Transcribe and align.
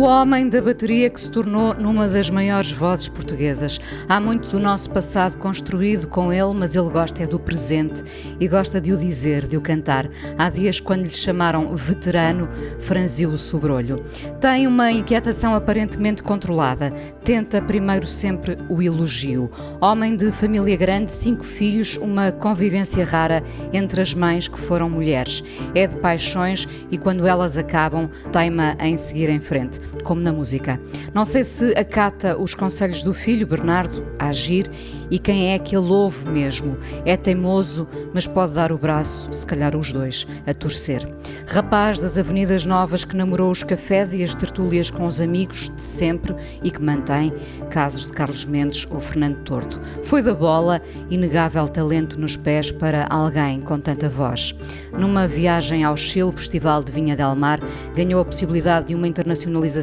O 0.00 0.04
homem 0.04 0.48
da 0.48 0.62
bateria 0.62 1.10
que 1.10 1.20
se 1.20 1.30
tornou 1.30 1.74
numa 1.74 2.08
das 2.08 2.30
maiores 2.30 2.72
vozes 2.72 3.06
portuguesas. 3.06 3.78
Há 4.08 4.18
muito 4.18 4.48
do 4.48 4.58
nosso 4.58 4.88
passado 4.88 5.36
construído 5.36 6.08
com 6.08 6.32
ele, 6.32 6.54
mas 6.54 6.74
ele 6.74 6.88
gosta 6.88 7.22
é 7.22 7.26
do 7.26 7.38
presente 7.38 8.02
e 8.40 8.48
gosta 8.48 8.80
de 8.80 8.94
o 8.94 8.96
dizer, 8.96 9.46
de 9.46 9.58
o 9.58 9.60
cantar. 9.60 10.08
Há 10.38 10.48
dias, 10.48 10.80
quando 10.80 11.02
lhe 11.02 11.12
chamaram 11.12 11.76
veterano, 11.76 12.48
franziu 12.78 13.28
o 13.28 13.36
sobrolho. 13.36 14.02
Tem 14.40 14.66
uma 14.66 14.90
inquietação 14.90 15.54
aparentemente 15.54 16.22
controlada. 16.22 16.90
Tenta 17.22 17.60
primeiro 17.60 18.06
sempre 18.06 18.56
o 18.70 18.80
elogio. 18.80 19.50
Homem 19.82 20.16
de 20.16 20.32
família 20.32 20.78
grande, 20.78 21.12
cinco 21.12 21.44
filhos, 21.44 21.98
uma 21.98 22.32
convivência 22.32 23.04
rara 23.04 23.42
entre 23.70 24.00
as 24.00 24.14
mães 24.14 24.48
que 24.48 24.58
foram 24.58 24.88
mulheres. 24.88 25.44
É 25.74 25.86
de 25.86 25.96
paixões 25.96 26.66
e 26.90 26.96
quando 26.96 27.26
elas 27.26 27.58
acabam, 27.58 28.08
teima 28.32 28.74
em 28.80 28.96
seguir 28.96 29.28
em 29.28 29.38
frente 29.38 29.89
como 30.02 30.20
na 30.20 30.32
música. 30.32 30.80
Não 31.14 31.24
sei 31.24 31.44
se 31.44 31.72
acata 31.72 32.36
os 32.36 32.54
conselhos 32.54 33.02
do 33.02 33.12
filho, 33.12 33.46
Bernardo, 33.46 34.04
a 34.18 34.28
agir, 34.28 34.70
e 35.10 35.18
quem 35.18 35.52
é 35.52 35.58
que 35.58 35.76
ele 35.76 35.90
ouve 35.90 36.28
mesmo. 36.28 36.76
É 37.04 37.16
teimoso, 37.16 37.86
mas 38.14 38.26
pode 38.26 38.54
dar 38.54 38.72
o 38.72 38.78
braço, 38.78 39.32
se 39.32 39.44
calhar 39.44 39.76
os 39.76 39.90
dois, 39.90 40.26
a 40.46 40.54
torcer. 40.54 41.06
Rapaz 41.46 41.98
das 42.00 42.16
Avenidas 42.16 42.64
Novas 42.64 43.04
que 43.04 43.16
namorou 43.16 43.50
os 43.50 43.62
cafés 43.62 44.14
e 44.14 44.22
as 44.22 44.34
tertúlias 44.34 44.90
com 44.90 45.06
os 45.06 45.20
amigos 45.20 45.70
de 45.74 45.82
sempre 45.82 46.34
e 46.62 46.70
que 46.70 46.82
mantém 46.82 47.32
casos 47.70 48.06
de 48.06 48.12
Carlos 48.12 48.44
Mendes 48.44 48.86
ou 48.90 49.00
Fernando 49.00 49.42
Tordo. 49.42 49.80
Foi 50.04 50.22
da 50.22 50.34
bola, 50.34 50.80
inegável 51.10 51.68
talento 51.68 52.18
nos 52.20 52.36
pés 52.36 52.70
para 52.70 53.06
alguém 53.10 53.60
com 53.60 53.78
tanta 53.78 54.08
voz. 54.08 54.54
Numa 54.98 55.26
viagem 55.26 55.84
ao 55.84 55.96
Chile, 55.96 56.32
Festival 56.32 56.82
de 56.82 56.92
Vinha 56.92 57.16
del 57.16 57.34
Mar, 57.34 57.60
ganhou 57.94 58.20
a 58.20 58.24
possibilidade 58.24 58.88
de 58.88 58.94
uma 58.94 59.08
internacionalização, 59.08 59.79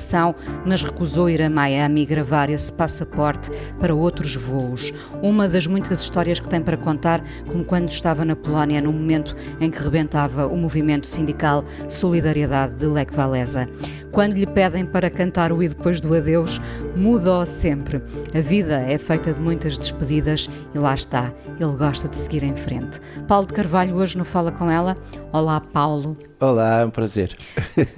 mas 0.66 0.82
recusou 0.82 1.30
ir 1.30 1.42
a 1.42 1.50
Miami 1.50 2.06
gravar 2.06 2.50
esse 2.50 2.72
passaporte 2.72 3.50
para 3.80 3.94
outros 3.94 4.36
voos. 4.36 4.94
Uma 5.22 5.48
das 5.48 5.68
muitas 5.68 6.00
histórias 6.00 6.40
que 6.40 6.48
tem 6.48 6.62
para 6.62 6.78
contar, 6.78 7.24
como 7.48 7.64
quando 7.64 7.90
estava 7.90 8.24
na 8.24 8.36
Polónia 8.36 8.82
no 8.82 8.92
momento 8.92 9.36
em 9.60 9.70
que 9.70 9.82
rebentava 9.82 10.48
o 10.48 10.58
movimento 10.58 11.08
sindical 11.08 11.64
Solidariedade 11.90 12.76
de 12.76 12.86
Lech 12.86 13.16
Walesa. 13.16 13.68
Quando 14.12 14.34
lhe 14.34 14.48
pedem 14.48 14.86
para 14.86 15.10
cantar 15.10 15.52
o 15.52 15.62
E 15.62 15.68
depois 15.68 16.02
do 16.02 16.16
adeus, 16.16 16.60
muda-o 16.96 17.46
sempre. 17.46 18.02
A 18.34 18.40
vida 18.40 18.80
é 18.82 18.98
feita 18.98 19.32
de 19.32 19.42
muitas 19.42 19.78
despedidas 19.78 20.50
e 20.74 20.80
lá 20.80 20.94
está, 20.94 21.32
ele 21.60 21.76
gosta 21.76 22.08
de 22.08 22.16
seguir 22.16 22.44
em 22.44 22.56
frente. 22.56 23.00
Paulo 23.28 23.46
de 23.46 23.54
Carvalho 23.54 23.96
hoje 23.96 24.18
no 24.18 24.26
Fala 24.26 24.52
Com 24.52 24.70
Ela. 24.72 24.96
Olá, 25.38 25.62
Paulo. 25.62 26.18
Olá, 26.40 26.80
é 26.80 26.86
um 26.86 26.90
prazer. 26.90 27.38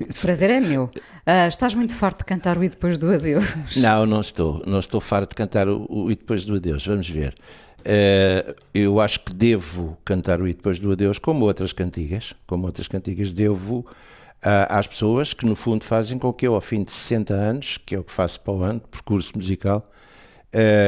O 0.10 0.14
prazer 0.22 0.50
é 0.50 0.60
meu. 0.60 0.92
Uh, 0.94 1.48
estás 1.48 1.74
muito 1.74 1.96
farto 1.96 2.18
de 2.18 2.26
cantar 2.26 2.58
o 2.58 2.64
E 2.66 2.68
depois 2.68 2.98
do 2.98 3.14
adeus? 3.14 3.78
Não, 3.78 4.06
não 4.06 4.20
estou. 4.20 4.62
Não 4.68 4.78
estou 4.78 5.00
farto 5.00 5.30
de 5.30 5.36
cantar 5.36 5.70
o, 5.70 5.88
o 5.90 6.12
E 6.12 6.18
depois 6.18 6.44
do 6.44 6.56
adeus. 6.56 6.86
Vamos 6.86 7.10
ver. 7.10 7.34
Uh, 7.80 8.54
eu 8.74 9.00
acho 9.00 9.22
que 9.22 9.34
devo 9.34 9.98
cantar 10.04 10.42
o 10.42 10.48
E 10.50 10.54
depois 10.54 10.80
do 10.80 10.92
adeus, 10.92 11.18
como 11.18 11.46
outras 11.46 11.72
cantigas, 11.72 12.36
como 12.46 12.66
outras 12.66 12.90
cantigas, 12.90 13.32
devo 13.32 13.78
uh, 13.78 14.68
às 14.68 14.86
pessoas 14.86 15.34
que 15.34 15.46
no 15.46 15.56
fundo 15.56 15.86
fazem 15.86 16.20
com 16.20 16.34
que 16.34 16.46
eu, 16.46 16.56
ao 16.56 16.62
fim 16.62 16.84
de 16.84 16.92
60 16.92 17.34
anos, 17.34 17.78
que 17.78 17.96
é 17.96 18.00
o 18.00 18.04
que 18.04 18.12
faço 18.12 18.42
para 18.42 18.54
o 18.54 18.62
ano, 18.64 18.82
percurso 18.82 19.32
musical, 19.34 19.90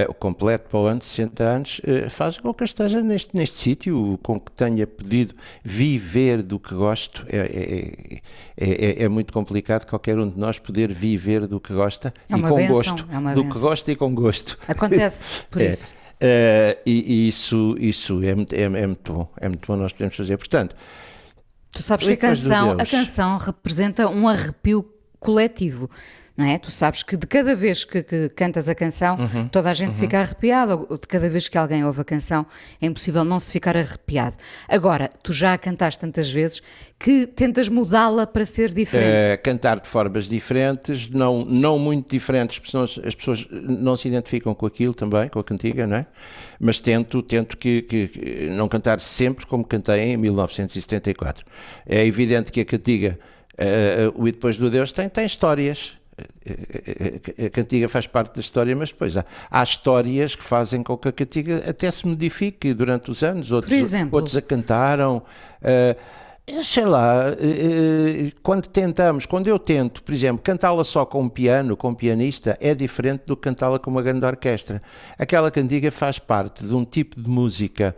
o 0.09 0.13
completo 0.13 0.69
para 0.69 0.79
o 0.79 0.85
ano 0.85 0.99
de 0.99 1.05
60 1.05 1.44
anos, 1.44 1.79
uh, 1.79 2.09
fazem 2.09 2.41
com 2.41 2.53
que 2.53 2.63
eu 2.63 2.66
esteja 2.66 3.01
neste, 3.01 3.35
neste 3.35 3.59
sítio, 3.59 4.19
com 4.23 4.39
que 4.39 4.51
tenha 4.51 4.88
podido 4.88 5.35
viver 5.63 6.41
do 6.41 6.59
que 6.59 6.73
gosto. 6.73 7.25
É, 7.29 7.38
é, 7.38 8.21
é, 8.57 9.03
é, 9.03 9.07
muito 9.07 9.31
complicado 9.31 9.85
qualquer 9.85 10.17
um 10.17 10.29
de 10.29 10.39
nós 10.39 10.57
poder 10.57 10.91
viver 10.94 11.45
do 11.45 11.59
que 11.59 11.73
gosta 11.73 12.13
é 12.29 12.35
e 12.35 12.41
com 12.41 12.55
benção, 12.55 12.73
gosto. 12.73 13.07
É 13.11 13.16
do 13.33 13.44
benção. 13.44 13.50
que 13.50 13.59
gosta 13.59 13.91
e 13.91 13.95
com 13.95 14.16
gosto. 14.16 14.57
Acontece 14.67 15.45
por 15.50 15.61
isso. 15.61 15.94
Uh, 16.21 16.77
e, 16.85 17.25
e, 17.25 17.27
isso, 17.29 17.75
isso 17.79 18.23
é, 18.23 18.35
muito, 18.35 18.53
é, 18.53 18.61
é, 18.61 18.88
muito 18.88 19.11
bom, 19.11 19.27
é 19.38 19.47
muito 19.47 19.66
bom 19.66 19.75
nós 19.75 19.91
podemos 19.91 20.16
fazer. 20.16 20.38
Portanto, 20.38 20.75
tu 21.71 21.81
sabes 21.81 22.05
que 22.05 22.13
a 22.13 22.17
canção, 22.17 22.71
a 22.71 22.85
canção 22.85 23.38
representa 23.38 24.07
um 24.07 24.27
arrepio 24.27 24.88
coletivo. 25.19 25.89
Não 26.36 26.46
é? 26.46 26.58
Tu 26.58 26.72
sabes 26.72 27.03
que 27.03 27.18
de 27.18 27.28
cada 27.28 27.56
vez 27.56 27.84
que, 27.84 28.02
que 28.02 28.30
cantas 28.30 28.69
a 28.69 28.75
canção, 28.75 29.18
uhum, 29.18 29.47
toda 29.50 29.69
a 29.69 29.74
gente 29.74 29.92
uhum. 29.92 30.00
fica 30.00 30.19
arrepiada, 30.19 30.75
ou 30.75 30.97
de 30.97 31.08
cada 31.08 31.30
vez 31.30 31.50
que 31.50 31.58
alguém 31.58 31.84
ouve 31.84 32.02
a 32.02 32.03
canção, 32.06 32.46
é 32.81 32.86
impossível 32.86 33.24
não 33.25 33.38
se 33.38 33.52
ficar 33.52 33.75
arrepiado. 33.75 34.38
Agora, 34.68 35.09
tu 35.22 35.34
já 35.34 35.53
a 35.53 35.58
cantaste 35.58 36.00
tantas 36.00 36.31
vezes 36.31 36.62
que 36.97 37.28
tentas 37.28 37.68
mudá-la 37.68 38.25
para 38.25 38.46
ser 38.46 38.72
diferente. 38.72 39.40
Uh, 39.40 39.44
cantar 39.44 39.80
de 39.80 39.88
formas 39.88 40.25
diferentes, 40.25 41.09
não, 41.09 41.44
não 41.44 41.78
muito 41.78 42.09
diferentes, 42.09 42.59
porque 42.59 42.72
senão 42.72 42.86
as 42.86 43.16
pessoas 43.16 43.46
não 43.52 43.96
se 43.98 44.08
identificam 44.08 44.53
com 44.56 44.66
aquilo 44.66 44.94
também, 44.94 45.28
com 45.28 45.40
a 45.40 45.44
cantiga, 45.44 45.86
não 45.86 45.98
é? 45.98 46.06
Mas 46.59 46.80
tento, 46.80 47.22
tento 47.22 47.58
que, 47.58 47.81
que, 47.81 48.08
que 48.08 48.50
não 48.50 48.69
cantar 48.69 49.02
sempre 49.02 49.46
como 49.46 49.66
cantei 49.66 50.00
em 50.00 50.18
1974. 50.18 51.46
É 51.86 52.06
evidente 52.06 52.52
que 52.52 52.62
a 52.62 52.66
cantiga, 52.66 53.19
uh, 53.53 54.22
o 54.22 54.28
E 54.28 54.31
Depois 54.31 54.56
do 54.56 54.69
Deus, 54.69 54.94
tem, 54.94 55.09
tem 55.09 55.25
histórias 55.25 56.00
a 57.45 57.49
cantiga 57.49 57.89
faz 57.89 58.07
parte 58.07 58.35
da 58.35 58.39
história, 58.39 58.75
mas 58.75 58.91
depois 58.91 59.17
há, 59.17 59.25
há, 59.49 59.63
histórias 59.63 60.35
que 60.35 60.43
fazem 60.43 60.83
com 60.83 60.97
que 60.97 61.07
a 61.07 61.11
cantiga 61.11 61.63
até 61.67 61.89
se 61.91 62.07
modifique 62.07 62.73
durante 62.73 63.11
os 63.11 63.23
anos. 63.23 63.51
Outros, 63.51 63.93
outros 64.11 64.37
a 64.37 64.41
cantaram. 64.41 65.23
Uh, 65.61 65.95
sei 66.63 66.85
lá, 66.85 67.29
uh, 67.31 68.31
quando 68.41 68.67
tentamos, 68.67 69.25
quando 69.25 69.47
eu 69.47 69.57
tento, 69.57 70.03
por 70.03 70.13
exemplo, 70.13 70.41
cantá-la 70.43 70.83
só 70.83 71.05
com 71.05 71.21
um 71.21 71.29
piano, 71.29 71.77
com 71.77 71.89
um 71.89 71.93
pianista, 71.93 72.57
é 72.59 72.73
diferente 72.75 73.23
do 73.25 73.35
que 73.35 73.43
cantá-la 73.43 73.79
com 73.79 73.89
uma 73.89 74.01
grande 74.01 74.25
orquestra. 74.25 74.81
Aquela 75.17 75.51
cantiga 75.51 75.91
faz 75.91 76.19
parte 76.19 76.65
de 76.65 76.73
um 76.73 76.83
tipo 76.83 77.21
de 77.21 77.29
música 77.29 77.95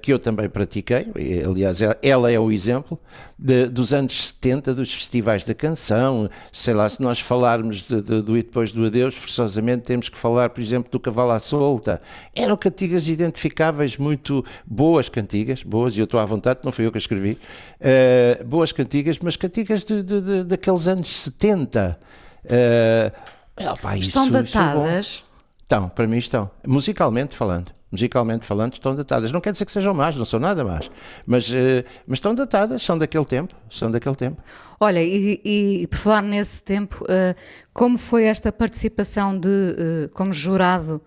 que 0.00 0.12
eu 0.12 0.18
também 0.18 0.48
pratiquei, 0.48 1.06
aliás, 1.46 1.78
ela 2.02 2.30
é 2.30 2.38
o 2.40 2.50
exemplo 2.50 2.98
de, 3.42 3.66
dos 3.66 3.92
anos 3.92 4.28
70, 4.28 4.72
dos 4.72 4.94
festivais 4.94 5.42
da 5.42 5.52
canção. 5.52 6.30
Sei 6.52 6.72
lá, 6.72 6.88
se 6.88 7.02
nós 7.02 7.18
falarmos 7.18 7.82
de, 7.82 8.00
de, 8.00 8.22
do 8.22 8.38
E 8.38 8.42
Depois 8.42 8.70
do 8.70 8.86
Adeus, 8.86 9.14
forçosamente 9.14 9.82
temos 9.82 10.08
que 10.08 10.16
falar, 10.16 10.50
por 10.50 10.60
exemplo, 10.60 10.90
do 10.90 11.00
Cavalo 11.00 11.32
à 11.32 11.40
Solta. 11.40 12.00
Eram 12.34 12.56
cantigas 12.56 13.08
identificáveis, 13.08 13.96
muito 13.96 14.44
boas 14.64 15.08
cantigas, 15.08 15.62
boas, 15.62 15.96
e 15.96 16.00
eu 16.00 16.04
estou 16.04 16.20
à 16.20 16.24
vontade, 16.24 16.60
não 16.64 16.70
fui 16.70 16.86
eu 16.86 16.92
que 16.92 16.98
escrevi, 16.98 17.36
uh, 17.80 18.44
boas 18.44 18.70
cantigas, 18.70 19.18
mas 19.18 19.36
cantigas 19.36 19.84
de, 19.84 20.44
daqueles 20.44 20.86
anos 20.86 21.14
70. 21.22 21.98
Uh, 22.44 23.70
opa, 23.70 23.96
estão 23.96 24.24
isso, 24.24 24.32
datadas? 24.32 25.06
Isso 25.06 25.24
estão, 25.62 25.88
para 25.88 26.06
mim 26.06 26.18
estão, 26.18 26.50
musicalmente 26.66 27.34
falando 27.34 27.72
musicalmente 27.92 28.46
falando, 28.46 28.72
estão 28.72 28.96
datadas. 28.96 29.30
Não 29.30 29.40
quer 29.40 29.52
dizer 29.52 29.66
que 29.66 29.70
sejam 29.70 29.92
más, 29.92 30.16
não 30.16 30.24
são 30.24 30.40
nada 30.40 30.64
más, 30.64 30.90
mas, 31.26 31.48
uh, 31.50 31.84
mas 32.06 32.16
estão 32.16 32.34
datadas, 32.34 32.82
são 32.82 32.96
daquele 32.96 33.26
tempo, 33.26 33.54
são 33.70 33.90
daquele 33.90 34.16
tempo. 34.16 34.42
Olha, 34.80 35.02
e, 35.02 35.40
e 35.44 35.86
por 35.86 35.98
falar 35.98 36.22
nesse 36.22 36.64
tempo, 36.64 37.04
uh, 37.04 37.38
como 37.72 37.98
foi 37.98 38.24
esta 38.24 38.50
participação 38.50 39.38
de, 39.38 39.48
uh, 39.48 40.08
como 40.14 40.32
jurado 40.32 41.02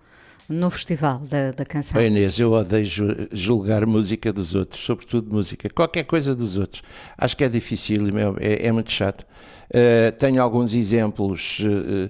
no 0.47 0.69
festival 0.69 1.19
da, 1.19 1.51
da 1.51 1.65
canção? 1.65 1.99
Oh, 1.99 2.03
Inês, 2.03 2.39
eu 2.39 2.51
odeio 2.51 2.85
julgar 3.31 3.85
música 3.85 4.31
dos 4.31 4.53
outros, 4.53 4.81
sobretudo 4.81 5.33
música, 5.33 5.69
qualquer 5.69 6.03
coisa 6.03 6.35
dos 6.35 6.57
outros. 6.57 6.83
Acho 7.17 7.35
que 7.35 7.43
é 7.43 7.49
difícil, 7.49 8.07
é, 8.39 8.67
é 8.67 8.71
muito 8.71 8.91
chato. 8.91 9.25
Uh, 9.69 10.11
tenho 10.17 10.41
alguns 10.41 10.75
exemplos, 10.75 11.59
uh, 11.59 12.09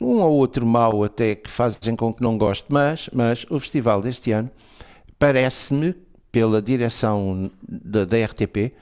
um 0.00 0.18
ou 0.18 0.32
outro 0.34 0.66
mau 0.66 1.04
até, 1.04 1.36
que 1.36 1.48
fazem 1.48 1.94
com 1.94 2.12
que 2.12 2.22
não 2.22 2.36
goste, 2.36 2.66
mas, 2.68 3.08
mas 3.12 3.46
o 3.48 3.60
festival 3.60 4.02
deste 4.02 4.32
ano 4.32 4.50
parece-me, 5.18 5.94
pela 6.30 6.60
direção 6.60 7.50
da, 7.66 8.04
da 8.04 8.24
RTP, 8.24 8.72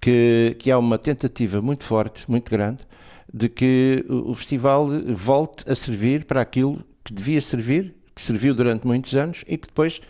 que, 0.00 0.56
que 0.58 0.70
há 0.70 0.78
uma 0.78 0.98
tentativa 0.98 1.62
muito 1.62 1.84
forte, 1.84 2.28
muito 2.28 2.50
grande, 2.50 2.84
de 3.32 3.48
que 3.48 4.04
o 4.08 4.34
festival 4.34 4.88
volte 5.14 5.70
a 5.70 5.74
servir 5.74 6.24
para 6.24 6.40
aquilo 6.40 6.82
que 7.04 7.12
devia 7.12 7.40
servir 7.40 7.95
que 8.16 8.22
serviu 8.22 8.54
durante 8.54 8.86
muitos 8.86 9.14
anos 9.14 9.44
e 9.46 9.58
que 9.58 9.68
depois, 9.68 10.00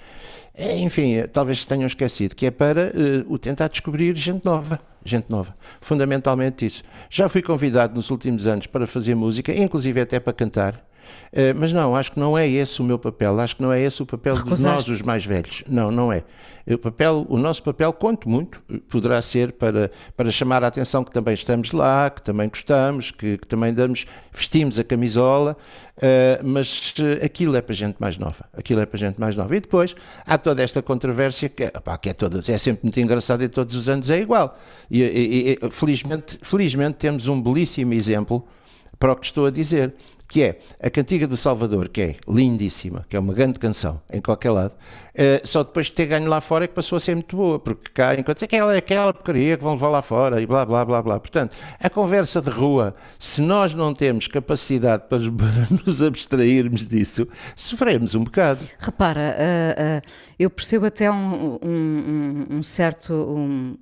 é, 0.54 0.78
enfim, 0.78 1.14
é, 1.16 1.26
talvez 1.26 1.62
se 1.62 1.66
tenham 1.66 1.88
esquecido, 1.88 2.36
que 2.36 2.46
é 2.46 2.52
para 2.52 2.92
uh, 2.94 3.32
o 3.32 3.36
tentar 3.36 3.66
descobrir 3.66 4.16
gente 4.16 4.44
nova. 4.44 4.78
Gente 5.04 5.28
nova. 5.28 5.54
Fundamentalmente 5.80 6.64
isso. 6.64 6.84
Já 7.10 7.28
fui 7.28 7.42
convidado 7.42 7.96
nos 7.96 8.08
últimos 8.10 8.46
anos 8.46 8.68
para 8.68 8.86
fazer 8.86 9.16
música, 9.16 9.52
inclusive 9.52 10.00
até 10.00 10.20
para 10.20 10.32
cantar. 10.32 10.86
Uh, 11.32 11.54
mas 11.58 11.72
não, 11.72 11.94
acho 11.94 12.12
que 12.12 12.20
não 12.20 12.36
é 12.36 12.48
esse 12.48 12.80
o 12.80 12.84
meu 12.84 12.98
papel, 12.98 13.38
acho 13.40 13.56
que 13.56 13.62
não 13.62 13.72
é 13.72 13.80
esse 13.80 14.02
o 14.02 14.06
papel 14.06 14.34
Recusaste. 14.34 14.84
de 14.84 14.90
nós, 14.90 15.00
os 15.00 15.02
mais 15.02 15.24
velhos. 15.24 15.62
Não, 15.68 15.90
não 15.90 16.12
é. 16.12 16.24
O, 16.68 16.78
papel, 16.78 17.24
o 17.28 17.38
nosso 17.38 17.62
papel, 17.62 17.92
quanto 17.92 18.28
muito, 18.28 18.60
poderá 18.88 19.22
ser 19.22 19.52
para, 19.52 19.88
para 20.16 20.30
chamar 20.32 20.64
a 20.64 20.66
atenção 20.66 21.04
que 21.04 21.12
também 21.12 21.34
estamos 21.34 21.70
lá, 21.70 22.10
que 22.10 22.20
também 22.20 22.48
gostamos, 22.48 23.12
que, 23.12 23.38
que 23.38 23.46
também 23.46 23.72
damos, 23.72 24.04
vestimos 24.32 24.76
a 24.76 24.82
camisola, 24.82 25.56
mas 26.42 26.92
aquilo 27.24 27.54
é 27.54 27.60
para 27.60 27.72
gente 27.72 27.96
mais 28.00 28.18
nova. 28.18 28.46
Aquilo 28.52 28.80
é 28.80 28.86
para 28.86 28.98
gente 28.98 29.20
mais 29.20 29.36
nova. 29.36 29.56
E 29.56 29.60
depois 29.60 29.94
há 30.26 30.36
toda 30.36 30.60
esta 30.60 30.82
controvérsia 30.82 31.48
que, 31.48 31.66
opá, 31.66 31.96
que 31.98 32.08
é, 32.08 32.12
toda, 32.12 32.40
é 32.50 32.58
sempre 32.58 32.80
muito 32.82 32.98
engraçada 32.98 33.44
e 33.44 33.48
todos 33.48 33.76
os 33.76 33.88
anos 33.88 34.10
é 34.10 34.20
igual. 34.20 34.58
E, 34.90 35.02
e, 35.02 35.58
e 35.62 35.70
felizmente, 35.70 36.36
felizmente 36.42 36.94
temos 36.94 37.28
um 37.28 37.40
belíssimo 37.40 37.94
exemplo 37.94 38.44
para 38.98 39.12
o 39.12 39.16
que 39.16 39.26
estou 39.26 39.46
a 39.46 39.50
dizer 39.50 39.94
que 40.28 40.42
é 40.42 40.58
a 40.82 40.90
Cantiga 40.90 41.26
do 41.26 41.36
Salvador, 41.36 41.88
que 41.88 42.00
é 42.00 42.16
lindíssima, 42.28 43.06
que 43.08 43.16
é 43.16 43.20
uma 43.20 43.32
grande 43.32 43.58
canção 43.58 44.00
em 44.12 44.20
qualquer 44.20 44.50
lado, 44.50 44.72
uh, 44.72 45.46
só 45.46 45.62
depois 45.62 45.86
de 45.86 45.92
ter 45.92 46.06
ganho 46.06 46.28
lá 46.28 46.40
fora 46.40 46.64
é 46.64 46.68
que 46.68 46.74
passou 46.74 46.96
a 46.96 47.00
ser 47.00 47.14
muito 47.14 47.36
boa, 47.36 47.58
porque 47.58 47.90
cá 47.92 48.14
enquanto 48.14 48.44
aquela, 48.44 48.76
aquela 48.76 49.12
porcaria 49.12 49.56
que 49.56 49.62
vão 49.62 49.74
levar 49.74 49.88
lá 49.88 50.02
fora 50.02 50.40
e 50.40 50.46
blá 50.46 50.64
blá 50.64 50.84
blá 50.84 51.02
blá. 51.02 51.20
Portanto, 51.20 51.56
a 51.78 51.88
conversa 51.88 52.42
de 52.42 52.50
rua, 52.50 52.94
se 53.18 53.40
nós 53.40 53.72
não 53.72 53.94
temos 53.94 54.26
capacidade 54.26 55.04
para, 55.08 55.20
nos 55.84 56.02
abstrairmos 56.02 56.88
disso, 56.88 57.28
sofremos 57.54 58.14
um 58.14 58.24
bocado. 58.24 58.60
Repara, 58.78 59.36
uh, 59.38 59.98
uh, 59.98 60.12
eu 60.38 60.50
percebo 60.50 60.86
até 60.86 61.10
um, 61.10 61.58
um, 61.62 62.46
um 62.50 62.62
certo. 62.62 63.12
Um 63.12 63.76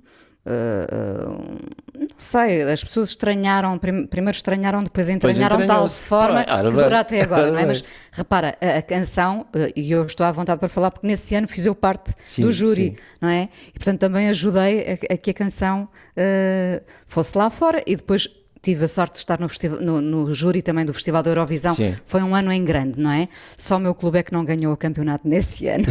não 2.09 2.19
sei, 2.19 2.63
as 2.63 2.83
pessoas 2.83 3.09
estranharam, 3.09 3.77
prim 3.77 4.05
primeiro 4.05 4.35
estranharam, 4.35 4.83
depois 4.83 5.09
entranharam 5.09 5.57
de 5.57 5.65
tal 5.65 5.87
forma 5.89 6.43
que 6.43 6.71
dura 6.71 6.99
até 6.99 7.21
agora, 7.21 7.51
não 7.51 7.59
é? 7.59 7.65
Mas 7.67 7.83
repara, 8.11 8.57
a, 8.61 8.77
a 8.77 8.81
canção, 8.81 9.45
uh, 9.53 9.71
e 9.75 9.91
eu 9.91 10.05
estou 10.05 10.25
à 10.25 10.31
vontade 10.31 10.59
para 10.59 10.69
falar 10.69 10.91
porque 10.91 11.07
nesse 11.07 11.35
ano 11.35 11.47
fiz 11.47 11.65
eu 11.65 11.75
parte 11.75 12.13
sim, 12.19 12.41
do 12.41 12.51
júri, 12.51 12.95
sim. 12.95 13.03
não 13.21 13.29
é? 13.29 13.49
E 13.69 13.71
portanto 13.73 13.99
também 13.99 14.29
ajudei 14.29 14.99
a, 15.09 15.13
a 15.13 15.17
que 15.17 15.31
a 15.31 15.33
canção 15.33 15.89
uh, 16.17 16.83
fosse 17.05 17.37
lá 17.37 17.49
fora 17.49 17.83
e 17.85 17.95
depois 17.95 18.27
tive 18.65 18.85
a 18.85 18.87
sorte 18.87 19.13
de 19.13 19.19
estar 19.19 19.39
no, 19.39 19.47
no, 19.79 20.01
no, 20.01 20.33
júri 20.33 20.63
também 20.63 20.83
do 20.83 20.91
Festival 20.91 21.21
da 21.21 21.29
Eurovisão. 21.29 21.75
Sim. 21.75 21.95
Foi 22.03 22.23
um 22.23 22.33
ano 22.33 22.51
em 22.51 22.63
grande, 22.63 22.99
não 22.99 23.11
é? 23.11 23.29
Só 23.55 23.77
o 23.77 23.79
meu 23.79 23.93
clube 23.93 24.17
é 24.17 24.23
que 24.23 24.33
não 24.33 24.43
ganhou 24.43 24.73
o 24.73 24.77
campeonato 24.77 25.27
nesse 25.27 25.67
ano. 25.69 25.85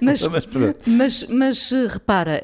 mas, 0.00 0.20
mas, 0.86 1.24
mas, 1.24 1.72
repara, 1.88 2.40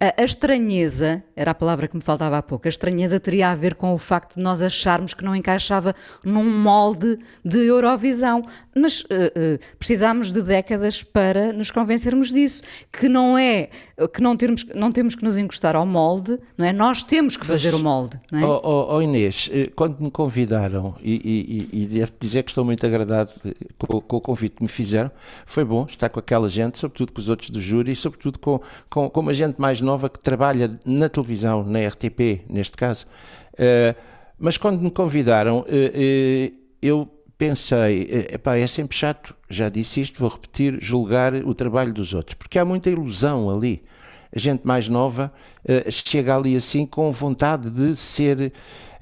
a, 0.00 0.22
a, 0.22 0.24
estranheza, 0.24 1.22
era 1.36 1.50
a 1.50 1.54
palavra 1.54 1.86
que 1.86 1.94
me 1.94 2.02
faltava 2.02 2.38
há 2.38 2.42
pouco, 2.42 2.66
a 2.66 2.70
estranheza 2.70 3.20
teria 3.20 3.50
a 3.50 3.54
ver 3.54 3.74
com 3.74 3.92
o 3.92 3.98
facto 3.98 4.36
de 4.36 4.42
nós 4.42 4.62
acharmos 4.62 5.12
que 5.12 5.22
não 5.22 5.36
encaixava 5.36 5.94
num 6.24 6.44
molde 6.44 7.18
de 7.44 7.58
Eurovisão. 7.58 8.42
Mas 8.74 9.02
uh, 9.02 9.04
uh, 9.04 9.76
precisámos 9.78 10.32
de 10.32 10.42
décadas 10.42 11.02
para 11.02 11.52
nos 11.52 11.70
convencermos 11.70 12.32
disso, 12.32 12.62
que 12.90 13.08
não 13.08 13.36
é, 13.36 13.68
que 14.14 14.22
não, 14.22 14.36
termos, 14.36 14.64
não 14.74 14.90
temos 14.90 15.14
que 15.14 15.22
nos 15.22 15.36
encostar 15.36 15.76
ao 15.76 15.86
molde, 15.86 16.38
não 16.56 16.64
é? 16.64 16.72
Nós 16.72 17.02
temos 17.02 17.36
que 17.36 17.46
fazer 17.46 17.72
mas, 17.72 17.80
o 17.80 17.84
molde. 17.84 18.20
Não 18.32 18.38
é? 18.38 18.44
oh, 18.44 18.60
oh, 18.62 18.96
oh 18.96 19.02
Inês, 19.02 19.50
eh, 19.52 19.66
quando 19.74 20.00
me 20.00 20.10
convidaram, 20.10 20.94
e, 21.02 21.68
e, 21.72 21.82
e 21.82 21.86
devo 21.86 22.12
dizer 22.18 22.42
que 22.42 22.50
estou 22.50 22.64
muito 22.64 22.84
agradado 22.86 23.30
com, 23.78 24.00
com, 24.00 24.16
o 24.16 24.20
convite 24.20 24.56
que 24.56 24.62
me 24.62 24.68
fizeram, 24.68 25.10
foi 25.44 25.64
bom 25.64 25.84
estar 25.88 26.08
com 26.08 26.18
aquela 26.18 26.48
gente, 26.48 26.78
sobretudo 26.78 27.12
com 27.12 27.20
os 27.20 27.28
outros 27.28 27.50
do 27.50 27.60
júri, 27.60 27.92
e 27.92 27.96
sobretudo 27.96 28.38
com, 28.38 28.60
com, 28.88 29.10
com 29.10 29.20
uma 29.20 29.34
gente 29.34 29.60
mais 29.60 29.80
nova 29.80 30.08
que 30.08 30.18
trabalha 30.18 30.78
na 30.84 31.08
televisão, 31.08 31.25
na 31.64 31.80
RTP, 31.80 32.42
neste 32.48 32.76
caso. 32.76 33.06
Uh, 33.54 33.94
mas 34.38 34.56
quando 34.56 34.80
me 34.80 34.90
convidaram, 34.90 35.60
uh, 35.60 36.56
eu 36.80 37.08
pensei, 37.38 38.26
epá, 38.32 38.56
é 38.56 38.66
sempre 38.66 38.96
chato, 38.96 39.34
já 39.48 39.68
disse 39.68 40.00
isto, 40.00 40.18
vou 40.18 40.30
repetir, 40.30 40.78
julgar 40.80 41.34
o 41.34 41.54
trabalho 41.54 41.92
dos 41.92 42.14
outros, 42.14 42.34
porque 42.34 42.58
há 42.58 42.64
muita 42.64 42.88
ilusão 42.88 43.50
ali. 43.50 43.82
A 44.34 44.38
gente 44.38 44.66
mais 44.66 44.88
nova 44.88 45.32
chega 45.90 46.34
ali 46.36 46.56
assim 46.56 46.84
com 46.84 47.10
vontade 47.12 47.70
de 47.70 47.94
ser 47.94 48.52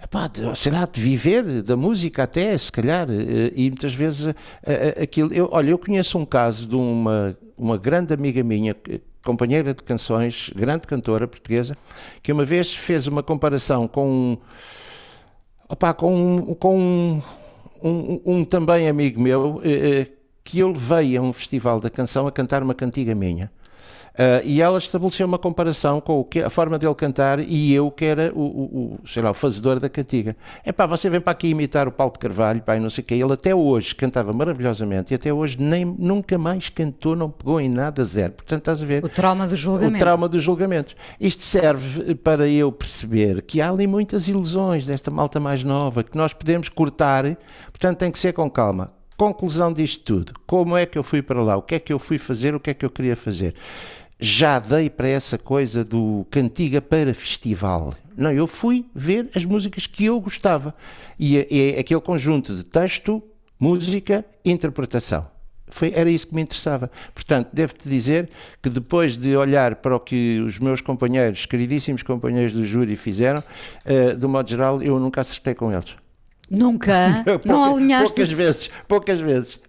epá, 0.03 0.29
de, 0.29 0.57
sei 0.59 0.73
lá, 0.73 0.87
de 0.87 1.01
viver 1.01 1.63
da 1.63 1.77
música 1.77 2.25
até, 2.25 2.57
se 2.59 2.71
calhar, 2.71 3.09
e 3.55 3.71
muitas 3.71 3.95
vezes 3.95 4.35
aquilo. 5.01 5.33
Eu, 5.33 5.49
olha, 5.51 5.71
eu 5.71 5.79
conheço 5.79 6.19
um 6.19 6.25
caso 6.25 6.69
de 6.69 6.75
uma, 6.75 7.37
uma 7.57 7.79
grande 7.79 8.13
amiga 8.13 8.43
minha 8.43 8.75
companheira 9.25 9.75
de 9.75 9.83
canções, 9.83 10.51
grande 10.55 10.87
cantora 10.87 11.27
portuguesa, 11.27 11.77
que 12.23 12.31
uma 12.33 12.45
vez 12.45 12.75
fez 12.75 13.07
uma 13.07 13.23
comparação 13.23 13.89
com, 13.89 14.39
opa, 15.69 15.95
com, 15.95 16.15
um, 16.15 16.55
com 16.55 16.79
um, 16.79 17.23
um, 17.83 18.21
um, 18.25 18.45
também 18.45 18.89
amigo 18.89 19.21
meu, 19.21 19.61
eh, 19.65 20.01
eh, 20.01 20.13
que 20.45 20.59
eu 20.59 20.69
levei 20.69 21.17
a 21.17 21.23
um 21.23 21.33
festival 21.33 21.81
da 21.81 21.89
canção 21.89 22.27
a 22.27 22.33
cantar 22.33 22.63
uma 22.63 22.75
cantiga 22.75 23.15
minha. 23.15 23.51
Uh, 24.15 24.41
e 24.45 24.63
ela 24.63 24.79
estabeleceu 24.79 25.27
uma 25.27 25.41
comparação 25.41 26.01
com 26.01 26.21
o 26.21 26.25
que, 26.25 26.39
a 26.39 26.49
forma 26.49 26.79
dele 26.79 26.95
cantar 26.95 27.41
e 27.41 27.75
eu, 27.75 27.91
que 27.91 28.05
era 28.05 28.33
o, 28.33 28.43
o, 28.43 28.99
o, 29.03 29.09
sei 29.09 29.21
lá, 29.21 29.33
o 29.33 29.35
fazedor 29.35 29.81
da 29.81 29.89
cantiga. 29.89 30.37
É 30.65 30.71
pá, 30.71 30.87
você 30.87 31.11
vem 31.11 31.21
para 31.21 31.33
aqui 31.33 31.49
imitar 31.49 31.89
o 31.89 31.91
Paulo 31.91 32.13
de 32.13 32.21
Carvalho, 32.21 32.63
pá, 32.63 32.79
não 32.79 32.89
sei 32.89 33.03
o 33.03 33.05
quê. 33.05 33.15
Ele 33.15 33.33
até 33.33 33.53
hoje 33.53 33.93
cantava 33.93 34.33
maravilhosamente 34.33 35.13
e 35.13 35.17
até 35.17 35.33
hoje 35.33 35.57
nem, 35.61 35.85
nunca 35.85 36.39
mais 36.39 36.69
cantou, 36.69 37.17
não 37.17 37.29
pegou 37.29 37.61
em 37.61 37.69
nada, 37.69 38.05
zero. 38.05 38.35
Portanto, 38.35 38.61
estás 38.61 38.81
a 38.81 38.85
ver? 38.85 39.05
O 39.05 39.09
trauma 39.09 39.49
do 39.49 39.57
julgamento. 39.57 39.97
O 39.97 39.99
trauma 39.99 40.29
dos 40.29 40.43
julgamentos. 40.45 40.95
Isto 41.19 41.43
serve 41.43 42.15
para 42.15 42.47
eu 42.47 42.71
perceber 42.71 43.43
que 43.43 43.61
há 43.61 43.69
ali 43.69 43.89
muitas 43.89 44.29
ilusões 44.29 44.87
desta 44.87 45.11
malta 45.11 45.41
mais 45.41 45.65
nova 45.65 46.05
que 46.05 46.17
nós 46.17 46.33
podemos 46.33 46.69
cortar, 46.69 47.25
portanto, 47.73 47.99
tem 47.99 48.13
que 48.13 48.19
ser 48.21 48.33
com 48.33 48.49
calma. 48.49 48.93
Conclusão 49.17 49.73
disto 49.73 50.05
tudo. 50.05 50.35
Como 50.47 50.77
é 50.77 50.87
que 50.87 50.99
eu 50.99 51.03
fui 51.03 51.23
para 51.23 51.41
lá? 51.43 51.57
O 51.57 51.63
que 51.63 51.77
é 51.77 51.79
que 51.79 51.93
eu 51.93 51.99
fui 51.99 52.19
fazer? 52.19 52.55
O 52.55 52.61
que 52.61 52.71
é 52.71 52.75
que 52.75 52.85
eu 52.85 52.91
queria 52.91 53.15
fazer? 53.15 53.55
Já 54.19 54.59
dei 54.59 54.89
para 54.89 55.09
essa 55.09 55.37
coisa 55.37 55.85
do 55.85 56.27
cantiga 56.31 56.81
para 56.81 57.13
festival. 57.13 57.95
Não, 58.17 58.33
eu 58.33 58.47
fui 58.47 58.87
ver 58.95 59.29
as 59.35 59.45
músicas 59.45 59.87
que 59.87 60.05
eu 60.05 60.21
gostava. 60.21 60.75
E 61.19 61.39
é, 61.39 61.77
é 61.77 61.81
aquele 61.81 62.01
conjunto 62.01 62.55
de 62.55 62.65
texto, 62.65 63.23
música, 63.59 64.25
interpretação. 64.45 65.27
Foi, 65.69 65.93
era 65.95 66.09
isso 66.09 66.29
que 66.29 66.35
me 66.35 66.43
interessava. 66.43 66.91
Portanto, 67.13 67.49
devo-te 67.53 67.89
dizer 67.89 68.31
que 68.63 68.71
depois 68.71 69.19
de 69.19 69.37
olhar 69.37 69.77
para 69.77 69.97
o 69.97 70.01
que 70.01 70.41
os 70.47 70.59
meus 70.59 70.81
companheiros, 70.81 71.47
queridíssimos 71.47 72.03
companheiros 72.03 72.53
do 72.53 72.65
júri, 72.65 72.95
fizeram, 72.97 73.43
uh, 73.85 74.17
de 74.17 74.27
modo 74.27 74.49
geral, 74.49 74.83
eu 74.83 75.01
nunca 75.01 75.21
acertei 75.21 75.55
com 75.55 75.73
eles. 75.73 75.97
Nunca? 76.49 77.23
Pouca, 77.27 77.49
não 77.49 77.65
alinhaste? 77.65 78.15
Poucas 78.15 78.33
vezes, 78.33 78.71
poucas 78.87 79.21
vezes. 79.21 79.64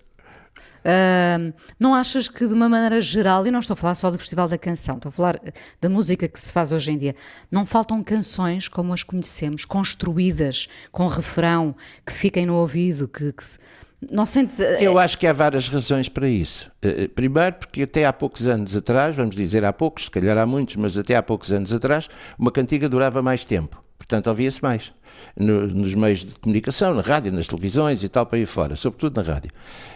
Uh, 0.86 1.52
não 1.80 1.96
achas 1.96 2.30
que, 2.30 2.46
de 2.46 2.54
uma 2.54 2.70
maneira 2.70 3.02
geral, 3.02 3.46
e 3.48 3.50
não 3.50 3.60
estou 3.60 3.74
a 3.74 3.78
falar 3.78 3.96
só 3.96 4.12
do 4.12 4.20
Festival 4.20 4.48
da 4.48 4.58
Canção, 4.58 4.98
estou 4.98 5.10
a 5.10 5.12
falar 5.12 5.40
eh, 5.44 5.52
da 5.82 5.90
música 5.90 6.28
que 6.28 6.40
se 6.40 6.54
faz 6.54 6.72
hoje 6.72 6.92
em 6.92 6.98
dia, 6.98 7.16
não 7.50 7.66
faltam 7.66 8.04
canções 8.04 8.68
como 8.68 8.94
as 8.94 9.02
conhecemos, 9.02 9.66
construídas, 9.66 10.68
com 10.92 11.08
refrão, 11.08 11.76
que 12.06 12.14
fiquem 12.14 12.46
no 12.46 12.54
ouvido, 12.56 13.08
que, 13.08 13.34
que 13.34 13.44
não 14.12 14.28
sentes. 14.28 14.60
Eh, 14.60 14.84
Eu 14.84 15.00
acho 15.00 15.18
que 15.18 15.26
há 15.26 15.34
várias 15.34 15.68
razões 15.68 16.08
para 16.08 16.30
isso. 16.30 16.72
Eh, 16.84 17.08
primeiro, 17.08 17.56
porque 17.56 17.82
até 17.82 18.06
há 18.06 18.14
poucos 18.14 18.46
anos 18.46 18.76
atrás, 18.76 19.16
vamos 19.16 19.36
dizer 19.36 19.66
há 19.66 19.74
poucos, 19.74 20.04
se 20.06 20.12
calhar 20.12 20.38
há 20.38 20.46
muitos, 20.46 20.76
mas 20.76 20.96
até 20.96 21.16
há 21.16 21.24
poucos 21.24 21.52
anos 21.52 21.74
atrás, 21.74 22.08
uma 22.38 22.52
cantiga 22.52 22.88
durava 22.88 23.24
mais 23.24 23.44
tempo. 23.44 23.85
Portanto, 24.08 24.28
ouvia-se 24.28 24.62
mais 24.62 24.94
no, 25.36 25.68
nos 25.68 25.96
meios 25.96 26.24
de 26.24 26.40
comunicação, 26.40 26.94
na 26.94 27.02
rádio, 27.02 27.32
nas 27.32 27.48
televisões 27.48 28.04
e 28.04 28.10
tal, 28.10 28.26
para 28.26 28.38
aí 28.38 28.46
fora, 28.46 28.76
sobretudo 28.76 29.22
na 29.22 29.34
rádio. 29.34 29.52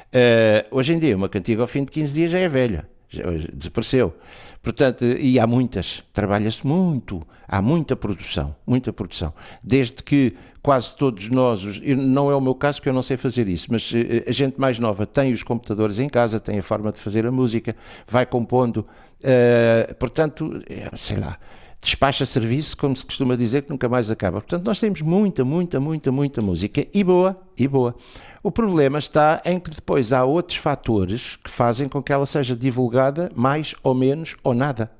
Uh, 0.07 0.75
hoje 0.75 0.93
em 0.93 0.99
dia, 0.99 1.15
uma 1.15 1.29
cantiga 1.29 1.61
ao 1.61 1.67
fim 1.67 1.83
de 1.83 1.91
15 1.91 2.13
dias 2.13 2.31
já 2.31 2.39
é 2.39 2.49
velha, 2.49 2.89
já 3.07 3.23
desapareceu. 3.53 4.15
Portanto, 4.63 5.05
e 5.05 5.39
há 5.39 5.45
muitas, 5.45 6.03
trabalha-se 6.11 6.65
muito, 6.65 7.25
há 7.47 7.61
muita 7.61 7.95
produção, 7.95 8.55
muita 8.65 8.91
produção. 8.91 9.31
Desde 9.63 10.03
que 10.03 10.35
quase 10.61 10.97
todos 10.97 11.29
nós, 11.29 11.79
não 11.81 12.29
é 12.29 12.35
o 12.35 12.41
meu 12.41 12.55
caso 12.55 12.81
que 12.81 12.89
eu 12.89 12.93
não 12.93 13.01
sei 13.01 13.15
fazer 13.15 13.47
isso, 13.47 13.67
mas 13.71 13.93
eh, 13.95 14.25
a 14.27 14.31
gente 14.31 14.59
mais 14.59 14.77
nova 14.77 15.05
tem 15.05 15.31
os 15.31 15.43
computadores 15.43 15.99
em 15.99 16.09
casa, 16.09 16.39
tem 16.39 16.59
a 16.59 16.63
forma 16.63 16.91
de 16.91 16.99
fazer 16.99 17.25
a 17.25 17.31
música, 17.31 17.73
vai 18.05 18.25
compondo, 18.25 18.85
uh, 19.23 19.95
portanto, 19.95 20.61
sei 20.97 21.15
lá, 21.15 21.37
despacha 21.81 22.25
serviço, 22.25 22.75
como 22.77 22.95
se 22.95 23.05
costuma 23.05 23.35
dizer, 23.35 23.63
que 23.63 23.69
nunca 23.69 23.87
mais 23.87 24.09
acaba. 24.09 24.41
Portanto, 24.41 24.65
nós 24.65 24.79
temos 24.79 25.01
muita, 25.01 25.45
muita, 25.45 25.79
muita, 25.79 26.11
muita 26.11 26.41
música 26.41 26.85
e 26.93 27.03
boa, 27.03 27.39
e 27.57 27.67
boa. 27.67 27.95
O 28.43 28.51
problema 28.51 28.99
está 28.99 29.41
em 29.45 29.59
que 29.59 29.69
depois 29.69 30.13
há 30.13 30.23
outros 30.23 30.57
fatores 30.57 31.37
que 31.37 31.49
fazem 31.49 31.87
com 31.87 32.01
que 32.01 32.11
ela 32.11 32.25
seja 32.25 32.55
divulgada 32.55 33.31
mais 33.35 33.75
ou 33.83 33.93
menos 33.93 34.35
ou 34.43 34.53
nada. 34.53 34.91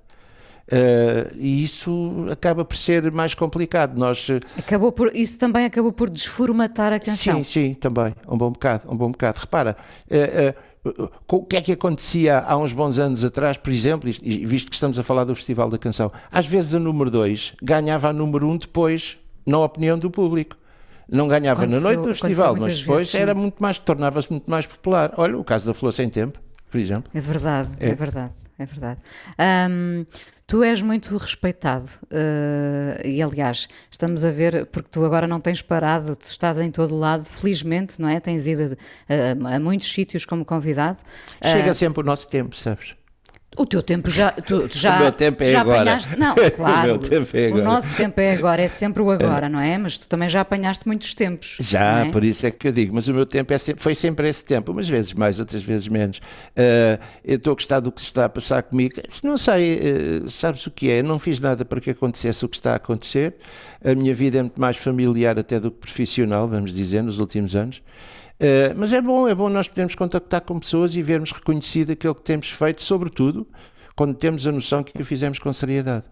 Uh, 0.72 1.34
e 1.36 1.64
isso 1.64 2.28
acaba 2.32 2.64
por 2.64 2.78
ser 2.78 3.12
mais 3.12 3.34
complicado. 3.34 3.98
Nós, 3.98 4.28
acabou 4.56 4.92
por, 4.92 5.16
isso 5.16 5.40
também 5.40 5.66
acabou 5.66 5.92
por 5.92 6.10
desformatar 6.10 6.94
a 6.94 7.00
canção. 7.00 7.44
Sim, 7.44 7.44
sim, 7.44 7.74
também, 7.74 8.14
um 8.28 8.38
bom 8.38 8.52
bocado, 8.52 8.92
um 8.92 8.96
bom 8.96 9.10
bocado. 9.12 9.40
Repara, 9.40 9.76
uh, 10.12 10.16
uh, 10.16 10.69
o 11.28 11.44
que 11.44 11.58
é 11.58 11.62
que 11.62 11.72
acontecia 11.74 12.40
há 12.40 12.58
uns 12.58 12.72
bons 12.72 13.00
anos 13.00 13.26
atrás, 13.26 13.58
por 13.58 13.72
exemplo, 13.72 14.10
e 14.10 14.46
visto 14.46 14.70
que 14.70 14.76
estamos 14.76 14.98
a 14.98 15.04
falar 15.04 15.26
do 15.26 15.36
Festival 15.36 15.70
da 15.70 15.78
Canção, 15.78 16.12
às 16.32 16.48
vezes 16.48 16.74
a 16.74 16.80
número 16.80 17.12
2 17.12 17.56
ganhava 17.62 18.10
a 18.10 18.14
número 18.14 18.48
1 18.48 18.52
um 18.52 18.58
depois, 18.58 19.18
na 19.46 19.60
opinião 19.60 19.98
do 19.98 20.10
público. 20.10 20.56
Não 21.12 21.28
ganhava 21.28 21.64
aconteceu, 21.64 21.82
na 21.82 21.96
noite 21.96 22.08
do 22.08 22.14
festival, 22.14 22.56
mas 22.56 22.80
depois 22.80 23.08
vezes, 23.08 23.16
era 23.16 23.34
muito 23.34 23.62
mais, 23.62 23.80
tornava-se 23.80 24.30
muito 24.30 24.50
mais 24.50 24.68
popular. 24.68 25.14
Olha, 25.18 25.38
o 25.38 25.44
caso 25.44 25.66
da 25.66 25.74
Flor 25.74 25.92
Sem 25.92 26.08
Tempo, 26.08 26.40
por 26.70 26.80
exemplo. 26.80 27.12
É 27.14 27.20
verdade, 27.20 27.70
é, 27.80 27.90
é 27.90 27.96
verdade, 27.96 28.34
é 28.60 28.66
verdade. 28.66 29.00
Um, 29.72 30.06
Tu 30.50 30.64
és 30.64 30.82
muito 30.82 31.16
respeitado 31.16 31.92
uh, 32.06 33.06
e, 33.06 33.22
aliás, 33.22 33.68
estamos 33.92 34.26
a 34.26 34.32
ver, 34.32 34.66
porque 34.66 34.90
tu 34.90 35.06
agora 35.06 35.28
não 35.28 35.40
tens 35.40 35.62
parado, 35.62 36.16
tu 36.16 36.26
estás 36.26 36.60
em 36.60 36.72
todo 36.72 36.98
lado, 36.98 37.24
felizmente, 37.24 38.02
não 38.02 38.10
é? 38.10 38.20
Tens 38.20 38.48
ido 38.48 38.74
uh, 38.74 39.48
a 39.48 39.60
muitos 39.60 39.88
sítios 39.92 40.26
como 40.26 40.44
convidado. 40.44 41.04
Chega 41.40 41.70
uh, 41.70 41.76
sempre 41.76 42.02
o 42.02 42.04
nosso 42.04 42.28
tempo, 42.28 42.56
sabes? 42.56 42.96
O 43.58 43.66
teu 43.66 43.82
tempo 43.82 44.10
já. 44.10 44.32
Tu, 44.32 44.70
já 44.72 44.98
o 44.98 45.00
meu 45.02 45.12
tempo 45.12 45.44
é 45.44 45.52
já 45.52 45.62
agora. 45.62 45.82
Apanhaste, 45.82 46.18
não, 46.18 46.36
claro. 46.56 46.94
o, 46.94 46.98
tempo 47.00 47.36
é 47.36 47.48
agora. 47.48 47.62
o 47.62 47.66
nosso 47.66 47.96
tempo 47.96 48.22
é 48.22 48.34
agora, 48.34 48.62
é 48.62 48.68
sempre 48.68 49.02
o 49.02 49.10
agora, 49.10 49.50
não 49.50 49.60
é? 49.60 49.78
Mas 49.78 49.98
tu 49.98 50.08
também 50.08 50.30
já 50.30 50.42
apanhaste 50.42 50.88
muitos 50.88 51.14
tempos. 51.14 51.58
Já, 51.60 52.06
é? 52.06 52.12
por 52.12 52.24
isso 52.24 52.46
é 52.46 52.52
que 52.52 52.68
eu 52.68 52.72
digo, 52.72 52.94
mas 52.94 53.08
o 53.08 53.14
meu 53.14 53.26
tempo 53.26 53.52
é 53.52 53.58
sempre, 53.58 53.82
foi 53.82 53.96
sempre 53.96 54.30
esse 54.30 54.46
tempo, 54.46 54.72
umas 54.72 54.88
vezes 54.88 55.14
mais, 55.14 55.40
outras 55.40 55.64
vezes 55.64 55.88
menos. 55.88 56.20
Uh, 56.20 57.02
eu 57.24 57.38
estou 57.38 57.52
a 57.52 57.56
gostar 57.56 57.80
do 57.80 57.92
que 57.92 58.00
se 58.00 58.08
está 58.08 58.26
a 58.26 58.30
passar 58.30 58.64
comigo. 58.64 58.96
Não 59.24 59.38
sei, 59.38 59.80
uh, 60.24 60.30
sabes 60.30 60.66
o 60.68 60.72
que 60.72 60.92
é? 60.92 61.00
Eu 61.00 61.04
não 61.04 61.18
fiz 61.18 61.40
nada 61.40 61.66
para 61.66 61.82
que 61.82 61.90
acontecesse 61.90 62.46
o 62.46 62.50
que 62.50 62.58
está 62.58 62.74
a 62.74 62.76
acontecer. 62.76 63.36
A 63.84 63.96
minha 63.96 64.14
vida 64.14 64.38
é 64.38 64.42
muito 64.42 64.62
mais 64.62 64.78
familiar 64.78 65.40
até 65.40 65.60
do 65.60 65.72
que 65.72 65.80
profissional, 65.80 66.48
vamos 66.48 66.72
dizer, 66.74 67.02
nos 67.02 67.20
últimos 67.20 67.56
anos. 67.56 67.82
Uh, 68.42 68.74
mas 68.78 68.94
é 68.94 69.02
bom, 69.02 69.28
é 69.28 69.36
bom 69.36 69.50
nós 69.50 69.68
podermos 69.68 69.96
contactar 69.96 70.42
com 70.42 70.58
pessoas 70.60 70.96
e 70.96 71.02
vermos 71.02 71.32
reconhecido 71.32 71.92
aquilo 71.92 72.16
que 72.16 72.22
temos 72.22 72.50
feito, 72.50 72.82
sobretudo 72.82 73.46
quando 73.96 74.16
temos 74.16 74.48
a 74.48 74.52
noção 74.52 74.82
que 74.82 75.02
o 75.02 75.06
fizemos 75.06 75.40
com 75.40 75.52
seriedade. 75.52 76.06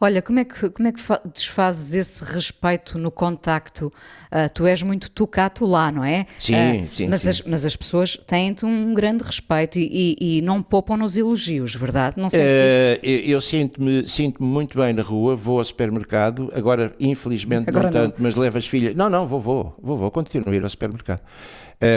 Olha, 0.00 0.22
como 0.22 0.38
é 0.38 0.44
que, 0.44 0.70
como 0.70 0.88
é 0.88 0.92
que 0.92 1.00
desfazes 1.32 1.94
esse 1.94 2.24
respeito 2.24 2.98
no 2.98 3.10
contacto? 3.10 3.92
Uh, 4.32 4.52
tu 4.52 4.66
és 4.66 4.82
muito 4.82 5.10
tucato 5.10 5.66
lá, 5.66 5.90
não 5.90 6.04
é? 6.04 6.26
Sim, 6.38 6.54
uh, 6.54 6.88
sim. 6.92 7.08
Mas, 7.08 7.22
sim. 7.22 7.28
As, 7.28 7.42
mas 7.42 7.66
as 7.66 7.76
pessoas 7.76 8.16
têm-te 8.26 8.64
um 8.64 8.94
grande 8.94 9.24
respeito 9.24 9.78
e, 9.78 10.16
e, 10.20 10.38
e, 10.38 10.42
não 10.42 10.62
poupam 10.62 10.96
nos 10.96 11.16
elogios, 11.16 11.74
verdade? 11.74 12.18
Não 12.18 12.30
sei 12.30 12.40
uh, 12.40 12.50
se 12.50 13.00
Eu, 13.02 13.20
eu 13.20 13.40
sinto-me 13.40 14.08
sinto 14.08 14.42
muito 14.42 14.78
bem 14.78 14.92
na 14.92 15.02
rua, 15.02 15.34
vou 15.34 15.58
ao 15.58 15.64
supermercado, 15.64 16.50
agora 16.54 16.94
infelizmente 17.00 17.68
agora 17.68 17.84
não 17.84 17.92
tanto, 17.92 18.18
não. 18.18 18.22
mas 18.22 18.36
levo 18.36 18.58
as 18.58 18.66
filhas. 18.66 18.94
Não, 18.94 19.10
não, 19.10 19.26
vou, 19.26 19.40
vou, 19.40 19.76
vou, 19.82 19.96
vou, 19.96 20.10
continuo 20.10 20.50
a 20.50 20.56
ir 20.56 20.62
ao 20.62 20.70
supermercado. 20.70 21.20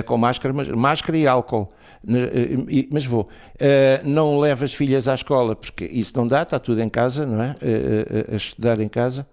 com 0.05 0.17
máscara, 0.17 0.53
mas, 0.53 0.67
máscara 0.69 1.17
e 1.17 1.27
álcool. 1.27 1.71
Eh, 2.07 2.87
mas 2.89 3.05
vou. 3.05 3.29
Eh, 3.59 4.01
não 4.03 4.39
levo 4.39 4.65
as 4.65 4.73
filhas 4.73 5.07
à 5.07 5.13
escola, 5.13 5.55
porque 5.55 5.85
isso 5.85 6.13
não 6.15 6.27
dá, 6.27 6.41
está 6.41 6.59
tudo 6.59 6.81
em 6.81 6.89
casa, 6.89 7.25
não 7.25 7.41
é? 7.41 7.55
Eh, 7.61 8.25
a 8.33 8.35
estudar 8.35 8.79
em 8.79 8.89
casa. 8.89 9.25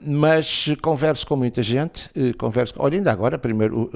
Mas 0.00 0.68
converso 0.82 1.26
com 1.26 1.34
muita 1.34 1.62
gente, 1.62 2.10
converso, 2.38 2.74
olha, 2.76 2.98
ainda 2.98 3.10
agora, 3.10 3.38
primeiro, 3.38 3.90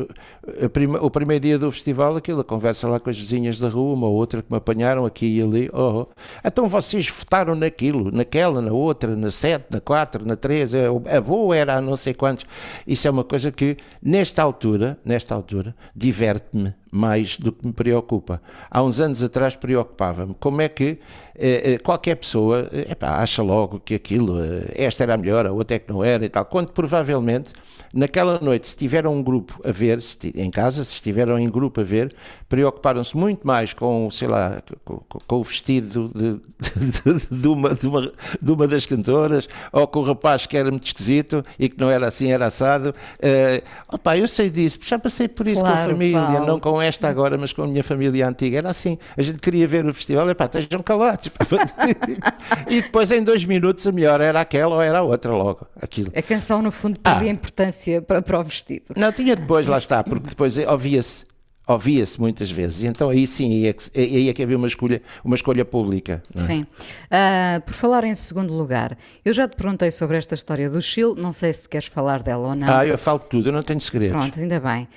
prima, 0.73 0.99
o 1.00 1.11
primeiro 1.11 1.42
dia 1.42 1.59
do 1.59 1.71
festival, 1.71 2.16
aquilo, 2.16 2.40
a 2.40 2.44
conversa 2.44 2.88
lá 2.88 2.99
com 2.99 3.11
as 3.11 3.18
vizinhas 3.18 3.59
da 3.59 3.68
rua, 3.68 3.94
uma 3.94 4.09
ou 4.09 4.14
outra 4.14 4.42
que 4.42 4.50
me 4.50 4.56
apanharam 4.56 5.04
aqui 5.06 5.38
e 5.38 5.42
ali, 5.42 5.71
oh, 5.73 6.00
oh. 6.00 6.06
então 6.44 6.66
vocês 6.66 7.09
votaram 7.09 7.54
naquilo, 7.54 8.11
naquela, 8.11 8.61
na 8.61 8.73
outra, 8.73 9.14
na 9.14 9.30
7, 9.30 9.66
na 9.71 9.80
4, 9.80 10.26
na 10.26 10.35
3, 10.35 10.73
a 10.75 11.21
boa 11.21 11.54
era 11.54 11.76
a 11.76 11.80
não 11.80 11.97
sei 11.97 12.14
quantos, 12.14 12.47
isso 12.87 13.06
é 13.06 13.11
uma 13.11 13.23
coisa 13.23 13.52
que, 13.52 13.76
nesta 14.02 14.42
altura, 14.42 14.99
nesta 15.04 15.35
altura, 15.35 15.76
diverte-me 15.94 16.75
mais 16.95 17.37
do 17.37 17.51
que 17.51 17.67
me 17.67 17.73
preocupa. 17.73 18.41
Há 18.71 18.83
uns 18.83 19.01
anos 19.01 19.23
atrás 19.23 19.57
preocupava-me 19.57 20.35
como 20.39 20.63
é 20.63 20.69
que 20.69 20.99
eh, 21.35 21.73
eh 21.75 21.79
qualquer 21.79 22.15
pessoa 22.15 22.71
eh, 22.73 22.93
epá, 22.93 23.17
acha 23.17 23.43
logo 23.43 23.81
que 23.81 23.95
aquilo, 23.95 24.41
eh, 24.41 24.73
esta 24.77 25.03
era 25.03 25.15
a 25.15 25.19
melhor, 25.19 25.45
a 25.45 25.53
outra 25.53 25.77
é 25.77 25.79
que 25.81 25.93
não 25.93 26.05
era 26.05 26.25
e 26.25 26.29
tal, 26.29 26.45
quando 26.45 26.71
provavelmente 26.71 27.53
naquela 27.95 28.41
noite, 28.41 28.69
se 28.69 28.77
tiveram 28.77 29.15
um 29.15 29.23
grupo 29.23 29.61
a 29.65 29.71
ver, 29.71 29.99
em 30.35 30.51
casa, 30.51 30.83
se 30.85 30.95
estiveram 30.95 31.39
em 31.39 31.49
grupo 31.49 31.81
a 31.81 31.85
ver, 31.85 32.15
preocuparam-se 32.49 33.17
muito 33.17 33.47
mais 33.47 33.73
com, 33.73 34.11
sei 34.11 34.29
lá, 34.29 34.63
com, 34.85 35.01
com 35.27 35.37
o 35.37 35.43
vestido 35.45 36.11
de, 36.15 36.41
de, 36.77 37.41
de, 37.41 37.49
uma, 37.49 37.75
de, 37.75 37.87
uma, 37.87 38.13
de 38.41 38.53
uma 38.53 38.67
das 38.67 38.85
cantoras, 38.85 39.49
ou 39.73 39.87
com 39.87 40.01
o 40.01 40.05
rapaz 40.05 40.47
que 40.47 40.57
era 40.57 40.71
muito 40.71 40.87
esquisito 40.87 41.45
e 41.59 41.69
que 41.69 41.79
não 41.79 41.91
era 41.91 42.07
assim, 42.07 42.31
era 42.33 42.47
assado. 42.47 42.91
Uh, 42.91 43.63
opa, 43.89 44.17
eu 44.17 44.27
sei 44.27 44.51
disso, 44.51 44.79
já 44.83 44.99
passei 44.99 45.29
por 45.29 45.47
isso 45.47 45.61
claro, 45.61 45.77
com 45.77 45.83
a 45.83 45.87
família, 45.87 46.21
Paulo. 46.21 46.47
não 46.47 46.61
com 46.61 46.83
esta 46.83 47.09
agora, 47.09 47.39
mas 47.39 47.53
com 47.53 47.63
a 47.63 47.67
minha 47.67 47.85
família 47.85 48.29
antiga. 48.29 48.59
Era 48.59 48.71
assim, 48.71 48.99
a 49.17 49.23
gente 49.23 49.39
queria 49.39 49.67
ver 49.67 49.87
o 49.87 49.95
festival, 49.95 50.29
epá, 50.29 50.47
estejam 50.47 50.83
calados. 50.83 51.31
e 52.69 52.83
depois 52.83 53.11
em 53.11 53.23
dois 53.23 53.45
minutos 53.45 53.87
a 53.87 53.93
melhor 53.93 54.21
era 54.21 54.41
aquela 54.41 54.75
ou 54.77 54.83
era 54.83 54.99
a 54.99 55.03
outra 55.03 55.33
logo. 55.33 55.67
Aquilo. 55.81 56.11
A 56.15 56.23
canção, 56.23 56.61
no 56.61 56.73
fundo, 56.73 56.99
perdia 56.99 57.31
ah. 57.31 57.33
importância 57.33 57.84
para, 58.07 58.23
para 58.23 58.41
o 58.41 58.45
vestido. 58.45 58.95
Não, 58.97 59.12
tinha 59.12 59.37
depois, 59.37 59.67
lá 59.67 59.79
está, 59.79 60.03
porque 60.03 60.29
depois 60.29 60.57
ouvia-se 60.59 61.25
ouvia-se 61.67 62.21
muitas 62.21 62.50
vezes. 62.50 62.83
Então 62.83 63.09
aí 63.09 63.26
sim, 63.26 63.53
aí 63.53 63.67
é 63.67 63.73
que, 63.73 63.91
aí 63.99 64.29
é 64.29 64.33
que 64.33 64.43
havia 64.43 64.57
uma 64.57 64.67
escolha, 64.67 65.03
uma 65.25 65.35
escolha 65.35 65.64
pública. 65.64 66.23
É? 66.35 66.38
Sim. 66.38 66.62
Uh, 66.62 67.61
por 67.64 67.73
falar 67.73 68.05
em 68.05 68.14
segundo 68.14 68.53
lugar, 68.53 68.97
eu 69.25 69.33
já 69.33 69.49
te 69.49 69.57
perguntei 69.57 69.91
sobre 69.91 70.17
esta 70.17 70.35
história 70.35 70.69
do 70.69 70.81
Chile, 70.83 71.14
não 71.17 71.33
sei 71.33 71.53
se 71.53 71.69
queres 71.69 71.87
falar 71.87 72.23
dela 72.23 72.49
ou 72.49 72.55
não. 72.55 72.69
Ah, 72.69 72.87
eu 72.87 72.99
falo 72.99 73.19
tudo, 73.19 73.49
eu 73.49 73.53
não 73.53 73.62
tenho 73.62 73.81
segredos. 73.81 74.17
Pronto, 74.17 74.38
ainda 74.38 74.61
bem. 74.61 74.88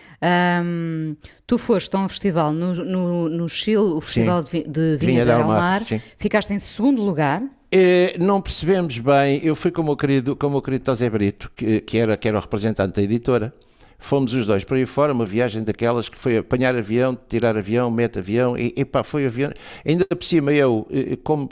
Um, 0.63 1.15
tu 1.45 1.57
foste 1.57 1.95
a 1.95 1.99
um 1.99 2.09
festival 2.09 2.51
no, 2.51 2.73
no, 2.73 3.29
no 3.29 3.49
Chile, 3.49 3.77
o 3.77 4.01
Festival 4.01 4.45
sim. 4.45 4.63
de, 4.63 4.69
de 4.69 4.97
Vinha, 4.97 5.23
Vinha 5.23 5.25
del 5.25 5.39
Mar, 5.39 5.81
Mar 5.81 5.83
ficaste 6.17 6.53
em 6.53 6.59
segundo 6.59 7.01
lugar. 7.01 7.41
Eh, 7.71 8.15
não 8.17 8.39
percebemos 8.41 8.97
bem, 8.97 9.41
eu 9.43 9.55
fui 9.55 9.71
com 9.71 9.81
o 9.81 9.85
meu 9.85 9.97
querido, 9.97 10.35
com 10.35 10.47
o 10.47 10.51
meu 10.51 10.61
querido 10.61 10.85
José 10.85 11.09
Brito, 11.09 11.51
que, 11.53 11.81
que, 11.81 11.97
era, 11.97 12.15
que 12.15 12.27
era 12.27 12.37
o 12.37 12.41
representante 12.41 12.95
da 12.95 13.01
editora, 13.01 13.53
fomos 13.99 14.33
os 14.33 14.45
dois 14.45 14.63
para 14.63 14.77
aí 14.77 14.85
fora, 14.85 15.11
uma 15.11 15.25
viagem 15.25 15.63
daquelas 15.63 16.07
que 16.07 16.17
foi 16.17 16.37
apanhar 16.37 16.75
avião, 16.75 17.17
tirar 17.27 17.57
avião, 17.57 17.91
mete 17.91 18.19
avião, 18.19 18.57
e 18.57 18.73
epá, 18.77 19.03
foi 19.03 19.25
avião, 19.25 19.51
ainda 19.85 20.05
por 20.05 20.23
cima 20.23 20.53
eu, 20.53 20.87
eh, 20.89 21.17
como, 21.21 21.49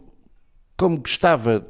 como 0.77 0.97
gostava 0.99 1.65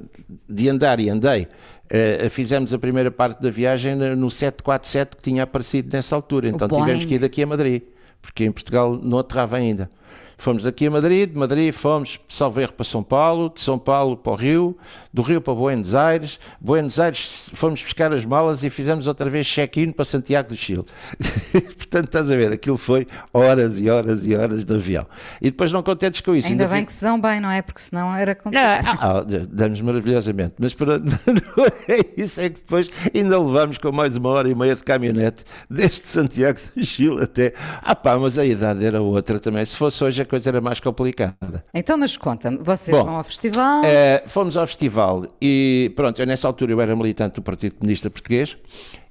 de 0.48 0.70
andar 0.70 1.00
e 1.00 1.10
andei, 1.10 1.44
uh, 1.86 2.30
fizemos 2.30 2.72
a 2.72 2.78
primeira 2.78 3.10
parte 3.10 3.42
da 3.42 3.50
viagem 3.50 3.96
no 3.96 4.30
747 4.30 5.18
que 5.18 5.24
tinha 5.24 5.44
aparecido 5.44 5.96
nessa 5.96 6.16
altura, 6.16 6.50
então 6.50 6.68
tivemos 6.68 7.06
que 7.06 7.16
ir 7.16 7.20
daqui 7.20 7.42
a 7.42 7.48
Madrid, 7.48 7.82
porque 8.22 8.44
em 8.44 8.52
Portugal 8.52 9.00
não 9.02 9.20
aterrava 9.20 9.58
ainda. 9.58 9.90
Fomos 10.38 10.64
daqui 10.64 10.88
a 10.88 10.92
Madrid, 10.92 11.32
de 11.32 11.38
Madrid 11.38 11.74
fomos, 11.74 12.20
salvo 12.28 12.60
erro, 12.60 12.74
para 12.74 12.84
São 12.84 13.04
Paulo, 13.04 13.52
de 13.54 13.62
São 13.62 13.80
Paulo 13.80 14.18
para 14.18 14.34
o 14.34 14.36
Rio, 14.36 14.78
do 15.14 15.22
Rio 15.22 15.40
para 15.40 15.54
Buenos 15.54 15.96
Aires, 15.96 16.40
Buenos 16.60 17.00
Aires 17.00 17.50
fomos 17.54 17.82
buscar 17.82 18.12
as 18.12 18.26
malas 18.26 18.64
e 18.64 18.70
fizemos 18.70 19.08
outra 19.08 19.30
vez 19.30 19.48
check-in 19.48 19.92
para 19.92 20.04
Santiago 20.06 20.50
do 20.50 20.56
Chile. 20.56 20.86
Portanto, 21.78 22.06
estás 22.06 22.30
a 22.30 22.36
ver, 22.36 22.52
aquilo 22.52 22.78
foi 22.78 23.08
horas 23.34 23.80
e 23.80 23.90
horas 23.90 24.26
e 24.26 24.36
horas 24.36 24.66
de 24.66 24.74
avião. 24.74 25.06
E 25.42 25.46
depois 25.46 25.72
não 25.72 25.82
contentes 25.82 26.22
com 26.22 26.36
isso. 26.36 26.48
Ainda, 26.48 26.64
ainda 26.64 26.76
bem 26.76 26.86
que 26.86 26.92
se 26.92 27.02
dão 27.02 27.20
bem, 27.20 27.40
não 27.40 27.50
é? 27.50 27.62
Porque 27.62 27.82
senão 27.82 28.14
era 28.14 28.36
complicado. 28.36 28.86
Ah, 28.88 29.20
ah, 29.20 29.26
damos 29.50 29.80
maravilhosamente, 29.82 30.56
mas 30.60 30.74
para, 30.74 31.00
não 31.00 31.66
é 31.88 32.00
isso, 32.18 32.42
é 32.42 32.50
que 32.50 32.60
depois 32.60 32.90
ainda 33.14 33.40
levamos 33.40 33.78
com 33.78 33.92
mais 33.92 34.18
uma 34.18 34.30
hora 34.30 34.50
e 34.50 34.56
meia 34.56 34.76
de 34.76 34.84
caminhonete 34.84 35.44
desde 35.70 36.08
Santiago 36.08 36.60
do 36.76 36.84
Chile 36.84 37.24
até. 37.24 37.54
Ah 37.82 37.96
pá, 37.96 38.18
mas 38.18 38.38
a 38.38 38.46
idade 38.46 38.84
era 38.84 39.02
outra 39.02 39.40
também. 39.40 39.64
Se 39.64 39.76
fosse 39.76 40.04
hoje 40.04 40.25
a 40.26 40.30
coisa 40.30 40.50
era 40.50 40.60
mais 40.60 40.80
complicada. 40.80 41.64
Então, 41.74 41.98
mas 41.98 42.18
conta-me, 42.18 42.58
vocês 42.58 42.96
Bom, 42.96 43.06
vão 43.06 43.16
ao 43.16 43.24
festival? 43.24 43.84
É, 43.86 44.24
fomos 44.28 44.58
ao 44.58 44.68
festival 44.68 45.26
e 45.42 45.92
pronto, 45.96 46.20
eu 46.20 46.28
nessa 46.28 46.48
altura 46.48 46.74
eu 46.74 46.82
era 46.82 46.96
militante 46.96 47.36
do 47.36 47.42
Partido 47.42 47.76
Comunista 47.76 48.10
Português 48.10 48.58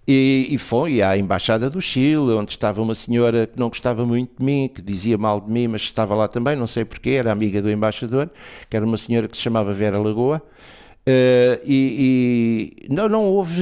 e, 0.06 0.48
e 0.50 0.58
foi 0.58 1.00
à 1.00 1.16
Embaixada 1.16 1.70
do 1.70 1.80
Chile, 1.80 2.32
onde 2.34 2.50
estava 2.50 2.82
uma 2.82 2.94
senhora 2.94 3.46
que 3.46 3.58
não 3.58 3.68
gostava 3.68 4.04
muito 4.04 4.38
de 4.38 4.44
mim, 4.44 4.70
que 4.72 4.82
dizia 4.82 5.16
mal 5.16 5.40
de 5.40 5.50
mim, 5.50 5.66
mas 5.68 5.82
estava 5.82 6.14
lá 6.14 6.28
também, 6.28 6.54
não 6.56 6.66
sei 6.66 6.84
porquê, 6.84 7.10
era 7.10 7.32
amiga 7.32 7.62
do 7.62 7.70
embaixador, 7.70 8.28
que 8.68 8.76
era 8.76 8.84
uma 8.84 8.98
senhora 8.98 9.26
que 9.26 9.36
se 9.36 9.42
chamava 9.42 9.72
Vera 9.72 9.98
Lagoa. 9.98 10.42
Uh, 11.06 11.60
e, 11.66 12.80
e, 12.88 12.94
não, 12.94 13.10
não 13.10 13.24
houve 13.24 13.60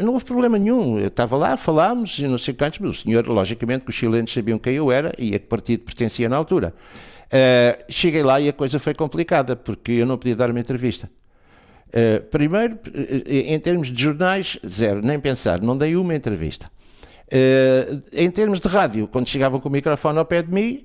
não 0.00 0.14
houve 0.14 0.24
problema 0.24 0.58
nenhum. 0.58 0.98
Eu 0.98 1.06
estava 1.06 1.36
lá, 1.36 1.56
falámos 1.56 2.18
e 2.18 2.26
não 2.26 2.38
sei 2.38 2.52
quantos, 2.52 2.80
mas 2.80 2.90
o 2.90 2.94
senhor, 2.94 3.26
logicamente, 3.28 3.84
que 3.84 3.90
os 3.90 3.96
chilenos 3.96 4.32
sabiam 4.32 4.58
quem 4.58 4.74
eu 4.74 4.90
era 4.90 5.12
e 5.16 5.34
a 5.34 5.38
que 5.38 5.46
partido 5.46 5.84
pertencia 5.84 6.28
na 6.28 6.36
altura. 6.36 6.74
Uh, 7.26 7.84
cheguei 7.88 8.24
lá 8.24 8.40
e 8.40 8.48
a 8.48 8.52
coisa 8.52 8.80
foi 8.80 8.94
complicada, 8.94 9.54
porque 9.54 9.92
eu 9.92 10.06
não 10.06 10.18
podia 10.18 10.34
dar 10.34 10.50
uma 10.50 10.58
entrevista. 10.58 11.08
Uh, 11.88 12.20
primeiro, 12.24 12.80
em 13.26 13.58
termos 13.60 13.92
de 13.92 14.02
jornais, 14.02 14.58
zero, 14.66 15.00
nem 15.02 15.20
pensar, 15.20 15.60
não 15.60 15.76
dei 15.76 15.94
uma 15.94 16.16
entrevista. 16.16 16.68
em 18.12 18.30
termos 18.32 18.58
de 18.58 18.66
rádio, 18.66 19.06
quando 19.06 19.28
chegavam 19.28 19.60
com 19.60 19.68
o 19.68 19.72
microfone 19.72 20.18
ao 20.18 20.24
pé 20.24 20.42
de 20.42 20.52
mim, 20.52 20.84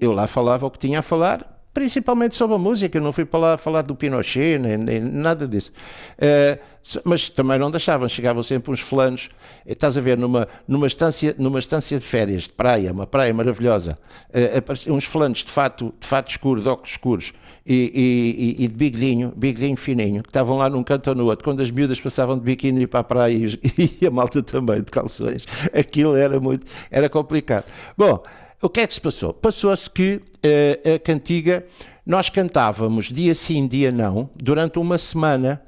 eu 0.00 0.12
lá 0.12 0.26
falava 0.26 0.64
o 0.64 0.70
que 0.70 0.78
tinha 0.78 1.00
a 1.00 1.02
falar, 1.02 1.55
principalmente 1.76 2.34
sobre 2.34 2.56
a 2.56 2.58
música, 2.58 2.98
não 2.98 3.12
fui 3.12 3.26
para 3.26 3.38
lá 3.38 3.58
falar 3.58 3.82
do 3.82 3.94
Pinochet, 3.94 4.58
nem, 4.58 4.78
nem 4.78 4.98
nada 4.98 5.46
disso. 5.46 5.70
Uh, 6.16 6.58
mas 7.04 7.28
também 7.28 7.58
não 7.58 7.70
deixavam, 7.70 8.08
chegavam 8.08 8.42
sempre 8.42 8.72
uns 8.72 8.80
fulanos, 8.80 9.28
eh, 9.66 9.72
estás 9.72 9.98
a 9.98 10.00
ver, 10.00 10.16
numa, 10.16 10.48
numa, 10.66 10.86
estância, 10.86 11.34
numa 11.36 11.58
estância 11.58 11.98
de 11.98 12.04
férias, 12.06 12.44
de 12.44 12.54
praia, 12.54 12.90
uma 12.92 13.06
praia 13.06 13.34
maravilhosa, 13.34 13.98
uh, 14.30 14.94
uns 14.94 15.04
fulanos 15.04 15.40
de 15.40 15.50
fato, 15.50 15.92
de 16.00 16.06
fato 16.06 16.30
escuro, 16.30 16.62
de 16.62 16.68
óculos 16.70 16.92
escuros, 16.92 17.32
e, 17.66 18.56
e, 18.58 18.64
e, 18.64 18.68
de 18.68 18.74
bigodinho, 18.74 19.34
bigodinho 19.36 19.76
fininho, 19.76 20.22
que 20.22 20.30
estavam 20.30 20.56
lá 20.56 20.70
num 20.70 20.82
canto 20.82 21.10
ou 21.10 21.14
no 21.14 21.26
outro, 21.26 21.44
quando 21.44 21.60
as 21.60 21.70
miúdas 21.70 22.00
passavam 22.00 22.38
de 22.38 22.44
biquíni 22.44 22.86
para 22.86 23.00
a 23.00 23.04
praia 23.04 23.34
e, 23.36 23.98
e 24.00 24.06
a 24.06 24.10
malta 24.10 24.42
também 24.42 24.78
de 24.78 24.90
calções, 24.90 25.46
aquilo 25.78 26.16
era 26.16 26.40
muito, 26.40 26.66
era 26.90 27.10
complicado. 27.10 27.66
Bom, 27.98 28.22
o 28.60 28.68
que 28.68 28.80
é 28.80 28.86
que 28.86 28.94
se 28.94 29.00
passou? 29.00 29.32
Passou-se 29.32 29.88
que 29.88 30.16
uh, 30.16 30.94
a 30.94 30.98
cantiga, 30.98 31.66
nós 32.04 32.28
cantávamos 32.28 33.06
dia 33.06 33.34
sim, 33.34 33.66
dia 33.66 33.90
não, 33.90 34.30
durante 34.34 34.78
uma 34.78 34.98
semana, 34.98 35.62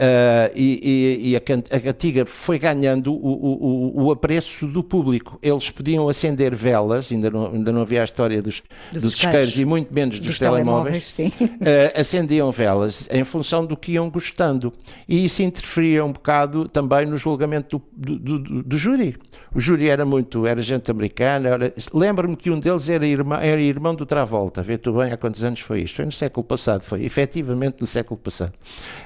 Uh, 0.00 0.50
e, 0.54 0.80
e, 0.82 1.30
e 1.30 1.36
a, 1.36 1.76
a, 1.76 1.80
cantiga 1.80 2.24
foi 2.24 2.58
ganhando 2.58 3.12
o, 3.12 3.98
o, 3.98 4.04
o, 4.04 4.10
apreço 4.10 4.66
do 4.66 4.82
público. 4.82 5.38
Eles 5.42 5.68
podiam 5.68 6.08
acender 6.08 6.54
velas, 6.54 7.12
ainda 7.12 7.28
não, 7.30 7.52
ainda 7.52 7.70
não 7.70 7.82
havia 7.82 8.00
a 8.00 8.04
história 8.04 8.40
dos, 8.40 8.62
dos, 8.90 9.02
dos 9.02 9.12
isqueiros 9.12 9.58
e 9.58 9.64
muito 9.66 9.92
menos 9.92 10.18
dos, 10.18 10.28
dos 10.28 10.38
telemóveis. 10.38 11.14
telemóveis 11.14 11.50
uh, 11.60 11.92
acendiam 12.00 12.50
velas 12.50 13.08
em 13.10 13.22
função 13.24 13.66
do 13.66 13.76
que 13.76 13.92
iam 13.92 14.08
gostando. 14.08 14.72
E 15.06 15.26
isso 15.26 15.42
interferia 15.42 16.02
um 16.02 16.12
bocado 16.12 16.66
também 16.66 17.04
no 17.04 17.18
julgamento 17.18 17.82
do, 17.92 18.18
do, 18.18 18.38
do, 18.38 18.62
do 18.62 18.78
júri. 18.78 19.18
O 19.54 19.60
júri 19.60 19.88
era 19.88 20.06
muito, 20.06 20.46
era 20.46 20.62
gente 20.62 20.90
americana. 20.90 21.58
Lembro-me 21.92 22.36
que 22.36 22.50
um 22.50 22.58
deles 22.58 22.88
era 22.88 23.06
irmão, 23.06 23.38
era 23.38 23.60
irmão 23.60 23.94
do 23.94 24.06
Travolta. 24.06 24.62
Vê 24.62 24.78
tu 24.78 24.94
bem 24.94 25.12
há 25.12 25.18
quantos 25.18 25.44
anos 25.44 25.60
foi 25.60 25.82
isto? 25.82 25.96
Foi 25.96 26.06
no 26.06 26.12
século 26.12 26.42
passado, 26.42 26.80
foi 26.80 27.04
efetivamente 27.04 27.82
no 27.82 27.86
século 27.86 28.18
passado. 28.18 28.54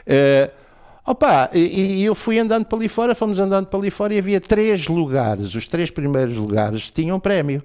Uh, 0.06 0.63
Opa, 1.06 1.50
e, 1.52 2.00
e 2.00 2.04
eu 2.04 2.14
fui 2.14 2.38
andando 2.38 2.64
para 2.64 2.78
ali 2.78 2.88
fora, 2.88 3.14
fomos 3.14 3.38
andando 3.38 3.66
para 3.66 3.78
ali 3.78 3.90
fora 3.90 4.14
e 4.14 4.18
havia 4.18 4.40
três 4.40 4.88
lugares, 4.88 5.54
os 5.54 5.66
três 5.66 5.90
primeiros 5.90 6.37
lugares 6.37 6.90
tinham 6.90 7.20
prémio. 7.20 7.62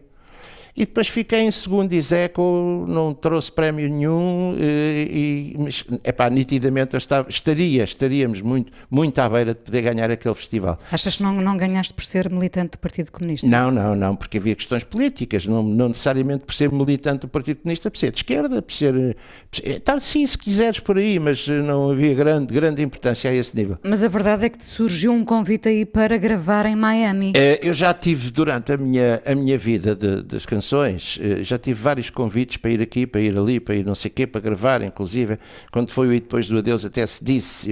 E 0.76 0.86
depois 0.86 1.08
fiquei 1.08 1.42
em 1.42 1.52
segundo 1.52 1.94
e 1.94 2.02
Zeco 2.02 2.86
não 2.88 3.14
trouxe 3.14 3.52
prémio 3.52 3.90
nenhum 3.90 4.56
eh, 4.58 5.08
e, 5.10 5.56
mas, 5.58 5.84
epá, 6.04 6.30
nitidamente 6.30 6.96
estava, 6.96 7.28
estaria, 7.30 7.84
estaríamos 7.84 8.42
muito, 8.42 8.72
muito 8.90 9.20
à 9.20 9.28
beira 9.28 9.54
de 9.54 9.60
poder 9.60 9.82
ganhar 9.82 10.10
aquele 10.12 10.36
festival. 10.36 10.80
Achas 10.92 11.18
que 11.18 11.24
não, 11.24 11.34
não 11.34 11.58
ganhaste 11.58 11.94
por 11.94 12.04
ser 12.04 12.32
militante 12.32 12.72
do 12.72 12.80
Partido 12.80 13.12
Comunista? 13.12 13.48
Não, 13.48 13.72
não, 13.72 13.96
não, 13.96 14.16
porque 14.16 14.38
havia 14.38 14.56
questões 14.56 14.84
políticas, 14.84 15.46
não, 15.46 15.64
não 15.64 15.90
necessariamente 15.90 16.46
por 16.46 16.54
ser 16.54 16.72
militante 16.72 17.22
do 17.22 17.28
Partido 17.28 17.58
Comunista, 17.58 17.90
por 17.90 17.98
ser 17.98 18.12
de 18.12 18.18
esquerda, 18.18 18.62
por 18.62 18.74
ser, 18.74 19.18
tá, 19.84 20.00
sim, 20.00 20.26
se 20.26 20.38
quiseres 20.38 20.80
por 20.80 20.98
aí, 20.98 21.20
mas 21.20 21.48
não 21.48 21.92
havia 21.92 22.14
grande, 22.14 22.54
grande 22.54 22.82
importância 22.82 23.30
a 23.30 23.34
esse 23.34 23.56
nível. 23.56 23.78
Mas 23.84 24.04
a 24.04 24.08
verdade 24.08 24.46
é 24.46 24.50
que 24.50 24.58
te 24.58 24.66
surgiu 24.66 25.12
um 25.12 25.26
convite 25.26 25.68
aí 25.68 25.86
para 25.86 26.18
gravar 26.18 26.66
em 26.66 26.76
Miami. 26.76 27.34
Eu 27.62 27.74
já 27.74 27.94
tive 27.94 28.32
durante 28.32 28.72
a 28.72 28.78
minha, 28.78 29.22
a 29.26 29.36
minha 29.36 29.58
vida 29.58 29.96
de, 29.96 30.22
das 30.24 30.46
canções 30.46 30.59
Eh, 31.20 31.44
já 31.44 31.58
tive 31.58 31.82
vários 31.82 32.10
convites 32.10 32.58
para 32.58 32.72
ir 32.72 32.82
aqui, 32.82 33.08
para 33.08 33.22
ir 33.22 33.38
ali, 33.38 33.60
para 33.60 33.76
ir 33.76 33.86
não 33.86 33.96
sei 33.96 34.10
o 34.10 34.14
quê, 34.14 34.28
para 34.28 34.42
gravar, 34.42 34.82
inclusive. 34.82 35.38
Quando 35.72 35.92
foi 35.92 36.08
o 36.08 36.14
E 36.14 36.20
Depois 36.20 36.48
do 36.48 36.58
Adeus, 36.58 36.86
até 36.86 37.06
se 37.06 37.24
disse, 37.24 37.70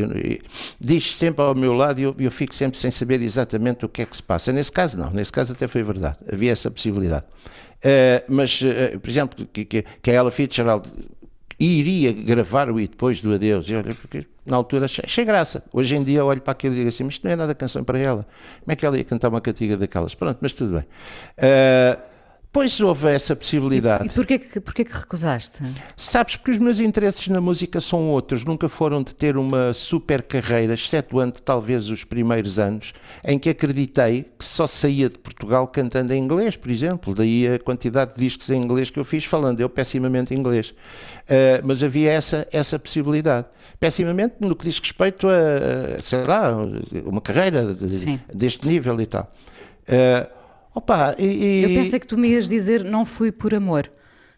diz 0.80 1.16
sempre 1.16 1.44
ao 1.44 1.56
meu 1.56 1.74
lado 1.74 2.00
e 2.00 2.04
eu, 2.04 2.16
eu 2.18 2.32
fico 2.32 2.54
sempre 2.54 2.78
sem 2.78 2.92
saber 2.92 3.22
exatamente 3.22 3.86
o 3.86 3.90
que 3.90 4.02
é 4.02 4.06
que 4.06 4.16
se 4.16 4.24
passa. 4.24 4.52
Nesse 4.52 4.72
caso, 4.72 4.98
não. 4.98 5.12
Nesse 5.12 5.32
caso, 5.32 5.54
até 5.54 5.68
foi 5.68 5.84
verdade. 5.84 6.18
Havia 6.32 6.52
essa 6.52 6.70
possibilidade. 6.72 7.26
Uh, 7.78 8.34
mas, 8.34 8.62
uh, 8.62 9.00
por 9.00 9.10
exemplo, 9.10 9.48
que, 9.54 9.66
que, 9.66 9.86
que 10.02 10.12
a 10.12 10.14
Ella 10.14 10.32
Fitzgerald 10.32 10.90
iria 11.60 12.12
gravar 12.12 12.70
o 12.70 12.80
E 12.80 12.88
Depois 12.88 13.20
do 13.22 13.34
Adeus. 13.34 13.70
E 13.70 13.76
olha, 13.76 13.94
porque 13.96 14.26
na 14.46 14.56
altura 14.56 14.86
achei, 14.86 15.04
achei, 15.06 15.26
graça. 15.26 15.64
Hoje 15.74 15.96
em 15.96 16.04
dia 16.04 16.24
olho 16.24 16.42
para 16.42 16.52
aquilo 16.52 16.74
e 16.74 16.78
digo 16.78 16.90
assim, 16.90 17.04
mas 17.04 17.16
isto 17.16 17.26
não 17.26 17.32
é 17.32 17.36
nada 17.36 17.54
canção 17.56 17.84
para 17.84 18.00
ela. 18.00 18.26
Como 18.64 18.72
é 18.72 18.76
que 18.76 18.86
ela 18.86 18.98
ia 18.98 19.04
cantar 19.04 19.30
uma 19.30 19.42
cantiga 19.42 19.76
daquelas? 19.76 20.16
Pronto, 20.16 20.38
mas 20.42 20.54
tudo 20.54 20.76
bem. 20.76 20.86
Uh, 21.38 22.17
Pois 22.58 22.82
houve 22.82 23.10
essa 23.10 23.36
possibilidade. 23.36 24.06
E, 24.06 24.08
e 24.08 24.10
porquê, 24.10 24.40
que, 24.40 24.60
porquê 24.60 24.84
que 24.84 24.92
recusaste? 24.92 25.62
Sabes, 25.96 26.38
porque 26.38 26.50
os 26.50 26.58
meus 26.58 26.80
interesses 26.80 27.28
na 27.28 27.40
música 27.40 27.80
são 27.80 28.10
outros, 28.10 28.44
nunca 28.44 28.68
foram 28.68 29.04
de 29.04 29.14
ter 29.14 29.38
uma 29.38 29.76
super 29.76 30.24
carreira, 30.24 30.74
excetuando 30.74 31.40
talvez 31.40 31.88
os 31.88 32.04
primeiros 32.04 32.58
anos, 32.58 32.96
em 33.24 33.38
que 33.38 33.52
acreditei 33.52 34.24
que 34.40 34.44
só 34.44 34.66
saía 34.66 35.08
de 35.08 35.20
Portugal 35.20 35.68
cantando 35.68 36.12
em 36.16 36.18
inglês, 36.18 36.56
por 36.56 36.72
exemplo. 36.72 37.14
Daí 37.14 37.48
a 37.48 37.60
quantidade 37.60 38.16
de 38.16 38.22
discos 38.22 38.50
em 38.50 38.60
inglês 38.60 38.90
que 38.90 39.00
eu 39.00 39.06
fiz, 39.06 39.24
falando 39.24 39.62
eu 39.62 39.70
pessimamente 39.70 40.34
inglês. 40.34 40.72
Uh, 40.72 41.62
mas 41.64 41.84
havia 41.84 42.12
essa, 42.12 42.48
essa 42.52 42.80
possibilidade. 42.80 43.46
Pessimamente 43.80 44.38
no 44.40 44.56
que 44.56 44.66
diz 44.66 44.80
respeito 44.80 45.28
a, 45.30 46.02
sei 46.02 46.24
lá, 46.24 46.58
uma 47.06 47.22
carreira 47.22 47.72
de, 47.72 48.20
deste 48.34 48.68
nível 48.68 49.00
e 49.00 49.06
tal. 49.06 49.32
Uh, 49.88 50.37
Opa, 50.78 51.16
e, 51.18 51.64
Eu 51.64 51.70
pensei 51.70 52.00
que 52.00 52.06
tu 52.06 52.16
me 52.16 52.28
ias 52.28 52.48
dizer 52.48 52.84
não 52.84 53.04
fui 53.04 53.32
por 53.32 53.56
amor. 53.56 53.90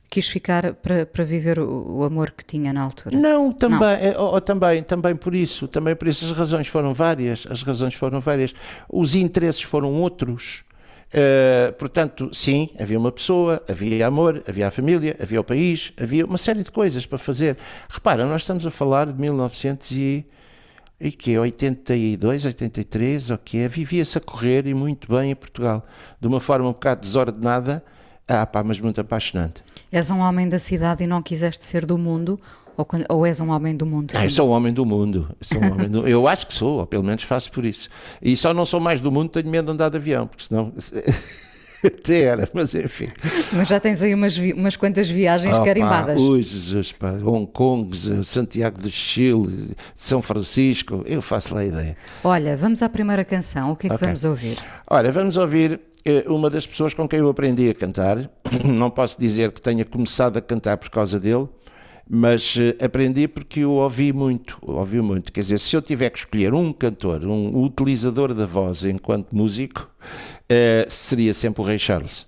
Quis 0.09 0.29
ficar 0.29 0.73
para, 0.73 1.05
para 1.05 1.25
viver 1.25 1.59
o, 1.59 1.97
o 1.97 2.03
amor 2.05 2.31
que 2.31 2.45
tinha 2.45 2.71
na 2.71 2.81
altura. 2.81 3.19
Não, 3.19 3.51
também, 3.51 3.77
não. 3.77 3.87
É, 3.87 4.17
oh, 4.17 4.39
também, 4.39 4.81
também 4.81 5.15
por 5.17 5.35
isso, 5.35 5.67
também 5.67 5.93
por 5.97 6.07
isso 6.07 6.23
as 6.23 6.31
razões 6.31 6.67
foram 6.67 6.93
várias, 6.93 7.45
as 7.49 7.61
razões 7.61 7.93
foram 7.93 8.21
várias. 8.21 8.53
Os 8.87 9.15
interesses 9.15 9.63
foram 9.63 9.93
outros. 9.95 10.63
Uh, 11.09 11.73
portanto, 11.73 12.29
sim, 12.33 12.69
havia 12.79 12.97
uma 12.97 13.11
pessoa, 13.11 13.61
havia 13.67 14.07
amor, 14.07 14.41
havia 14.47 14.67
a 14.67 14.71
família, 14.71 15.17
havia 15.21 15.41
o 15.41 15.43
país, 15.43 15.91
havia 16.01 16.25
uma 16.25 16.37
série 16.37 16.63
de 16.63 16.71
coisas 16.71 17.05
para 17.05 17.17
fazer. 17.17 17.57
Repara, 17.89 18.25
nós 18.25 18.43
estamos 18.43 18.65
a 18.65 18.71
falar 18.71 19.07
de 19.07 19.19
1900 19.19 19.91
e 19.91 20.25
e 20.99 21.11
que 21.11 21.37
82, 21.37 22.45
83, 22.45 23.29
o 23.29 23.37
que 23.37 23.59
é, 23.59 23.67
vivia-se 23.67 24.17
a 24.17 24.21
correr 24.21 24.67
e 24.67 24.73
muito 24.73 25.11
bem 25.13 25.31
em 25.31 25.35
Portugal, 25.35 25.85
de 26.19 26.27
uma 26.27 26.39
forma 26.39 26.67
um 26.67 26.73
bocado 26.73 27.01
desordenada, 27.01 27.83
ah 28.27 28.45
pá, 28.45 28.63
mas 28.63 28.79
muito 28.79 28.99
apaixonante. 28.99 29.63
És 29.91 30.11
um 30.11 30.19
homem 30.19 30.49
da 30.49 30.59
cidade 30.59 31.03
e 31.03 31.07
não 31.07 31.21
quiseste 31.21 31.63
ser 31.63 31.85
do 31.85 31.97
mundo, 31.97 32.39
ou, 32.75 32.87
ou 33.09 33.25
és 33.25 33.39
um 33.39 33.49
homem 33.49 33.75
do 33.75 33.85
mundo? 33.85 34.13
Ah, 34.15 34.25
eu 34.25 34.29
sou 34.29 34.49
um 34.49 34.51
homem 34.51 34.73
do 34.73 34.85
mundo, 34.85 35.35
sou 35.41 35.61
um 35.61 35.71
homem 35.71 35.89
do, 35.89 36.07
eu 36.07 36.27
acho 36.27 36.47
que 36.47 36.53
sou, 36.53 36.79
ou 36.79 36.85
pelo 36.85 37.03
menos 37.03 37.23
faço 37.23 37.51
por 37.51 37.65
isso. 37.65 37.89
E 38.21 38.35
só 38.35 38.53
não 38.53 38.65
sou 38.65 38.79
mais 38.79 38.99
do 38.99 39.11
mundo, 39.11 39.29
tenho 39.29 39.49
medo 39.49 39.65
de 39.65 39.71
andar 39.71 39.89
de 39.89 39.97
avião, 39.97 40.27
porque 40.27 40.43
senão... 40.43 40.73
Até 41.85 42.23
era, 42.23 42.49
mas 42.53 42.73
enfim. 42.73 43.07
Mas 43.53 43.67
já 43.67 43.79
tens 43.79 44.01
aí 44.01 44.13
umas, 44.13 44.37
umas 44.37 44.75
quantas 44.75 45.09
viagens 45.09 45.57
carimbadas. 45.59 46.21
Ui, 46.21 46.41
Jesus, 46.41 46.91
pá, 46.91 47.11
Hong 47.23 47.47
Kong, 47.47 47.95
Santiago 48.23 48.81
do 48.81 48.91
Chile, 48.91 49.75
São 49.95 50.21
Francisco, 50.21 51.03
eu 51.05 51.21
faço 51.21 51.53
lá 51.53 51.61
a 51.61 51.65
ideia. 51.65 51.95
Olha, 52.23 52.57
vamos 52.57 52.81
à 52.81 52.89
primeira 52.89 53.23
canção, 53.23 53.71
o 53.71 53.75
que 53.75 53.87
é 53.87 53.89
que 53.89 53.95
okay. 53.95 54.07
vamos 54.07 54.25
ouvir? 54.25 54.57
Olha, 54.87 55.11
vamos 55.11 55.37
ouvir 55.37 55.79
eh, 56.05 56.23
uma 56.27 56.49
das 56.49 56.65
pessoas 56.65 56.93
com 56.93 57.07
quem 57.07 57.19
eu 57.19 57.29
aprendi 57.29 57.69
a 57.69 57.73
cantar. 57.73 58.29
Não 58.65 58.89
posso 58.89 59.19
dizer 59.19 59.51
que 59.51 59.61
tenha 59.61 59.85
começado 59.85 60.37
a 60.37 60.41
cantar 60.41 60.77
por 60.77 60.89
causa 60.89 61.19
dele, 61.19 61.47
mas 62.09 62.55
uh, 62.55 62.83
aprendi 62.83 63.27
porque 63.27 63.63
o 63.63 63.71
ouvi 63.73 64.11
muito, 64.11 64.57
ouvi 64.61 64.99
muito. 64.99 65.31
Quer 65.31 65.41
dizer, 65.41 65.59
se 65.59 65.75
eu 65.75 65.81
tiver 65.81 66.09
que 66.09 66.19
escolher 66.19 66.53
um 66.53 66.73
cantor, 66.73 67.23
um 67.25 67.63
utilizador 67.63 68.33
da 68.33 68.47
voz 68.47 68.83
enquanto 68.83 69.35
músico, 69.35 69.87
uh, 70.51 70.89
seria 70.89 71.33
sempre 71.33 71.61
o 71.61 71.65
Rei 71.65 71.79
Charles. 71.79 72.27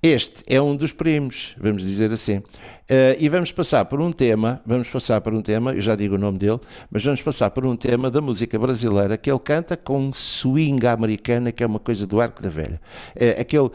Este 0.00 0.44
é 0.46 0.62
um 0.62 0.76
dos 0.76 0.92
primos, 0.92 1.56
vamos 1.58 1.82
dizer 1.82 2.12
assim. 2.12 2.36
Uh, 2.38 3.18
e 3.18 3.28
vamos 3.28 3.50
passar 3.50 3.84
por 3.84 4.00
um 4.00 4.12
tema, 4.12 4.62
vamos 4.64 4.88
passar 4.88 5.20
por 5.20 5.34
um 5.34 5.42
tema, 5.42 5.74
eu 5.74 5.80
já 5.80 5.96
digo 5.96 6.14
o 6.14 6.18
nome 6.18 6.38
dele, 6.38 6.60
mas 6.88 7.02
vamos 7.02 7.20
passar 7.20 7.50
por 7.50 7.66
um 7.66 7.74
tema 7.74 8.08
da 8.08 8.20
música 8.20 8.56
brasileira 8.60 9.18
que 9.18 9.28
ele 9.28 9.40
canta 9.40 9.76
com 9.76 10.12
swing 10.12 10.86
americana, 10.86 11.50
que 11.50 11.64
é 11.64 11.66
uma 11.66 11.80
coisa 11.80 12.06
do 12.06 12.20
arco 12.20 12.40
da 12.40 12.48
velha. 12.48 12.80
Uh, 13.16 13.40
aquele 13.40 13.70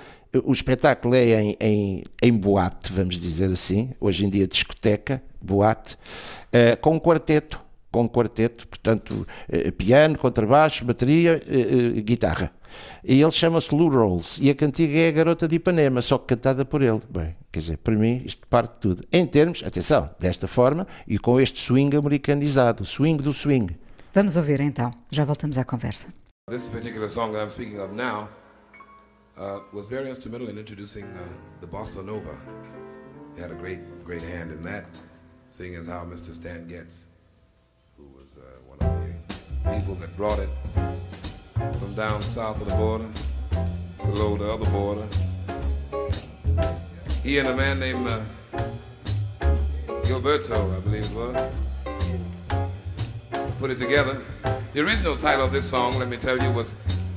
o 0.45 0.51
espetáculo 0.51 1.13
é 1.13 1.43
em, 1.43 1.57
em, 1.59 2.03
em, 2.21 2.31
boate, 2.31 2.91
vamos 2.91 3.19
dizer 3.19 3.51
assim, 3.51 3.91
hoje 3.99 4.25
em 4.25 4.29
dia 4.29 4.47
discoteca, 4.47 5.21
boate, 5.41 5.95
uh, 5.95 6.79
com 6.79 6.95
um 6.95 6.99
quarteto, 6.99 7.59
com 7.91 8.03
um 8.03 8.07
quarteto, 8.07 8.67
portanto, 8.67 9.27
piano, 9.77 10.17
contrabaixo, 10.17 10.83
bateria, 10.83 11.39
guitarra. 12.03 12.51
E 13.03 13.21
ele 13.21 13.31
chama-se 13.31 13.73
Lou 13.73 13.89
Rolls, 13.89 14.41
e 14.41 14.49
a 14.49 14.55
cantiga 14.55 14.97
é 14.97 15.09
a 15.09 15.11
Garota 15.11 15.47
de 15.47 15.55
Ipanema, 15.55 16.01
só 16.01 16.17
que 16.17 16.27
cantada 16.27 16.63
por 16.63 16.81
ele. 16.81 17.01
Bem, 17.09 17.35
quer 17.51 17.59
dizer, 17.59 17.77
para 17.77 17.95
mim 17.95 18.21
isto 18.25 18.47
parte 18.47 18.73
de 18.73 18.79
tudo. 18.79 19.03
Em 19.11 19.25
termos, 19.25 19.63
atenção, 19.63 20.09
desta 20.19 20.47
forma 20.47 20.87
e 21.07 21.17
com 21.17 21.39
este 21.39 21.59
swing 21.59 21.95
americanizado, 21.95 22.85
swing 22.85 23.17
do 23.21 23.33
swing. 23.33 23.75
Vamos 24.13 24.37
ouvir 24.37 24.61
então, 24.61 24.91
já 25.11 25.25
voltamos 25.25 25.57
à 25.57 25.65
conversa. 25.65 26.13
This 26.49 26.69
particular 26.69 27.09
song 27.09 27.31
that 27.33 27.41
I'm 27.41 27.49
speaking 27.49 27.79
of 27.79 27.93
now 27.93 28.27
uh, 29.37 29.59
was 29.71 29.87
very 29.87 30.09
instrumental 30.09 30.49
in 30.49 30.57
introducing 30.57 31.05
uh, 31.05 31.19
the 31.61 31.67
bossa 31.67 32.03
nova. 32.03 32.37
He 33.35 33.41
had 33.41 33.51
a 33.51 33.55
great, 33.55 33.79
great 34.05 34.21
hand 34.21 34.51
in 34.51 34.61
that, 34.63 34.85
seeing 35.49 35.75
as 35.75 35.87
how 35.87 36.05
Mr. 36.05 36.33
Stan 36.33 36.67
Getz, 36.67 37.07
who 37.97 38.05
was 38.17 38.37
uh, 38.37 38.41
one 38.67 38.77
of 38.79 39.03
the 39.63 39.71
people 39.71 39.95
that 39.95 40.15
brought 40.15 40.39
it 40.39 40.49
from 41.71 41.93
down 41.95 42.21
south 42.21 42.61
of 42.61 42.67
the 42.67 42.75
border, 42.75 43.07
below 43.97 44.37
the 44.37 44.51
other 44.51 44.69
border. 44.71 45.07
He 47.23 47.39
and 47.39 47.47
a 47.47 47.55
man 47.55 47.79
named 47.79 48.07
uh, 48.07 48.21
Gilberto, 50.03 50.75
I 50.75 50.79
believe 50.81 51.05
it 51.05 51.13
was, 51.15 51.53
put 53.59 53.71
it 53.71 53.77
together. 53.77 54.21
The 54.73 54.81
original 54.81 55.15
title 55.15 55.45
of 55.45 55.51
this 55.51 55.69
song, 55.69 55.97
let 55.99 56.09
me 56.09 56.17
tell 56.17 56.37
you, 56.37 56.51
was 56.51 56.75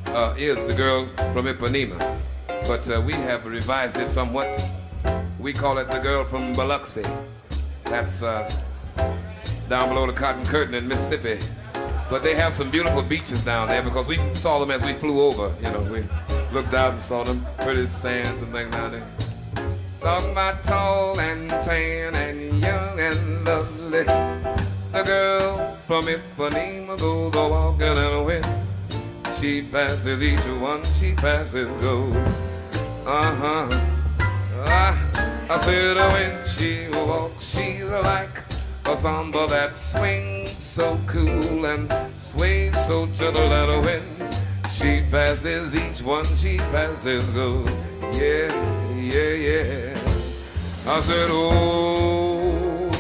uh, 0.09 0.35
is 0.39 0.67
the 0.67 0.75
girl 0.75 1.07
from 1.33 1.47
Ipanema, 1.47 2.19
but 2.67 2.89
uh, 2.89 3.01
we 3.01 3.13
have 3.13 3.45
revised 3.47 3.99
it 3.99 4.11
somewhat. 4.11 4.65
We 5.39 5.53
call 5.53 5.79
it 5.79 5.91
the 5.91 5.99
girl 5.99 6.25
from 6.25 6.53
Biloxi. 6.53 7.05
That's 7.85 8.23
uh, 8.23 8.51
down 9.69 9.89
below 9.89 10.07
the 10.07 10.13
Cotton 10.13 10.45
Curtain 10.47 10.75
in 10.75 10.87
Mississippi. 10.87 11.39
But 12.09 12.23
they 12.23 12.35
have 12.37 12.55
some 12.55 12.71
beautiful 12.71 13.03
beaches 13.03 13.45
down 13.45 13.69
there 13.69 13.83
because 13.83 14.07
we 14.07 14.17
saw 14.35 14.61
them 14.61 14.71
as 14.71 14.85
we 14.85 14.93
flew 14.93 15.21
over. 15.21 15.53
You 15.61 15.71
know, 15.73 15.81
we 15.93 16.05
looked 16.53 16.73
out 16.73 16.93
and 16.93 17.03
saw 17.03 17.25
them 17.25 17.45
pretty 17.59 17.87
sands 17.87 18.43
and 18.43 18.53
things 18.53 18.71
down 18.71 18.93
there. 18.93 19.07
Talking 19.99 20.31
about 20.31 20.63
tall 20.63 21.19
and 21.19 21.51
tan 21.51 22.15
and 22.15 22.61
young 22.61 23.01
and 23.01 23.45
lovely. 23.45 24.05
The 24.05 25.03
girl 25.05 25.77
from 25.87 26.05
Ipanema 26.05 26.99
goes 26.99 27.35
a 27.35 27.49
walking 27.49 27.89
in 27.89 27.95
the 27.95 28.23
wind. 28.25 28.47
She 29.41 29.63
passes 29.63 30.23
each 30.23 30.41
one 30.61 30.85
she 30.85 31.13
passes 31.15 31.69
goes. 31.83 32.15
Uh-huh. 33.05 33.69
I, 34.65 35.47
I 35.51 35.57
said 35.59 35.97
when 35.97 36.47
she 36.47 36.89
walks, 37.07 37.45
she's 37.45 37.85
like 37.85 38.43
a 38.85 38.97
samba 38.97 39.47
that 39.49 39.77
swings 39.77 40.36
so 40.59 40.99
cool 41.07 41.67
and 41.67 41.93
sways 42.17 42.77
so 42.87 43.07
gentle 43.15 43.53
at 43.53 43.69
a 43.69 43.81
wind. 43.81 44.39
She 44.71 45.03
passes 45.11 45.75
each 45.75 46.03
one 46.03 46.25
she 46.37 46.59
passes 46.59 47.29
goes. 47.31 47.69
Yeah, 48.13 48.53
yeah, 48.95 49.33
yeah. 49.33 49.99
I 50.87 51.01
said, 51.01 51.29
oh, 51.31 52.91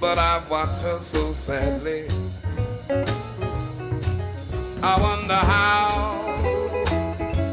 but 0.00 0.18
I 0.18 0.42
watch 0.48 0.82
her 0.82 0.98
so 1.00 1.32
sadly. 1.32 2.08
I 4.82 5.00
wonder 5.00 5.34
how 5.34 6.14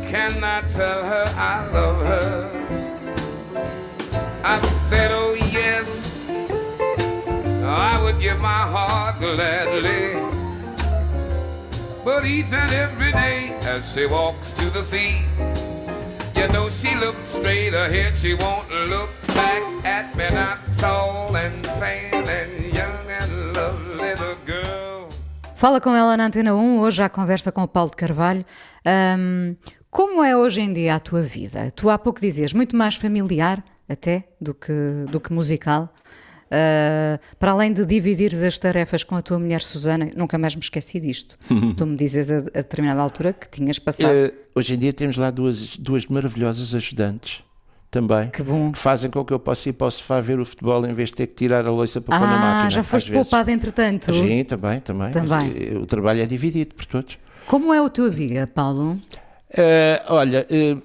can 0.09 0.43
I 0.43 0.61
tell 0.69 1.03
her 1.03 1.25
I 1.37 1.67
love 1.71 2.05
her? 2.05 2.51
I 4.43 4.59
said, 4.67 5.11
oh 5.13 5.40
give 8.21 8.39
my 8.39 8.63
heart 8.73 9.19
gladly. 9.19 10.21
But 12.05 12.23
each 12.25 12.53
and 12.53 12.71
every 12.71 13.11
day 13.11 13.53
as 13.65 13.91
she 13.93 14.05
walks 14.05 14.53
to 14.53 14.69
the 14.69 14.83
sea, 14.83 15.25
you 16.35 16.47
know 16.53 16.69
she 16.69 16.93
looks 16.95 17.29
straight 17.29 17.73
ahead, 17.73 18.15
she 18.15 18.35
won't 18.35 18.69
look 18.89 19.09
back 19.33 19.63
at 19.85 20.15
me, 20.15 20.29
not 20.29 20.59
tall 20.77 21.35
and 21.35 21.63
tan 21.79 22.27
and 22.29 22.51
young 22.73 23.05
and 23.09 23.55
lovely, 23.55 24.13
the 24.15 24.37
girl. 24.45 25.09
Fala 25.55 25.81
com 25.81 25.95
ela 25.95 26.15
na 26.15 26.25
Antena 26.25 26.53
1, 26.55 26.79
hoje 26.79 27.03
à 27.03 27.09
conversa 27.09 27.51
com 27.51 27.63
o 27.63 27.67
Paulo 27.67 27.89
de 27.89 27.95
Carvalho. 27.95 28.45
Ahm, 28.85 29.55
como 29.89 30.23
é 30.23 30.35
hoje 30.35 30.61
em 30.61 30.71
dia 30.71 30.95
a 30.95 30.99
tua 30.99 31.21
vida? 31.21 31.71
Tu 31.75 31.89
há 31.89 31.97
pouco 31.97 32.21
dizias 32.21 32.53
muito 32.53 32.75
mais 32.75 32.95
familiar, 32.95 33.63
até, 33.89 34.27
do 34.39 34.53
que, 34.53 35.05
do 35.09 35.19
que 35.19 35.33
musical. 35.33 35.89
Ah, 36.51 37.17
para 37.39 37.51
além 37.51 37.71
de 37.71 37.85
dividires 37.85 38.43
as 38.43 38.59
tarefas 38.59 39.03
com 39.05 39.15
a 39.15 39.21
tua 39.21 39.39
mulher 39.39 39.61
Susana, 39.61 40.11
nunca 40.15 40.37
mais 40.37 40.53
me 40.53 40.61
esqueci 40.61 40.99
disto. 40.99 41.37
tu 41.77 41.85
me 41.85 41.95
dizes 41.95 42.29
a, 42.29 42.37
a 42.37 42.39
determinada 42.39 43.01
altura 43.01 43.31
que 43.31 43.49
tinhas 43.49 43.79
passado. 43.79 44.13
Eh, 44.13 44.33
hoje 44.53 44.73
em 44.73 44.77
dia 44.77 44.91
temos 44.91 45.15
lá 45.15 45.31
duas, 45.31 45.77
duas 45.77 46.05
maravilhosas 46.07 46.75
ajudantes 46.75 47.41
também. 47.89 48.29
Que 48.29 48.43
bom. 48.43 48.73
fazem 48.73 49.09
com 49.09 49.23
que 49.23 49.33
eu 49.33 49.39
possa 49.39 49.69
ir 49.69 49.73
para 49.73 49.87
o 49.87 49.91
sofá 49.91 50.19
ver 50.19 50.39
o 50.39 50.45
futebol 50.45 50.85
em 50.85 50.93
vez 50.93 51.09
de 51.09 51.15
ter 51.15 51.27
que 51.27 51.35
tirar 51.35 51.65
a 51.65 51.71
louça 51.71 52.01
para 52.01 52.19
pôr 52.19 52.27
na 52.27 52.37
máquina. 52.37 52.67
Ah, 52.67 52.69
já 52.69 52.81
às 52.81 52.87
foste 52.87 53.11
poupado 53.11 53.49
entretanto. 53.49 54.13
Sim, 54.13 54.43
também, 54.43 54.79
também. 54.81 55.11
Também. 55.11 55.53
Eh, 55.57 55.77
o 55.77 55.85
trabalho 55.85 56.21
é 56.21 56.25
dividido 56.25 56.75
por 56.75 56.85
todos. 56.85 57.17
Como 57.47 57.73
é 57.73 57.81
o 57.81 57.89
teu 57.89 58.09
dia, 58.09 58.45
Paulo? 58.47 58.99
Eh, 59.49 60.01
olha, 60.07 60.45
eh, 60.49 60.77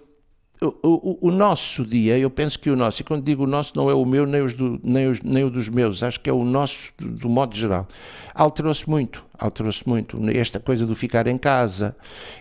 o, 0.61 0.69
o- 0.83 1.19
o 1.29 1.31
nosso 1.31 1.85
dia, 1.85 2.19
eu 2.19 2.31
penso 2.31 2.59
que 2.59 2.71
o 2.71 2.77
nosso, 2.77 3.03
e 3.03 3.05
quando 3.05 3.23
digo 3.25 3.45
o 3.45 3.47
nosso, 3.47 3.73
não 3.77 3.91
é 3.91 3.95
o 3.95 4.05
meu 4.05 4.25
nem, 4.27 4.41
os 4.43 4.53
do- 4.55 4.81
nem, 4.83 5.07
os- 5.09 5.21
nem 5.23 5.45
o 5.45 5.51
dos 5.51 5.69
meus, 5.69 6.03
acho 6.03 6.19
que 6.21 6.31
é 6.31 6.33
o 6.33 6.45
nosso 6.45 6.93
do, 6.99 7.09
do 7.09 7.29
modo 7.29 7.55
geral. 7.57 7.87
Alterou-se 8.35 8.89
muito, 8.89 9.25
alterou-se 9.39 9.87
muito. 9.89 10.19
Esta 10.31 10.59
coisa 10.61 10.87
do 10.87 10.95
ficar 10.95 11.27
em 11.27 11.39
casa. 11.39 11.97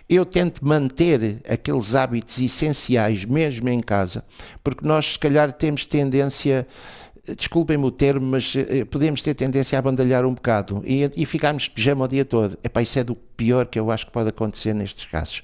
Eu 0.08 0.24
tento 0.26 0.66
manter 0.66 1.40
aqueles 1.48 1.94
hábitos 1.94 2.40
essenciais 2.40 3.24
mesmo 3.24 3.68
em 3.68 3.80
casa, 3.80 4.24
porque 4.62 4.86
nós, 4.86 5.12
se 5.12 5.18
calhar, 5.18 5.52
temos 5.52 5.84
tendência. 5.84 6.66
Desculpem-me 7.36 7.84
o 7.84 7.90
termo, 7.90 8.24
mas 8.24 8.54
eh, 8.54 8.84
podemos 8.84 9.20
ter 9.20 9.34
tendência 9.34 9.76
a 9.76 9.82
bandalhar 9.82 10.24
um 10.24 10.32
bocado 10.32 10.80
e, 10.86 11.10
e 11.16 11.26
ficarmos 11.26 11.64
de 11.64 11.70
pijama 11.70 12.04
o 12.04 12.08
dia 12.08 12.24
todo. 12.24 12.56
Epá, 12.62 12.80
isso 12.82 12.96
é 13.00 13.02
do 13.02 13.16
pior 13.16 13.66
que 13.66 13.80
eu 13.80 13.90
acho 13.90 14.06
que 14.06 14.12
pode 14.12 14.28
acontecer 14.28 14.72
nestes 14.72 15.06
casos. 15.06 15.42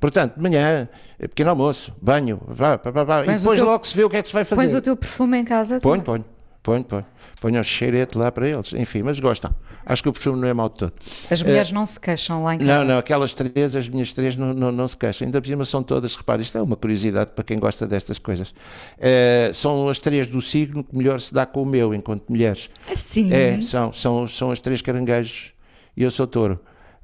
Portanto, 0.00 0.36
de 0.36 0.42
manhã, 0.42 0.88
eh, 1.18 1.26
pequeno 1.28 1.50
almoço, 1.50 1.92
banho, 2.00 2.40
vá, 2.46 2.76
vá, 2.76 2.90
vá, 2.90 3.04
vá, 3.04 3.22
e 3.24 3.36
depois 3.36 3.58
teu- 3.58 3.66
logo 3.66 3.84
se 3.86 3.96
vê 3.96 4.04
o 4.04 4.10
que 4.10 4.16
é 4.16 4.22
que 4.22 4.28
se 4.28 4.34
vai 4.34 4.44
fazer. 4.44 4.60
Pões 4.62 4.74
o 4.74 4.80
teu 4.80 4.96
perfume 4.96 5.38
em 5.38 5.44
casa? 5.44 5.80
Ponho, 5.80 6.02
ponho, 6.02 6.24
ponho, 6.62 6.84
ponho. 6.84 7.06
Ponho 7.40 7.60
o 7.60 7.64
cheirete 7.64 8.18
lá 8.18 8.32
para 8.32 8.48
eles, 8.48 8.72
enfim, 8.72 9.02
mas 9.02 9.20
gostam. 9.20 9.54
Acho 9.86 10.02
que 10.02 10.08
o 10.08 10.12
perfume 10.12 10.40
não 10.40 10.48
é 10.48 10.52
mau 10.52 10.68
de 10.68 10.74
todo. 10.74 10.92
As 11.30 11.40
mulheres 11.42 11.70
não 11.72 11.86
se 11.86 11.98
queixam 11.98 12.42
lá 12.42 12.56
em 12.56 12.58
casa. 12.58 12.72
Não, 12.72 12.84
não, 12.84 12.98
aquelas 12.98 13.32
três, 13.32 13.76
as 13.76 13.88
minhas 13.88 14.12
três 14.12 14.34
não, 14.36 14.52
não, 14.52 14.72
não 14.72 14.86
se 14.88 14.96
queixam. 14.96 15.24
Ainda 15.26 15.40
por 15.40 15.46
cima 15.46 15.64
são 15.64 15.82
todas, 15.84 16.16
repare, 16.16 16.42
isto 16.42 16.58
é 16.58 16.62
uma 16.62 16.76
curiosidade 16.76 17.30
para 17.32 17.44
quem 17.44 17.58
gosta 17.60 17.86
destas 17.86 18.18
coisas. 18.18 18.52
Eh, 18.98 19.50
são 19.54 19.88
as 19.88 19.98
três 20.00 20.26
do 20.26 20.40
signo 20.40 20.82
que 20.82 20.96
melhor 20.96 21.20
se 21.20 21.32
dá 21.32 21.46
com 21.46 21.62
o 21.62 21.66
meu, 21.66 21.94
enquanto 21.94 22.24
mulheres. 22.28 22.68
Assim? 22.92 23.32
É, 23.32 23.60
são, 23.62 23.92
são, 23.92 24.26
são 24.26 24.50
as 24.50 24.60
três 24.60 24.82
caranguejos 24.82 25.52
e 25.96 26.02
eu 26.02 26.10
sou 26.10 26.26
touro. 26.26 26.58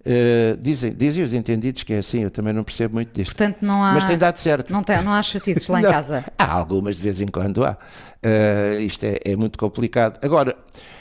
Eh, 0.07 0.57
dizem, 0.61 0.93
dizem 0.95 1.25
os 1.25 1.33
entendidos 1.33 1.83
que 1.83 1.95
é 1.95 1.99
assim, 1.99 2.21
eu 2.25 2.31
também 2.31 2.53
não 2.53 2.63
percebo 2.63 2.95
muito 2.95 3.13
disto. 3.15 3.35
Portanto, 3.35 3.63
não 3.63 3.83
há. 3.83 3.95
Mas 3.95 4.05
tem 4.05 4.19
dado 4.19 4.37
certo. 4.37 4.71
Não, 4.73 4.83
tem, 4.83 5.03
não 5.03 5.13
há 5.13 5.23
chatices 5.23 5.67
lá 5.69 5.81
em 5.81 5.85
casa. 5.91 6.25
Há 6.39 6.53
algumas 6.53 6.97
de 6.97 7.03
vez 7.03 7.21
em 7.21 7.27
quando 7.27 7.65
há. 7.65 7.77
Eh, 8.23 8.79
isto 8.83 9.05
é, 9.05 9.19
é 9.25 9.35
muito 9.37 9.59
complicado. 9.59 10.19
Agora, 10.23 10.55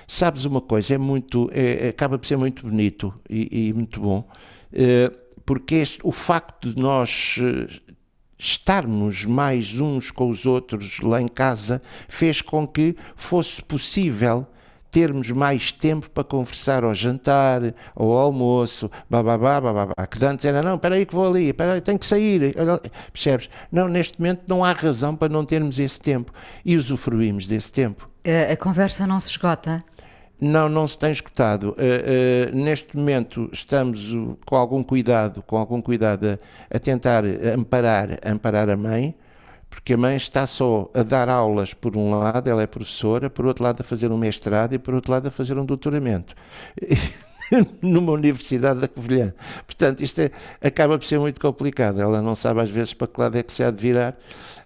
sabes 0.08 0.46
uma 0.46 0.62
coisa, 0.62 0.94
é 0.96 0.98
muito, 0.98 1.50
é- 1.54 1.90
acaba 1.90 2.18
por 2.18 2.26
ser 2.26 2.38
muito 2.38 2.66
bonito 2.66 3.14
e, 3.30 3.68
e 3.70 3.74
muito 3.74 4.00
bom, 4.00 4.26
eh, 4.72 5.12
porque 5.46 5.76
este- 5.76 6.00
o 6.04 6.12
facto 6.12 6.74
de 6.74 6.82
nós 6.82 7.38
estarmos 8.38 9.26
mais 9.26 9.80
uns 9.80 10.12
com 10.12 10.30
os 10.30 10.46
outros 10.46 11.00
lá 11.02 11.22
em 11.22 11.28
casa 11.28 11.82
fez 12.08 12.42
com 12.42 12.68
que 12.68 12.96
fosse 13.16 13.62
possível 13.62 14.46
termos 14.94 15.32
mais 15.32 15.72
tempo 15.72 16.08
para 16.12 16.24
conversar 16.24 16.84
ao 16.84 16.94
jantar, 16.94 17.74
ao 17.96 18.12
almoço, 18.12 18.92
bababá, 19.10 19.60
bababá, 19.60 20.06
que 20.06 20.24
antes 20.24 20.46
era, 20.46 20.62
não, 20.62 20.76
espera 20.76 20.94
aí 20.94 21.04
que 21.04 21.16
vou 21.16 21.28
ali, 21.28 21.50
espera 21.50 21.74
aí, 21.74 21.82
tenho 21.82 21.98
que 21.98 22.06
sair, 22.06 22.56
percebes? 23.12 23.50
Não, 23.72 23.88
neste 23.88 24.22
momento 24.22 24.44
não 24.48 24.64
há 24.64 24.72
razão 24.72 25.16
para 25.16 25.34
não 25.34 25.44
termos 25.44 25.80
esse 25.80 26.00
tempo 26.00 26.32
e 26.64 26.78
usufruímos 26.78 27.48
desse 27.48 27.72
tempo. 27.72 28.08
A, 28.24 28.54
a 28.54 28.56
conversa 28.56 29.08
não 29.08 29.20
se 29.20 29.30
esgota. 29.30 29.84
Não, 30.40 30.70
não 30.70 30.86
se 30.86 31.00
tem 31.00 31.12
escutado. 31.12 31.70
Uh, 31.70 32.54
uh, 32.54 32.56
neste 32.56 32.96
momento 32.96 33.50
estamos 33.52 34.14
uh, 34.14 34.38
com 34.46 34.56
algum 34.56 34.84
cuidado, 34.84 35.42
com 35.42 35.58
algum 35.58 35.82
cuidado 35.82 36.28
a, 36.72 36.78
a 36.78 36.80
tentar 36.80 37.24
amparar, 37.58 38.20
amparar 38.24 38.70
a 38.70 38.78
mãe, 38.78 39.16
porque 39.74 39.94
a 39.94 39.98
mãe 39.98 40.16
está 40.16 40.46
só 40.46 40.90
a 40.94 41.04
dar 41.04 41.28
aulas 41.28 41.74
por 41.74 41.98
um 41.98 42.18
lado, 42.18 42.50
ela 42.50 42.62
é 42.62 42.68
professora, 42.68 43.30
por 43.30 43.46
outro 43.46 43.64
lado 43.64 43.82
a 43.82 43.84
fazer 43.84 44.12
um 44.12 44.18
mestrado 44.18 44.74
e 44.74 44.80
por 44.80 44.94
outro 44.94 45.12
lado 45.12 45.28
a 45.28 45.32
fazer 45.32 45.58
um 45.58 45.66
doutoramento. 45.66 46.36
numa 47.82 48.12
universidade 48.14 48.80
da 48.80 48.88
Covilhã. 48.88 49.34
Portanto, 49.66 50.02
isto 50.02 50.20
é, 50.22 50.32
acaba 50.62 50.98
por 50.98 51.06
ser 51.06 51.20
muito 51.20 51.40
complicado. 51.40 52.02
Ela 52.02 52.22
não 52.22 52.36
sabe 52.36 52.62
às 52.62 52.70
vezes 52.70 52.94
para 52.94 53.08
que 53.08 53.20
lado 53.20 53.38
é 53.38 53.44
que 53.44 53.52
se 53.52 53.64
há 53.64 53.70
de 53.70 53.80
virar. 53.80 54.18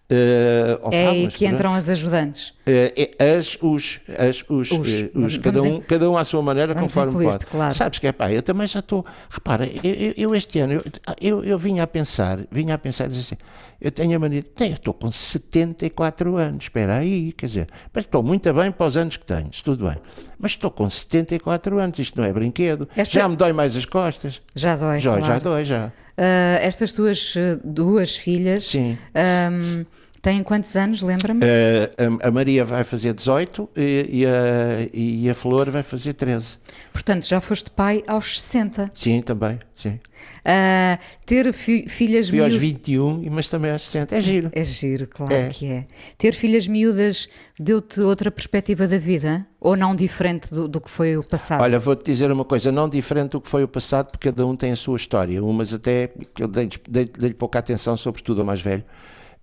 Uh, 0.10 0.76
opa, 0.82 0.96
é 0.96 1.08
aí 1.08 1.28
que 1.28 1.46
entram 1.46 1.72
pronto. 1.72 1.78
as 1.78 1.90
ajudantes. 1.90 2.54
Uh, 2.68 2.92
é, 3.18 3.38
as, 3.38 3.58
os, 3.62 4.00
as, 4.18 4.44
os, 4.50 4.72
Os. 4.72 5.02
uh, 5.02 5.12
os, 5.26 5.38
cada, 5.38 5.64
um, 5.64 5.80
cada 5.80 6.10
um 6.12 6.18
à 6.18 6.26
sua 6.26 6.42
maneira, 6.42 6.76
conforme 6.76 7.24
pode. 7.24 7.46
claro. 7.46 7.74
Sabes 7.74 7.98
que 8.00 8.08
é 8.08 8.12
pá, 8.12 8.30
eu 8.30 8.42
também 8.44 8.68
já 8.68 8.80
estou. 8.80 9.06
Repara, 9.30 9.66
eu, 9.84 10.14
eu- 10.18 10.36
este 10.36 10.60
ano, 10.60 10.74
eu, 10.74 10.82
eu, 11.22 11.44
eu 11.46 11.58
vinha 11.58 11.84
a 11.84 11.88
pensar, 11.88 12.40
vinha 12.52 12.76
a 12.76 12.78
pensar, 12.78 13.08
dizer 13.08 13.22
assim, 13.22 13.36
eu 13.80 13.90
tenho 13.90 14.18
a 14.18 14.20
mania, 14.20 14.42
de- 14.42 14.50
"Tem, 14.50 14.70
eu 14.72 14.76
estou 14.76 14.94
com 14.94 15.10
74 15.10 16.36
anos, 16.36 16.66
espera 16.66 16.98
aí, 16.98 17.32
quer 17.32 17.46
dizer, 17.46 17.68
mas 17.94 18.04
estou 18.04 18.22
muito 18.22 18.54
bem 18.54 18.72
para 18.72 18.86
os 18.86 18.98
anos 18.98 19.16
que 19.18 19.26
tenho, 19.26 19.50
tudo 19.64 19.88
bem. 19.88 19.98
Mas 20.40 20.52
estou 20.52 20.70
com 20.70 20.90
74 20.90 21.80
anos, 21.80 21.98
isto 22.00 22.20
não 22.20 22.28
é 22.28 22.34
brinquedo. 22.34 22.88
Esta- 22.96 23.20
Já 23.20 23.30
me 23.30 23.36
dói 23.36 23.54
mais 23.54 23.76
as 23.76 23.86
costas. 23.86 24.42
Já 24.54 24.76
dói. 24.76 25.00
já, 25.00 25.12
claro. 25.18 25.26
já 25.26 25.40
dói, 25.40 25.66
já. 25.66 25.92
Ah, 26.18 26.58
estas 26.62 26.92
tuas 26.94 27.34
eh, 27.38 27.58
duas 27.64 28.16
filhas 28.18 28.66
Sim. 28.66 28.98
ahm, 29.16 29.86
Tem 30.22 30.44
quantos 30.44 30.76
anos, 30.76 31.02
lembra-me? 31.02 31.42
Uh, 31.44 32.20
a, 32.22 32.28
a, 32.28 32.32
Maria 32.32 32.66
vai 32.66 32.84
fazer 32.84 33.14
18 33.14 33.70
e, 33.76 34.10
e, 34.10 34.26
a, 34.26 34.90
e 34.94 35.30
a 35.30 35.34
Flor 35.34 35.70
vai 35.70 35.84
fazer 35.84 36.14
13. 36.14 36.58
Portanto, 36.92 37.28
já 37.28 37.40
foste 37.40 37.70
pai 37.70 38.04
aos 38.08 38.42
60. 38.42 38.92
Sim, 38.96 39.22
também, 39.22 39.60
sim. 39.76 40.00
Uh, 40.40 40.98
ter 41.26 41.54
fi 41.54 41.88
filhas 41.88 42.32
miúdas... 42.32 42.54
aos 42.54 42.62
21, 42.62 43.30
mas 43.30 43.48
também 43.48 43.72
aos 43.72 43.84
60. 43.84 44.16
É 44.16 44.22
giro. 44.22 44.50
É 44.52 44.64
giro, 44.64 45.08
claro 45.08 45.34
é. 45.34 45.50
que 45.50 45.68
é. 45.68 45.86
Ter 46.18 46.34
filhas 46.34 46.68
miúdas 46.68 47.30
deu-te 47.60 48.02
outra 48.02 48.32
perspectiva 48.32 48.88
da 48.88 48.98
vida? 48.98 49.46
Ou 49.60 49.76
não 49.76 49.96
diferente 49.96 50.54
do, 50.54 50.68
do 50.68 50.80
que 50.80 50.90
foi 50.90 51.18
o 51.18 51.24
passado? 51.24 51.62
Olha, 51.62 51.80
vou-te 51.80 52.06
dizer 52.06 52.32
uma 52.32 52.46
coisa, 52.46 52.72
não 52.72 52.88
diferente 52.88 53.32
do 53.32 53.42
que 53.42 53.50
foi 53.50 53.64
o 53.64 53.68
passado, 53.68 54.12
porque 54.12 54.30
cada 54.30 54.46
um 54.46 54.56
tem 54.56 54.72
a 54.72 54.76
sua 54.76 54.96
história. 54.96 55.44
Umas 55.44 55.74
até, 55.74 56.12
eu 56.40 56.48
dei-lhe 56.48 56.72
dei, 56.88 57.06
dei 57.06 57.34
pouca 57.34 57.60
atenção, 57.60 57.98
sobretudo 57.98 58.42
ao 58.42 58.46
mais 58.46 58.62
velho. 58.62 58.84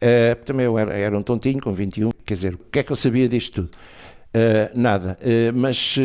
Uh, 0.04 0.36
também 0.44 0.66
eu 0.66 0.78
era, 0.78 0.92
era, 0.92 1.18
um 1.18 1.22
tontinho 1.22 1.62
com 1.62 1.72
21, 1.72 2.10
quer 2.26 2.34
dizer, 2.34 2.54
o 2.54 2.58
que 2.70 2.80
é 2.80 2.82
que 2.82 2.92
eu 2.92 2.96
sabia 2.96 3.26
disto 3.26 3.62
tudo? 3.62 3.70
Uh, 4.36 4.78
nada, 4.78 5.16
uh, 5.22 5.56
mas 5.56 5.96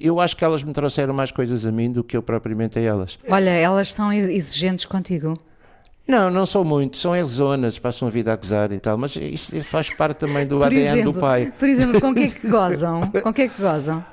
eu 0.00 0.20
acho 0.20 0.36
que 0.36 0.44
elas 0.44 0.62
me 0.62 0.72
trouxeram 0.72 1.12
mais 1.12 1.32
coisas 1.32 1.66
a 1.66 1.72
mim 1.72 1.90
do 1.90 2.04
que 2.04 2.16
eu 2.16 2.22
propriamente 2.22 2.78
a 2.78 2.82
elas. 2.82 3.18
Olha, 3.28 3.50
elas 3.50 3.92
são 3.92 4.12
exigentes 4.12 4.84
contigo? 4.84 5.36
Não, 6.06 6.30
não 6.30 6.46
são 6.46 6.62
muito, 6.62 6.96
são 6.96 7.12
zonas, 7.24 7.76
passam 7.76 8.06
a 8.06 8.10
vida 8.10 8.32
a 8.32 8.36
gozar 8.36 8.70
e 8.70 8.78
tal, 8.78 8.96
mas 8.96 9.16
isso 9.16 9.60
faz 9.64 9.92
parte 9.94 10.18
também 10.18 10.46
do 10.46 10.62
ADN 10.62 10.82
exemplo, 10.82 11.12
do 11.12 11.18
pai. 11.18 11.52
Por 11.58 11.68
exemplo, 11.68 12.00
com 12.00 12.10
o 12.10 12.14
que 12.14 12.24
é 12.24 12.28
que 12.28 12.46
gozam? 12.48 13.00
Com 13.22 13.32
que 13.32 13.42
é 13.42 13.48
que 13.48 13.60
gozam? 13.60 14.04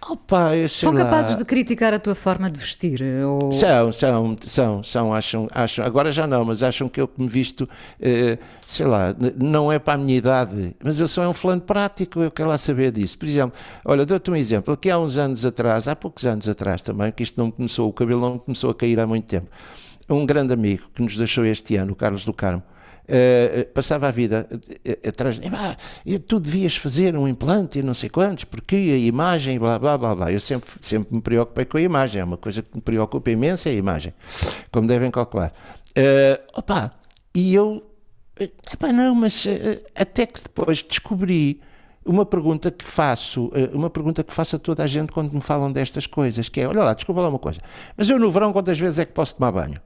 Opa, 0.00 0.50
são 0.68 0.92
lá. 0.92 1.04
capazes 1.04 1.36
de 1.36 1.44
criticar 1.44 1.92
a 1.92 1.98
tua 1.98 2.14
forma 2.14 2.50
de 2.50 2.60
vestir? 2.60 3.02
Ou... 3.24 3.52
São, 3.52 3.90
são, 3.92 4.36
são, 4.46 4.82
são, 4.82 5.14
acham, 5.14 5.48
acham, 5.52 5.84
agora 5.84 6.12
já 6.12 6.26
não, 6.26 6.44
mas 6.44 6.62
acham 6.62 6.88
que 6.88 7.00
eu 7.00 7.08
que 7.08 7.20
me 7.20 7.28
visto, 7.28 7.68
eh, 8.00 8.38
sei 8.66 8.86
lá, 8.86 9.14
não 9.36 9.72
é 9.72 9.78
para 9.78 9.94
a 9.94 9.96
minha 9.96 10.16
idade, 10.16 10.76
mas 10.82 11.00
eu 11.00 11.08
sou 11.08 11.24
um 11.24 11.32
fulano 11.32 11.60
prático, 11.62 12.20
eu 12.20 12.30
quero 12.30 12.48
lá 12.48 12.58
saber 12.58 12.92
disso. 12.92 13.18
Por 13.18 13.26
exemplo, 13.26 13.58
olha, 13.84 14.06
dou-te 14.06 14.30
um 14.30 14.36
exemplo, 14.36 14.72
aqui 14.74 14.90
há 14.90 14.98
uns 14.98 15.16
anos 15.16 15.44
atrás, 15.44 15.88
há 15.88 15.96
poucos 15.96 16.24
anos 16.24 16.48
atrás 16.48 16.82
também, 16.82 17.10
que 17.10 17.22
isto 17.22 17.40
não 17.40 17.50
começou, 17.50 17.88
o 17.88 17.92
cabelo 17.92 18.20
não 18.20 18.38
começou 18.38 18.70
a 18.70 18.74
cair 18.74 19.00
há 19.00 19.06
muito 19.06 19.26
tempo, 19.26 19.48
um 20.08 20.24
grande 20.24 20.52
amigo 20.52 20.84
que 20.94 21.02
nos 21.02 21.16
deixou 21.16 21.44
este 21.44 21.74
ano, 21.76 21.92
o 21.92 21.96
Carlos 21.96 22.24
do 22.24 22.32
Carmo, 22.32 22.62
Uh, 23.08 23.64
passava 23.72 24.08
a 24.08 24.10
vida 24.10 24.48
uh, 24.50 25.08
atrás, 25.08 25.38
de, 25.38 26.18
tu 26.18 26.40
devias 26.40 26.76
fazer 26.76 27.16
um 27.16 27.28
implante 27.28 27.78
e 27.78 27.82
não 27.82 27.94
sei 27.94 28.08
quantos, 28.08 28.42
porque 28.42 28.74
a 28.74 28.98
imagem, 28.98 29.60
blá 29.60 29.78
blá 29.78 29.96
blá 29.96 30.14
blá. 30.16 30.32
Eu 30.32 30.40
sempre, 30.40 30.68
sempre 30.80 31.14
me 31.14 31.20
preocupei 31.20 31.64
com 31.64 31.78
a 31.78 31.80
imagem, 31.80 32.20
é 32.20 32.24
uma 32.24 32.36
coisa 32.36 32.62
que 32.62 32.74
me 32.74 32.80
preocupa 32.80 33.30
imenso 33.30 33.68
é 33.68 33.70
a 33.70 33.74
imagem, 33.74 34.12
como 34.72 34.88
devem 34.88 35.08
calcular. 35.12 35.52
Uh, 35.90 36.58
opa, 36.58 36.92
e 37.32 37.54
eu, 37.54 37.88
epá, 38.40 38.92
não, 38.92 39.14
mas 39.14 39.46
até 39.94 40.26
que 40.26 40.42
depois 40.42 40.82
descobri 40.82 41.60
uma 42.04 42.26
pergunta 42.26 42.72
que 42.72 42.84
faço, 42.84 43.52
uma 43.72 43.88
pergunta 43.88 44.24
que 44.24 44.32
faço 44.32 44.56
a 44.56 44.58
toda 44.58 44.82
a 44.82 44.86
gente 44.86 45.12
quando 45.12 45.32
me 45.32 45.40
falam 45.40 45.70
destas 45.70 46.08
coisas, 46.08 46.48
que 46.48 46.60
é, 46.60 46.66
olha 46.66 46.82
lá, 46.82 46.92
desculpa 46.92 47.20
lá 47.20 47.28
uma 47.28 47.38
coisa, 47.38 47.60
mas 47.96 48.10
eu 48.10 48.18
no 48.18 48.30
verão 48.32 48.52
quantas 48.52 48.78
vezes 48.80 48.98
é 48.98 49.04
que 49.04 49.12
posso 49.12 49.36
tomar 49.36 49.52
banho? 49.52 49.80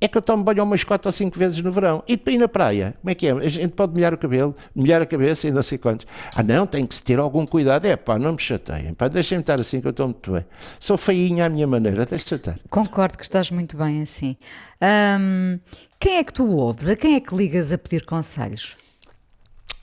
É 0.00 0.08
que 0.08 0.18
eu 0.18 0.22
tomo 0.22 0.44
banho 0.44 0.62
umas 0.62 0.84
4 0.84 1.08
ou 1.08 1.12
5 1.12 1.38
vezes 1.38 1.60
no 1.60 1.72
verão. 1.72 2.02
E 2.06 2.20
ir 2.26 2.38
na 2.38 2.48
praia, 2.48 2.94
como 3.00 3.10
é 3.10 3.14
que 3.14 3.26
é? 3.26 3.30
A 3.30 3.48
gente 3.48 3.72
pode 3.72 3.92
molhar 3.92 4.12
o 4.12 4.18
cabelo, 4.18 4.54
molhar 4.74 5.00
a 5.00 5.06
cabeça 5.06 5.46
e 5.46 5.50
não 5.50 5.62
sei 5.62 5.78
quantos. 5.78 6.06
Ah, 6.34 6.42
não, 6.42 6.66
tem 6.66 6.84
que 6.84 6.94
se 6.94 7.02
ter 7.02 7.18
algum 7.18 7.46
cuidado. 7.46 7.84
É 7.86 7.96
pá, 7.96 8.18
não 8.18 8.32
me 8.32 8.38
chateiem, 8.38 8.92
pá, 8.92 9.08
deixem-me 9.08 9.42
estar 9.42 9.58
assim 9.58 9.80
que 9.80 9.86
eu 9.86 9.92
estou 9.92 10.06
muito 10.06 10.32
bem. 10.32 10.44
Sou 10.78 10.98
feinha 10.98 11.46
à 11.46 11.48
minha 11.48 11.66
maneira, 11.66 12.04
deixa 12.04 12.34
estar. 12.34 12.58
Concordo 12.68 13.16
que 13.16 13.24
estás 13.24 13.50
muito 13.50 13.76
bem 13.76 14.02
assim. 14.02 14.36
Hum, 14.82 15.58
quem 15.98 16.18
é 16.18 16.24
que 16.24 16.32
tu 16.32 16.48
ouves? 16.54 16.88
A 16.88 16.96
quem 16.96 17.14
é 17.14 17.20
que 17.20 17.34
ligas 17.34 17.72
a 17.72 17.78
pedir 17.78 18.04
conselhos? 18.04 18.76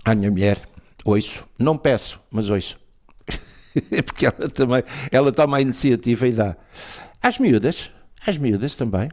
À 0.05 0.13
minha 0.13 0.29
mulher. 0.29 0.59
Ouço. 1.03 1.45
Não 1.57 1.77
peço, 1.77 2.19
mas 2.29 2.49
ouço. 2.49 2.75
Porque 4.05 4.25
ela 4.25 4.49
também, 4.49 4.83
ela 5.11 5.31
toma 5.31 5.57
a 5.57 5.61
iniciativa 5.61 6.27
e 6.27 6.31
dá. 6.31 6.55
Às 7.21 7.39
miúdas, 7.39 7.91
às 8.25 8.37
miúdas 8.37 8.75
também. 8.75 9.09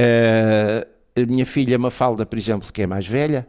Uh, 0.00 0.86
a 1.16 1.26
minha 1.26 1.46
filha 1.46 1.78
Mafalda, 1.78 2.26
por 2.26 2.38
exemplo, 2.38 2.72
que 2.72 2.82
é 2.82 2.86
mais 2.86 3.06
velha. 3.06 3.46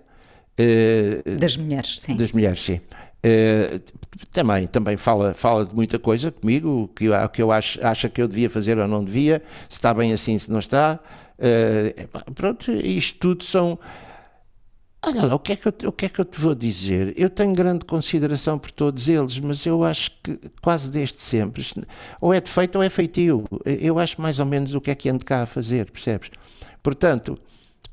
Uh, 0.59 1.37
das 1.39 1.57
mulheres, 1.57 1.99
sim. 1.99 2.15
Das 2.15 2.31
mulheres, 2.31 2.61
sim. 2.61 2.79
Uh, 3.25 3.81
também, 4.31 4.67
também 4.67 4.97
fala, 4.97 5.33
fala 5.33 5.65
de 5.65 5.73
muita 5.73 5.97
coisa 5.97 6.31
comigo, 6.31 6.89
que, 6.95 7.07
que 7.33 7.41
eu 7.41 7.51
acho, 7.51 7.85
acha 7.85 8.07
que 8.07 8.21
eu 8.21 8.27
devia 8.27 8.49
fazer 8.49 8.77
ou 8.77 8.87
não 8.87 9.03
devia, 9.03 9.41
se 9.67 9.77
está 9.77 9.93
bem 9.93 10.13
assim, 10.13 10.37
se 10.37 10.51
não 10.51 10.59
está. 10.59 10.99
Uh, 11.39 12.31
pronto, 12.33 12.71
isto 12.71 13.19
tudo 13.19 13.43
são. 13.43 13.79
Olha 15.05 15.25
lá, 15.27 15.35
o 15.35 15.39
que, 15.39 15.53
é 15.53 15.55
que 15.55 15.67
eu, 15.67 15.73
o 15.87 15.91
que 15.91 16.05
é 16.07 16.09
que 16.09 16.19
eu 16.19 16.25
te 16.25 16.39
vou 16.39 16.55
dizer? 16.55 17.13
Eu 17.15 17.29
tenho 17.29 17.53
grande 17.53 17.85
consideração 17.85 18.57
por 18.57 18.71
todos 18.71 19.07
eles, 19.07 19.39
mas 19.39 19.63
eu 19.65 19.83
acho 19.83 20.11
que 20.23 20.39
quase 20.61 20.89
desde 20.89 21.21
sempre, 21.21 21.63
ou 22.19 22.33
é 22.33 22.41
defeito 22.41 22.77
ou 22.77 22.83
é 22.83 22.89
feitio. 22.89 23.45
Eu 23.63 23.99
acho 23.99 24.19
mais 24.19 24.39
ou 24.39 24.45
menos 24.47 24.73
o 24.73 24.81
que 24.81 24.89
é 24.89 24.95
que 24.95 25.07
ando 25.07 25.23
cá 25.23 25.43
a 25.43 25.45
fazer, 25.45 25.91
percebes? 25.91 26.31
Portanto, 26.81 27.37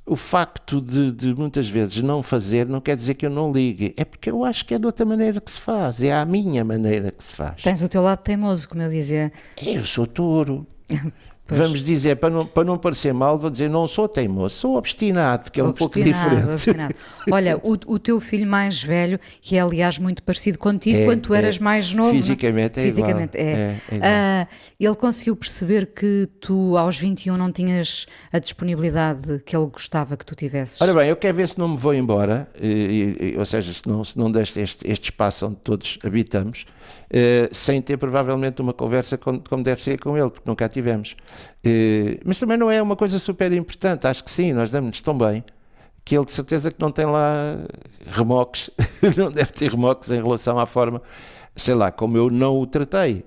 o 0.06 0.16
facto 0.16 0.80
de, 0.80 1.12
de, 1.12 1.34
muitas 1.34 1.68
vezes 1.68 2.00
não 2.00 2.22
fazer 2.22 2.66
não 2.66 2.80
quer 2.80 2.96
dizer 2.96 3.14
que 3.14 3.26
eu 3.26 3.30
não 3.30 3.52
ligue, 3.52 3.94
é 3.96 4.04
porque 4.04 4.30
eu 4.30 4.44
acho 4.44 4.64
que 4.64 4.74
é 4.74 4.78
de 4.78 4.86
outra 4.86 5.04
maneira 5.04 5.40
que 5.40 5.50
se 5.50 5.60
faz, 5.60 6.00
é 6.00 6.12
à 6.12 6.24
minha 6.24 6.64
maneira 6.64 7.10
que 7.10 7.22
se 7.22 7.34
faz. 7.34 7.62
Tens 7.62 7.82
o 7.82 7.88
teu 7.88 8.02
lado 8.02 8.20
teimoso, 8.22 8.68
como 8.68 8.82
eu 8.82 8.88
dizia. 8.88 9.30
Eu 9.62 9.84
sou 9.84 10.06
touro. 10.06 10.66
Pois. 11.44 11.60
Vamos 11.60 11.82
dizer, 11.82 12.16
para 12.16 12.30
não, 12.30 12.46
para 12.46 12.64
não 12.64 12.78
parecer 12.78 13.12
mal, 13.12 13.36
vou 13.36 13.50
dizer, 13.50 13.68
não 13.68 13.88
sou 13.88 14.06
teimoso, 14.06 14.54
sou 14.54 14.76
obstinado, 14.76 15.50
que 15.50 15.60
é 15.60 15.64
um 15.64 15.72
pouco 15.72 16.00
diferente. 16.00 16.50
Obstinado. 16.50 16.94
Olha, 17.30 17.58
o, 17.62 17.72
o 17.86 17.98
teu 17.98 18.20
filho 18.20 18.46
mais 18.46 18.82
velho, 18.82 19.18
que 19.40 19.56
é 19.56 19.60
aliás 19.60 19.98
muito 19.98 20.22
parecido 20.22 20.56
contigo, 20.56 20.98
é, 20.98 21.04
quando 21.04 21.20
tu 21.20 21.34
eras 21.34 21.56
é, 21.56 21.60
mais 21.60 21.92
novo. 21.92 22.12
Fisicamente 22.12 22.78
é 22.78 22.82
Fisicamente 22.84 23.36
igual. 23.36 23.48
é. 23.48 23.52
é, 23.52 23.76
é 23.90 23.96
igual. 23.96 24.10
Uh, 24.10 24.46
ele 24.78 24.94
conseguiu 24.94 25.36
perceber 25.36 25.86
que 25.86 26.28
tu, 26.40 26.76
aos 26.76 26.98
21, 26.98 27.36
não 27.36 27.50
tinhas 27.50 28.06
a 28.32 28.38
disponibilidade 28.38 29.40
que 29.44 29.56
ele 29.56 29.66
gostava 29.66 30.16
que 30.16 30.24
tu 30.24 30.36
tivesses. 30.36 30.80
Ora 30.80 30.94
bem, 30.94 31.08
eu 31.08 31.16
quero 31.16 31.36
ver 31.36 31.48
se 31.48 31.58
não 31.58 31.68
me 31.68 31.76
vou 31.76 31.92
embora, 31.92 32.48
e, 32.60 33.34
e, 33.34 33.36
ou 33.36 33.44
seja, 33.44 33.72
se 33.72 33.86
não, 33.86 34.04
se 34.04 34.16
não 34.16 34.30
deste 34.30 34.60
este, 34.60 34.88
este 34.88 35.04
espaço 35.10 35.46
onde 35.46 35.56
todos 35.56 35.98
habitamos, 36.04 36.66
sem 37.52 37.82
ter 37.82 37.96
provavelmente 37.98 38.60
uma 38.62 38.72
conversa 38.72 39.18
com, 39.18 39.38
como 39.38 39.62
deve 39.62 39.82
ser 39.82 39.98
com 39.98 40.16
ele, 40.16 40.30
porque 40.30 40.48
nunca 40.48 40.64
a 40.64 40.68
tivemos. 40.68 41.14
Uh, 41.64 42.18
mas 42.24 42.38
também 42.38 42.56
não 42.56 42.70
é 42.70 42.80
uma 42.80 42.96
coisa 42.96 43.18
super 43.18 43.52
importante, 43.52 44.06
acho 44.06 44.24
que 44.24 44.30
sim, 44.30 44.52
nós 44.52 44.70
damos-nos 44.70 45.02
tão 45.02 45.16
bem 45.16 45.44
que 46.04 46.16
ele 46.16 46.24
de 46.24 46.32
certeza 46.32 46.70
que 46.70 46.80
não 46.80 46.90
tem 46.90 47.06
lá 47.06 47.58
remoques, 48.06 48.70
não 49.16 49.30
deve 49.30 49.52
ter 49.52 49.70
remoques 49.70 50.10
em 50.10 50.20
relação 50.20 50.58
à 50.58 50.66
forma, 50.66 51.00
sei 51.54 51.74
lá, 51.74 51.92
como 51.92 52.16
eu 52.16 52.30
não 52.30 52.58
o 52.58 52.66
tratei. 52.66 53.24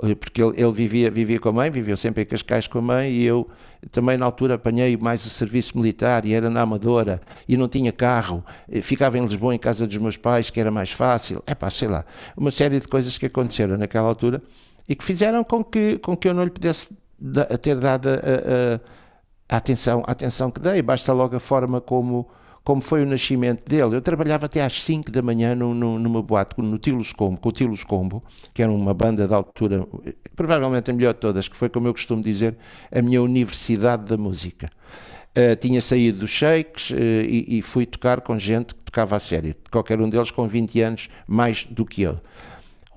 Uh, 0.00 0.14
porque 0.14 0.42
ele, 0.42 0.60
ele, 0.60 0.72
vivia, 0.72 1.10
vivia 1.10 1.40
com 1.40 1.48
a 1.48 1.52
mãe, 1.52 1.70
viveu 1.70 1.96
sempre 1.96 2.22
em 2.22 2.26
Cascais 2.26 2.66
com 2.66 2.78
a 2.78 2.82
mãe 2.82 3.10
e 3.10 3.24
eu 3.24 3.48
também 3.90 4.16
na 4.16 4.24
altura 4.24 4.54
apanhei 4.54 4.96
mais 4.96 5.24
o 5.24 5.30
serviço 5.30 5.76
militar 5.76 6.24
e 6.24 6.34
era 6.34 6.48
na 6.48 6.62
Amadora 6.62 7.20
e 7.48 7.56
não 7.56 7.68
tinha 7.68 7.92
carro, 7.92 8.44
ficava 8.82 9.18
em 9.18 9.24
Lisboa 9.24 9.54
em 9.54 9.58
casa 9.58 9.86
dos 9.86 9.96
meus 9.96 10.16
pais 10.16 10.50
que 10.50 10.60
era 10.60 10.70
mais 10.70 10.90
fácil, 10.90 11.42
é 11.46 11.54
pá, 11.54 11.70
sei 11.70 11.88
lá, 11.88 12.04
uma 12.36 12.50
série 12.50 12.80
de 12.80 12.88
coisas 12.88 13.16
que 13.18 13.26
aconteceram 13.26 13.76
naquela 13.76 14.08
altura 14.08 14.42
e 14.88 14.94
que 14.94 15.04
fizeram 15.04 15.44
com 15.44 15.62
que, 15.62 15.98
com 15.98 16.16
que 16.16 16.28
eu 16.28 16.34
não 16.34 16.44
lhe 16.44 16.50
pudesse 16.50 16.96
da, 17.18 17.44
ter 17.58 17.76
dado 17.76 18.08
a, 18.08 18.12
a, 18.12 19.54
a, 19.54 19.56
atenção, 19.56 20.02
a 20.06 20.12
atenção 20.12 20.50
que 20.50 20.60
dei, 20.60 20.80
basta 20.80 21.12
logo 21.12 21.36
a 21.36 21.40
forma 21.40 21.80
como 21.80 22.28
como 22.68 22.82
foi 22.82 23.02
o 23.02 23.06
nascimento 23.06 23.66
dele. 23.66 23.96
Eu 23.96 24.02
trabalhava 24.02 24.44
até 24.44 24.62
às 24.62 24.82
5 24.82 25.10
da 25.10 25.22
manhã 25.22 25.54
no, 25.54 25.72
no, 25.72 25.98
numa 25.98 26.22
boate 26.22 26.52
no 26.60 26.76
Tilos 26.76 27.14
Combo, 27.14 27.40
com 27.40 27.48
o 27.48 27.52
Tilos 27.52 27.82
Combo, 27.82 28.22
que 28.52 28.62
era 28.62 28.70
uma 28.70 28.92
banda 28.92 29.26
de 29.26 29.32
altura, 29.32 29.88
provavelmente 30.36 30.90
a 30.90 30.92
melhor 30.92 31.14
de 31.14 31.20
todas, 31.20 31.48
que 31.48 31.56
foi, 31.56 31.70
como 31.70 31.88
eu 31.88 31.94
costumo 31.94 32.20
dizer, 32.20 32.58
a 32.92 33.00
minha 33.00 33.22
universidade 33.22 34.04
da 34.04 34.18
música. 34.18 34.68
Uh, 35.30 35.56
tinha 35.56 35.80
saído 35.80 36.18
dos 36.18 36.30
shakes 36.30 36.90
uh, 36.90 36.94
e, 36.94 37.58
e, 37.58 37.62
fui 37.62 37.86
tocar 37.86 38.20
com 38.20 38.38
gente 38.38 38.74
que 38.74 38.82
tocava 38.82 39.16
a 39.16 39.18
sério, 39.18 39.54
qualquer 39.70 39.98
um 39.98 40.10
deles 40.10 40.30
com 40.30 40.46
20 40.46 40.80
anos 40.82 41.08
mais 41.26 41.64
do 41.64 41.86
que 41.86 42.02
eu. 42.02 42.20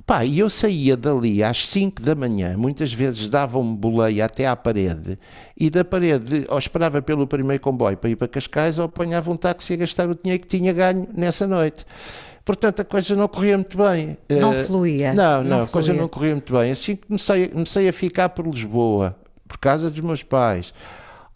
Pá, 0.05 0.25
e 0.25 0.39
eu 0.39 0.49
saía 0.49 0.97
dali 0.97 1.43
às 1.43 1.67
5 1.67 2.01
da 2.01 2.15
manhã, 2.15 2.57
muitas 2.57 2.91
vezes 2.91 3.27
davam-me 3.27 3.75
boleia 3.75 4.25
até 4.25 4.47
à 4.47 4.55
parede, 4.55 5.17
e 5.55 5.69
da 5.69 5.85
parede, 5.85 6.45
ou 6.49 6.57
esperava 6.57 7.01
pelo 7.01 7.27
primeiro 7.27 7.61
comboio 7.61 7.97
para 7.97 8.09
ir 8.09 8.15
para 8.15 8.27
Cascais, 8.27 8.79
ou 8.79 8.85
apanhava 8.85 9.31
um 9.31 9.35
táxi 9.35 9.73
a 9.73 9.77
gastar 9.77 10.09
o 10.09 10.15
dinheiro 10.15 10.41
que 10.41 10.47
tinha 10.47 10.73
ganho 10.73 11.07
nessa 11.13 11.45
noite. 11.45 11.85
Portanto, 12.43 12.81
a 12.81 12.85
coisa 12.85 13.15
não 13.15 13.27
corria 13.27 13.55
muito 13.55 13.77
bem. 13.77 14.17
Não 14.27 14.51
uh, 14.51 14.63
fluía. 14.63 15.13
Não, 15.13 15.43
não, 15.43 15.57
não 15.57 15.61
a 15.61 15.67
coisa 15.67 15.93
não 15.93 16.07
corria 16.07 16.31
muito 16.31 16.51
bem. 16.51 16.71
Assim 16.71 16.95
comecei, 16.95 17.47
comecei 17.49 17.87
a 17.87 17.93
ficar 17.93 18.29
por 18.29 18.47
Lisboa, 18.47 19.15
por 19.47 19.57
casa 19.57 19.89
dos 19.89 19.99
meus 19.99 20.23
pais. 20.23 20.73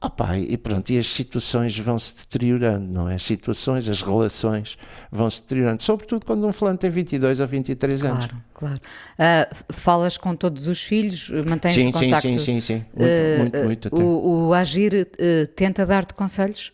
Opa, 0.06 0.38
e 0.38 0.56
pronto, 0.56 0.88
e 0.92 1.00
as 1.00 1.08
situações 1.08 1.76
vão 1.80 1.98
se 1.98 2.16
deteriorando, 2.16 2.86
não 2.86 3.10
é? 3.10 3.16
As 3.16 3.24
situações, 3.24 3.90
as 3.90 4.04
relações 4.04 4.78
vão 5.12 5.28
se 5.32 5.42
deteriorando, 5.42 5.82
sobretudo 5.82 6.24
quando 6.24 6.46
um 6.46 6.54
fulano 6.54 6.78
tem 6.78 6.92
22 6.92 7.40
ou 7.40 7.48
23 7.48 8.02
claro, 8.02 8.16
anos. 8.16 8.28
Claro, 8.28 8.44
claro. 8.54 9.50
Uh, 9.50 9.74
falas 9.74 10.16
com 10.16 10.36
todos 10.36 10.68
os 10.68 10.84
filhos, 10.84 11.32
mantens 11.48 11.74
sim, 11.74 11.92
contacto? 11.92 12.22
Sim, 12.22 12.38
sim, 12.38 12.40
sim, 12.40 12.62
sim. 12.62 12.86
Muito, 12.96 13.58
uh, 13.58 13.66
muito, 13.66 13.90
muito. 13.90 13.96
O, 13.96 14.50
o 14.50 14.54
Agir 14.54 14.94
uh, 14.94 15.48
tenta 15.56 15.84
dar-te 15.88 16.14
conselhos? 16.14 16.72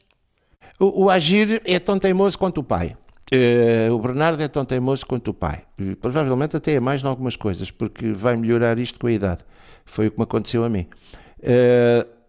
O, 0.77 1.05
o 1.05 1.09
Agir 1.09 1.61
é 1.63 1.79
tão 1.79 1.97
teimoso 1.97 2.37
quanto 2.37 2.57
o 2.57 2.63
pai. 2.63 2.97
O 3.93 3.97
Bernardo 3.99 4.43
é 4.43 4.47
tão 4.49 4.65
teimoso 4.65 5.05
quanto 5.05 5.29
o 5.29 5.33
pai. 5.33 5.63
Provavelmente 6.01 6.57
até 6.57 6.73
é 6.73 6.81
mais 6.81 7.01
em 7.01 7.07
algumas 7.07 7.37
coisas, 7.37 7.71
porque 7.71 8.11
vai 8.11 8.35
melhorar 8.35 8.77
isto 8.77 8.99
com 8.99 9.07
a 9.07 9.11
idade. 9.11 9.45
Foi 9.85 10.07
o 10.07 10.11
que 10.11 10.17
me 10.17 10.23
aconteceu 10.25 10.65
a 10.65 10.69
mim. 10.69 10.85
Uh, 11.39 12.20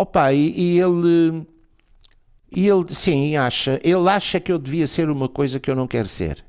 o 0.00 0.06
pai, 0.06 0.36
e 0.36 0.78
ele, 0.78 1.46
e 2.54 2.66
ele, 2.66 2.84
sim, 2.88 3.36
acha, 3.36 3.80
ele 3.82 4.08
acha 4.08 4.40
que 4.40 4.50
eu 4.50 4.58
devia 4.58 4.86
ser 4.86 5.10
uma 5.10 5.28
coisa 5.28 5.60
que 5.60 5.70
eu 5.70 5.76
não 5.76 5.86
quero 5.86 6.08
ser. 6.08 6.44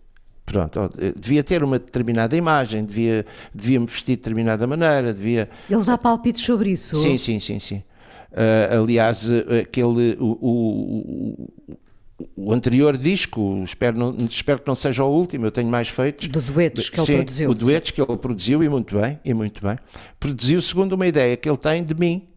Pronto, 0.46 0.90
devia 1.20 1.44
ter 1.44 1.64
uma 1.64 1.80
determinada 1.80 2.36
imagem, 2.36 2.84
devia, 2.84 3.26
devia 3.54 3.80
me 3.80 3.86
vestir 3.86 4.12
de 4.12 4.18
determinada 4.18 4.68
maneira, 4.68 5.14
devia... 5.14 5.50
Ele 5.70 5.84
dá 5.84 5.98
palpites 5.98 6.42
sobre 6.42 6.72
isso? 6.72 6.98
Sim, 6.98 7.18
sim, 7.18 7.40
sim, 7.40 7.60
sim. 7.60 7.84
Uh, 8.32 8.82
aliás, 8.82 9.30
aquele, 9.62 10.18
o, 10.20 10.38
o, 10.42 11.52
o 12.36 12.54
anterior 12.54 12.98
disco, 12.98 13.62
espero, 13.64 13.98
não, 13.98 14.16
espero 14.30 14.60
que 14.60 14.68
não 14.68 14.76
seja 14.76 15.04
o 15.04 15.10
último, 15.10 15.46
eu 15.46 15.52
tenho 15.52 15.70
mais 15.70 15.88
feitos. 15.88 16.28
Do 16.28 16.42
duetos 16.42 16.90
que 16.90 17.00
sim, 17.02 17.14
ele 17.14 17.18
produziu. 17.18 17.50
O 17.50 17.54
duetos 17.54 17.90
sim. 17.90 17.96
que 17.96 18.02
ele 18.02 18.18
produziu, 18.18 18.64
e 18.64 18.70
muito 18.70 19.00
bem, 19.00 19.20
e 19.24 19.34
muito 19.34 19.66
bem. 19.66 19.78
Produziu 20.20 20.62
segundo 20.62 20.94
uma 20.94 21.08
ideia 21.08 21.38
que 21.38 21.48
ele 21.48 21.58
tem 21.58 21.84
de 21.84 21.94
mim. 21.94 22.28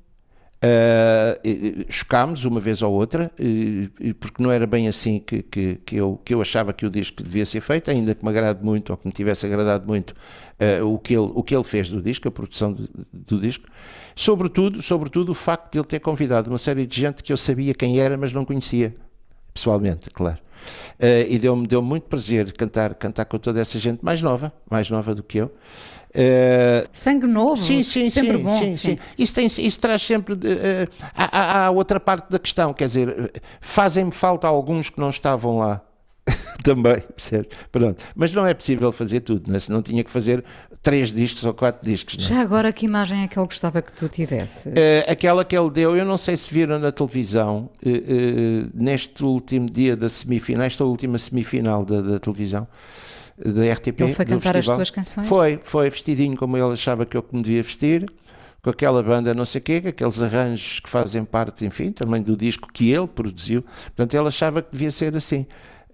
Uh, 0.64 1.84
chocámos 1.90 2.46
uma 2.46 2.58
vez 2.58 2.80
ou 2.80 2.90
outra, 2.90 3.30
uh, 3.38 4.14
porque 4.14 4.42
não 4.42 4.50
era 4.50 4.66
bem 4.66 4.88
assim 4.88 5.18
que, 5.18 5.42
que, 5.42 5.74
que, 5.84 5.96
eu, 5.96 6.18
que 6.24 6.32
eu 6.32 6.40
achava 6.40 6.72
que 6.72 6.86
o 6.86 6.90
disco 6.90 7.22
devia 7.22 7.44
ser 7.44 7.60
feito, 7.60 7.90
ainda 7.90 8.14
que 8.14 8.24
me 8.24 8.30
agrade 8.30 8.64
muito, 8.64 8.88
ou 8.90 8.96
que 8.96 9.06
me 9.06 9.12
tivesse 9.12 9.44
agradado 9.44 9.86
muito 9.86 10.12
uh, 10.12 10.86
o, 10.86 10.98
que 10.98 11.12
ele, 11.12 11.30
o 11.34 11.42
que 11.42 11.54
ele 11.54 11.64
fez 11.64 11.90
do 11.90 12.00
disco, 12.00 12.28
a 12.28 12.30
produção 12.30 12.72
do, 12.72 12.88
do 13.12 13.40
disco. 13.40 13.66
Sobretudo, 14.16 14.80
sobretudo 14.80 15.32
o 15.32 15.34
facto 15.34 15.72
de 15.72 15.78
ele 15.78 15.86
ter 15.86 16.00
convidado 16.00 16.48
uma 16.48 16.58
série 16.58 16.86
de 16.86 16.98
gente 16.98 17.22
que 17.22 17.32
eu 17.32 17.36
sabia 17.36 17.74
quem 17.74 18.00
era, 18.00 18.16
mas 18.16 18.32
não 18.32 18.44
conhecia 18.44 18.94
pessoalmente, 19.52 20.08
claro. 20.10 20.38
Uh, 21.00 21.26
e 21.28 21.38
deu-me 21.38 21.66
deu 21.66 21.82
muito 21.82 22.04
prazer 22.04 22.52
cantar, 22.52 22.94
cantar 22.94 23.24
com 23.24 23.38
toda 23.38 23.60
essa 23.60 23.78
gente 23.78 24.04
mais 24.04 24.22
nova, 24.22 24.52
mais 24.70 24.88
nova 24.90 25.14
do 25.14 25.22
que 25.22 25.38
eu. 25.38 25.46
Uh, 26.14 26.86
Sangue 26.92 27.26
novo, 27.26 27.56
sim, 27.56 27.82
sim, 27.82 28.06
sempre 28.08 28.36
sim, 28.36 28.42
bom. 28.42 28.56
Sim, 28.56 28.72
sim. 28.72 28.98
Isso, 29.18 29.34
tem, 29.34 29.46
isso 29.46 29.80
traz 29.80 30.02
sempre. 30.02 30.34
Uh, 30.34 30.38
há, 31.14 31.66
há, 31.66 31.70
outra 31.70 31.98
parte 31.98 32.30
da 32.30 32.38
questão, 32.38 32.72
quer 32.72 32.86
dizer, 32.86 33.32
fazem-me 33.60 34.12
falta 34.12 34.46
alguns 34.46 34.88
que 34.88 35.00
não 35.00 35.10
estavam 35.10 35.58
lá. 35.58 35.82
Também, 36.64 36.98
percebes? 37.14 37.48
Pronto. 37.70 38.02
Mas 38.16 38.32
não 38.32 38.46
é 38.46 38.54
possível 38.54 38.90
fazer 38.90 39.20
tudo, 39.20 39.48
não 39.48 39.56
é? 39.56 39.60
senão 39.60 39.82
tinha 39.82 40.02
que 40.02 40.10
fazer 40.10 40.42
três 40.82 41.12
discos 41.12 41.44
ou 41.44 41.52
quatro 41.52 41.84
discos. 41.86 42.16
Não? 42.16 42.24
É? 42.24 42.38
Já 42.38 42.42
agora, 42.42 42.72
que 42.72 42.86
imagem 42.86 43.22
é 43.22 43.28
que 43.28 43.38
ele 43.38 43.46
gostava 43.46 43.82
que 43.82 43.94
tu 43.94 44.08
tivesse? 44.08 44.70
Uh, 44.70 44.72
aquela 45.06 45.44
que 45.44 45.56
ele 45.56 45.70
deu, 45.70 45.94
eu 45.94 46.06
não 46.06 46.16
sei 46.16 46.38
se 46.38 46.52
viram 46.52 46.78
na 46.78 46.90
televisão, 46.90 47.70
uh, 47.84 47.88
uh, 47.90 48.70
neste 48.72 49.22
último 49.22 49.66
dia 49.66 49.94
da 49.94 50.08
semifinal, 50.08 50.62
nesta 50.62 50.84
última 50.84 51.18
semifinal 51.18 51.84
da, 51.84 52.00
da 52.00 52.18
televisão, 52.18 52.66
da 53.36 53.70
RTP. 53.70 54.00
Ele 54.00 54.14
foi 54.14 54.24
cantar 54.24 54.54
festival. 54.54 54.58
as 54.58 54.88
tuas 54.88 54.90
canções? 54.90 55.26
Foi, 55.28 55.60
foi 55.62 55.90
vestidinho 55.90 56.34
como 56.34 56.56
ele 56.56 56.72
achava 56.72 57.04
que 57.04 57.14
eu 57.14 57.24
me 57.30 57.42
devia 57.42 57.62
vestir 57.62 58.06
com 58.62 58.70
aquela 58.70 59.02
banda 59.02 59.34
não 59.34 59.44
sei 59.44 59.58
o 59.58 59.62
quê, 59.62 59.80
com 59.82 59.88
aqueles 59.88 60.22
arranjos 60.22 60.80
que 60.80 60.88
fazem 60.88 61.22
parte, 61.22 61.66
enfim, 61.66 61.92
também 61.92 62.22
do 62.22 62.34
disco 62.34 62.72
que 62.72 62.90
ele 62.90 63.06
produziu. 63.06 63.62
Portanto, 63.62 64.14
ele 64.14 64.26
achava 64.26 64.62
que 64.62 64.72
devia 64.72 64.90
ser 64.90 65.14
assim. 65.14 65.46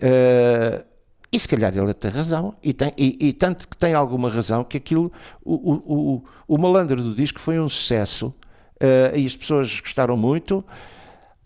Uh, 0.03 0.91
e 1.33 1.39
se 1.39 1.47
calhar 1.47 1.77
ele 1.77 1.95
tem 1.95 2.11
razão, 2.11 2.55
e, 2.63 2.73
tem, 2.73 2.93
e, 2.99 3.29
e, 3.29 3.33
tanto 3.33 3.69
que 3.69 3.77
tem 3.77 3.95
alguma 3.95 4.29
razão, 4.29 4.65
que 4.65 4.77
aquilo, 4.77 5.13
o, 5.45 5.55
o, 5.55 6.15
o, 6.17 6.25
o 6.49 6.59
malandro 6.59 7.01
do 7.01 7.15
disco 7.15 7.39
foi 7.39 7.61
um 7.61 7.69
sucesso, 7.69 8.35
uh, 8.83 9.17
e 9.17 9.25
as 9.27 9.37
pessoas 9.37 9.79
gostaram 9.81 10.17
muito. 10.17 10.65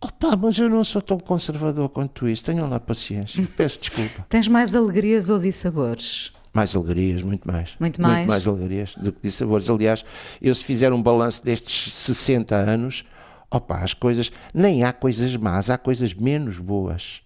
Opa, 0.01 0.37
mas 0.37 0.59
eu 0.59 0.71
não 0.71 0.83
sou 0.85 1.03
tão 1.03 1.19
conservador 1.19 1.89
quanto 1.91 2.27
isso, 2.27 2.45
tenham 2.45 2.69
lá 2.69 2.81
paciência, 2.81 3.47
peço 3.57 3.81
desculpa. 3.81 4.25
Tens 4.29 4.49
mais 4.49 4.75
alegrias 4.75 5.29
ou 5.29 5.39
dissabores? 5.39 6.33
Mais 6.55 6.75
alegrias, 6.75 7.23
muito 7.23 7.47
mais. 7.47 7.75
Muito 7.79 8.01
mais? 8.01 8.17
Muito 8.19 8.29
mais 8.29 8.47
alegrias 8.47 8.95
do 8.97 9.13
que 9.13 9.19
dissabores. 9.23 9.69
Aliás, 9.69 10.05
eu 10.41 10.55
se 10.55 10.65
fizer 10.65 10.93
um 10.93 11.03
balanço 11.03 11.45
destes 11.45 11.93
60 11.93 12.55
anos, 12.55 13.05
opa, 13.51 13.81
as 13.81 13.93
coisas, 13.93 14.33
nem 14.55 14.83
há 14.83 14.93
coisas 14.93 15.37
más, 15.37 15.69
há 15.69 15.77
coisas 15.77 16.15
menos 16.15 16.59
boas 16.59 17.24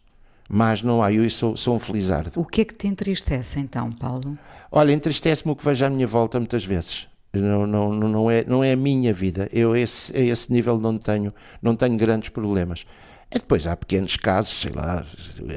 mas 0.49 0.83
não 0.83 1.03
há. 1.03 1.13
Eu 1.13 1.29
sou, 1.29 1.57
sou 1.57 1.77
um 1.77 1.79
felizardo. 1.79 2.33
O 2.35 2.45
que 2.45 2.63
é 2.63 2.65
que 2.65 2.75
te 2.75 2.87
entristece 2.87 3.61
então, 3.61 3.93
Paulo? 3.93 4.39
Olha, 4.71 4.93
entristece-me 4.93 5.53
o 5.53 5.57
que 5.57 5.65
vejo 5.65 5.85
à 5.85 5.91
minha 5.91 6.07
volta 6.07 6.39
muitas 6.39 6.65
vezes. 6.65 7.07
Não, 7.33 7.67
não, 7.67 7.93
não, 7.93 8.31
é, 8.31 8.45
não 8.47 8.65
é 8.65 8.73
a 8.73 8.77
minha 8.77 9.13
vida. 9.13 9.49
Eu, 9.53 9.77
esse, 9.77 10.17
a 10.17 10.21
esse 10.21 10.51
nível, 10.51 10.79
não 10.79 10.97
tenho, 10.97 11.33
não 11.61 11.77
tenho 11.77 11.97
grandes 11.97 12.31
problemas. 12.31 12.87
E 13.31 13.39
depois 13.39 13.67
há 13.67 13.77
pequenos 13.77 14.17
casos, 14.17 14.59
sei 14.59 14.73
lá, 14.73 15.05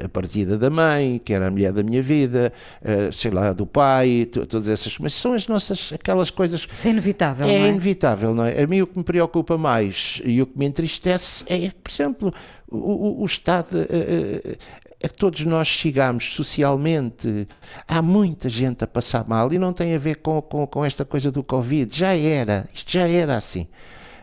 a 0.04 0.08
partida 0.08 0.58
da 0.58 0.68
mãe, 0.68 1.18
que 1.18 1.32
era 1.32 1.46
a 1.46 1.50
mulher 1.50 1.72
da 1.72 1.82
minha 1.82 2.02
vida, 2.02 2.52
eh, 2.82 3.10
sei 3.10 3.30
lá, 3.30 3.54
do 3.54 3.66
pai, 3.66 4.28
todas 4.30 4.68
essas 4.68 4.94
coisas. 4.94 5.18
São 5.18 5.32
as 5.32 5.48
nossas, 5.48 5.90
aquelas 5.90 6.30
coisas. 6.30 6.66
Isso 6.70 6.86
é 6.86 6.90
inevitável, 6.90 7.46
é 7.46 7.58
não 7.58 7.64
é? 7.64 7.68
inevitável, 7.70 8.34
não 8.34 8.44
é? 8.44 8.62
A 8.62 8.66
mim 8.66 8.82
o 8.82 8.86
que 8.86 8.98
me 8.98 9.04
preocupa 9.04 9.56
mais 9.56 10.20
e 10.22 10.42
o 10.42 10.46
que 10.46 10.58
me 10.58 10.66
entristece 10.66 11.44
é, 11.46 11.70
por 11.70 11.90
exemplo, 11.90 12.34
o, 12.68 13.22
o, 13.22 13.24
estado 13.24 13.78
a, 13.78 13.80
a, 13.80 15.06
a 15.06 15.08
que 15.08 15.16
todos 15.16 15.42
nós 15.44 15.66
chegamos 15.66 16.34
socialmente. 16.34 17.48
Há 17.88 18.02
muita 18.02 18.50
gente 18.50 18.84
a 18.84 18.86
passar 18.86 19.26
mal 19.26 19.50
e 19.50 19.58
não 19.58 19.72
tem 19.72 19.94
a 19.94 19.98
ver 19.98 20.16
com, 20.16 20.42
com, 20.42 20.66
com 20.66 20.84
esta 20.84 21.06
coisa 21.06 21.30
do 21.30 21.42
Covid. 21.42 21.96
Já 21.96 22.14
era, 22.14 22.68
isto 22.74 22.92
já 22.92 23.08
era 23.08 23.34
assim. 23.34 23.66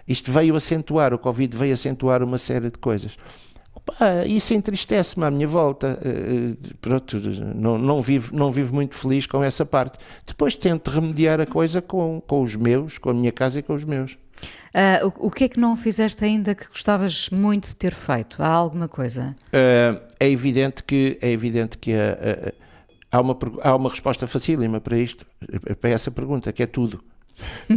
Isto 0.09 0.31
veio 0.31 0.55
acentuar, 0.55 1.13
o 1.13 1.19
Covid 1.19 1.55
veio 1.55 1.73
acentuar 1.73 2.23
uma 2.23 2.39
série 2.39 2.71
de 2.71 2.79
coisas. 2.79 3.15
Opa, 3.75 4.25
isso 4.25 4.55
entristece-me 4.55 5.23
à 5.23 5.29
minha 5.29 5.47
volta. 5.47 5.99
Uh, 6.01 6.75
pronto, 6.81 7.17
não, 7.55 7.77
não, 7.77 8.01
vivo, 8.01 8.35
não 8.35 8.51
vivo 8.51 8.73
muito 8.73 8.95
feliz 8.95 9.27
com 9.27 9.43
essa 9.43 9.63
parte. 9.63 9.99
Depois 10.25 10.55
tento 10.55 10.89
remediar 10.89 11.39
a 11.39 11.45
coisa 11.45 11.79
com, 11.79 12.19
com 12.25 12.41
os 12.41 12.55
meus, 12.55 12.97
com 12.97 13.11
a 13.11 13.13
minha 13.13 13.31
casa 13.31 13.59
e 13.59 13.61
com 13.61 13.75
os 13.75 13.83
meus. 13.83 14.13
Uh, 14.73 15.07
o, 15.19 15.27
o, 15.27 15.31
que 15.31 15.43
é 15.43 15.49
que 15.49 15.59
não 15.59 15.77
fizeste 15.77 16.25
ainda 16.25 16.55
que 16.55 16.67
gostavas 16.67 17.29
muito 17.29 17.67
de 17.67 17.75
ter 17.75 17.93
feito? 17.93 18.41
Há 18.41 18.47
alguma 18.47 18.87
coisa? 18.87 19.35
Uh, 19.47 20.01
é 20.19 20.27
evidente 20.27 20.83
que, 20.83 21.19
é 21.21 21.29
evidente 21.29 21.77
que 21.77 21.91
há, 23.11 23.21
uma, 23.21 23.37
há 23.61 23.75
uma 23.75 23.89
resposta 23.89 24.25
facílima 24.25 24.81
para 24.81 24.97
isto, 24.97 25.23
para 25.79 25.91
essa 25.91 26.09
pergunta, 26.09 26.51
que 26.51 26.63
é 26.63 26.67
tudo. 26.67 27.03
Uh, 27.69 27.75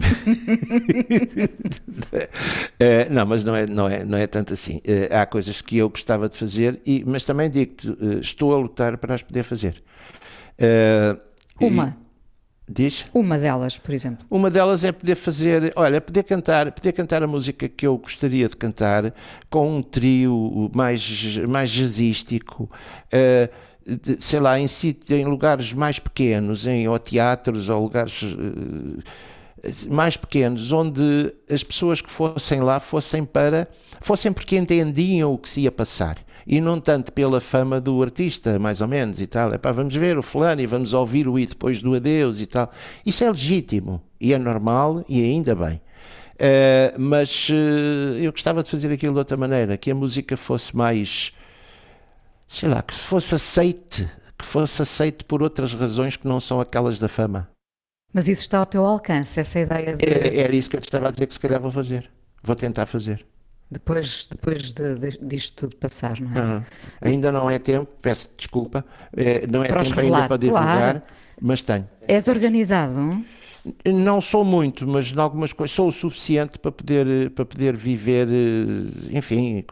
não, 3.10 3.26
mas 3.26 3.44
não 3.44 3.54
é, 3.54 3.66
não 3.66 3.88
é, 3.88 4.04
não 4.04 4.18
é 4.18 4.26
tanto 4.26 4.52
assim. 4.52 4.78
Uh, 4.78 5.14
há 5.14 5.26
coisas 5.26 5.60
que 5.60 5.78
eu 5.78 5.88
gostava 5.88 6.28
de 6.28 6.36
fazer, 6.36 6.80
e, 6.84 7.04
mas 7.06 7.24
também 7.24 7.48
digo-te, 7.50 7.90
uh, 7.90 8.20
estou 8.20 8.54
a 8.54 8.58
lutar 8.58 8.96
para 8.98 9.14
as 9.14 9.22
poder 9.22 9.42
fazer. 9.42 9.82
Uma. 11.60 11.96
Diz? 12.68 13.04
Uma 13.12 13.38
delas, 13.38 13.78
por 13.78 13.92
exemplo. 13.92 14.24
Uma 14.30 14.50
delas 14.50 14.84
é 14.84 14.92
poder 14.92 15.16
fazer, 15.16 15.72
olha, 15.76 16.00
poder 16.00 16.22
cantar, 16.22 16.72
poder 16.72 16.92
cantar 16.92 17.22
a 17.22 17.26
música 17.26 17.68
que 17.68 17.86
eu 17.86 17.98
gostaria 17.98 18.48
de 18.48 18.56
cantar 18.56 19.12
com 19.50 19.78
um 19.78 19.82
trio 19.82 20.70
mais, 20.72 21.36
mais 21.38 21.70
jazzístico. 21.70 22.70
Sei 24.20 24.38
lá, 24.38 24.58
em, 24.58 24.66
em 25.10 25.24
lugares 25.24 25.72
mais 25.72 25.98
pequenos, 25.98 26.66
em 26.66 26.86
ou 26.88 26.98
teatros 26.98 27.68
ou 27.68 27.82
lugares 27.82 28.22
uh, 28.22 29.02
mais 29.88 30.16
pequenos, 30.16 30.72
onde 30.72 31.32
as 31.50 31.62
pessoas 31.62 32.00
que 32.00 32.10
fossem 32.10 32.60
lá 32.60 32.80
fossem 32.80 33.24
para 33.24 33.68
fossem 34.00 34.32
porque 34.32 34.56
entendiam 34.56 35.32
o 35.32 35.38
que 35.38 35.48
se 35.48 35.60
ia 35.60 35.70
passar 35.70 36.18
e 36.46 36.60
não 36.60 36.80
tanto 36.80 37.12
pela 37.12 37.40
fama 37.40 37.80
do 37.80 38.02
artista, 38.02 38.58
mais 38.58 38.80
ou 38.80 38.88
menos 38.88 39.20
e 39.20 39.26
tal. 39.26 39.52
É 39.52 39.58
pá, 39.58 39.72
vamos 39.72 39.94
ver 39.94 40.18
o 40.18 40.22
fulano 40.22 40.60
e 40.60 40.66
vamos 40.66 40.92
ouvir 40.92 41.28
o 41.28 41.38
i 41.38 41.46
depois 41.46 41.80
do 41.80 41.94
adeus 41.94 42.40
e 42.40 42.46
tal. 42.46 42.70
Isso 43.04 43.24
é 43.24 43.30
legítimo 43.30 44.02
e 44.20 44.32
é 44.32 44.38
normal 44.38 45.04
e 45.08 45.22
ainda 45.22 45.54
bem. 45.54 45.80
Uh, 46.34 46.98
mas 46.98 47.48
uh, 47.50 48.18
eu 48.20 48.32
gostava 48.32 48.62
de 48.62 48.70
fazer 48.70 48.90
aquilo 48.90 49.12
de 49.12 49.18
outra 49.18 49.36
maneira, 49.36 49.76
que 49.76 49.90
a 49.90 49.94
música 49.94 50.36
fosse 50.36 50.76
mais, 50.76 51.32
sei 52.48 52.68
lá, 52.68 52.82
que 52.82 52.94
fosse 52.94 53.34
aceite, 53.34 54.10
que 54.36 54.44
fosse 54.44 54.82
aceite 54.82 55.24
por 55.24 55.42
outras 55.42 55.72
razões 55.72 56.16
que 56.16 56.26
não 56.26 56.40
são 56.40 56.60
aquelas 56.60 56.98
da 56.98 57.08
fama. 57.08 57.51
Mas 58.12 58.28
isso 58.28 58.42
está 58.42 58.58
ao 58.58 58.66
teu 58.66 58.84
alcance, 58.84 59.40
essa 59.40 59.60
ideia 59.60 59.96
de... 59.96 60.04
É, 60.04 60.40
era 60.40 60.54
isso 60.54 60.68
que 60.68 60.76
eu 60.76 60.80
estava 60.80 61.08
a 61.08 61.10
dizer 61.10 61.26
que 61.26 61.32
se 61.32 61.40
calhar 61.40 61.60
vou 61.60 61.70
fazer. 61.70 62.10
Vou 62.42 62.54
tentar 62.54 62.86
fazer. 62.86 63.24
Depois, 63.70 64.28
depois 64.30 64.74
de, 64.74 64.94
de, 64.96 65.18
disto 65.22 65.54
tudo 65.62 65.76
passar, 65.76 66.20
não 66.20 66.36
é? 66.36 66.44
Uhum. 66.44 66.62
Ainda 67.00 67.32
não 67.32 67.48
é 67.48 67.58
tempo, 67.58 67.90
peço 68.02 68.28
desculpa, 68.36 68.84
é, 69.16 69.46
não 69.46 69.64
é 69.64 69.68
para 69.68 69.82
tempo 69.82 69.96
revelar, 69.96 70.16
ainda 70.16 70.28
para 70.28 70.36
divulgar, 70.36 70.76
claro. 70.76 71.02
mas 71.40 71.62
tenho. 71.62 71.88
És 72.06 72.28
organizado? 72.28 73.24
Não 73.86 74.20
sou 74.20 74.44
muito, 74.44 74.86
mas 74.86 75.10
em 75.12 75.18
algumas 75.18 75.54
coisas 75.54 75.74
sou 75.74 75.88
o 75.88 75.92
suficiente 75.92 76.58
para 76.58 76.70
poder, 76.70 77.30
para 77.30 77.46
poder 77.46 77.74
viver, 77.74 78.28
eh, 78.28 79.16
enfim, 79.16 79.64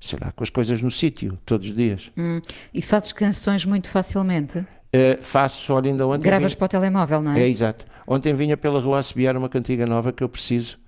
sei 0.00 0.18
lá, 0.18 0.32
com 0.32 0.42
as 0.42 0.48
coisas 0.48 0.80
no 0.80 0.90
sítio, 0.90 1.38
todos 1.44 1.68
os 1.68 1.76
dias. 1.76 2.10
Hum. 2.16 2.40
E 2.72 2.80
fazes 2.80 3.12
canções 3.12 3.66
muito 3.66 3.90
facilmente? 3.90 4.64
Uh, 4.94 5.22
faço, 5.22 5.72
olha, 5.72 5.90
ainda 5.90 6.06
ontem. 6.06 6.24
Gravas 6.24 6.52
vinha... 6.52 6.58
para 6.58 6.64
o 6.64 6.68
telemóvel, 6.68 7.22
não 7.22 7.32
é? 7.32 7.42
É, 7.42 7.48
exato. 7.48 7.84
Ontem 8.06 8.34
vinha 8.34 8.56
pela 8.56 8.80
rua 8.80 8.98
assobiar 8.98 9.36
uma 9.36 9.48
cantiga 9.48 9.86
nova 9.86 10.12
que 10.12 10.22
eu 10.22 10.28
preciso 10.28 10.78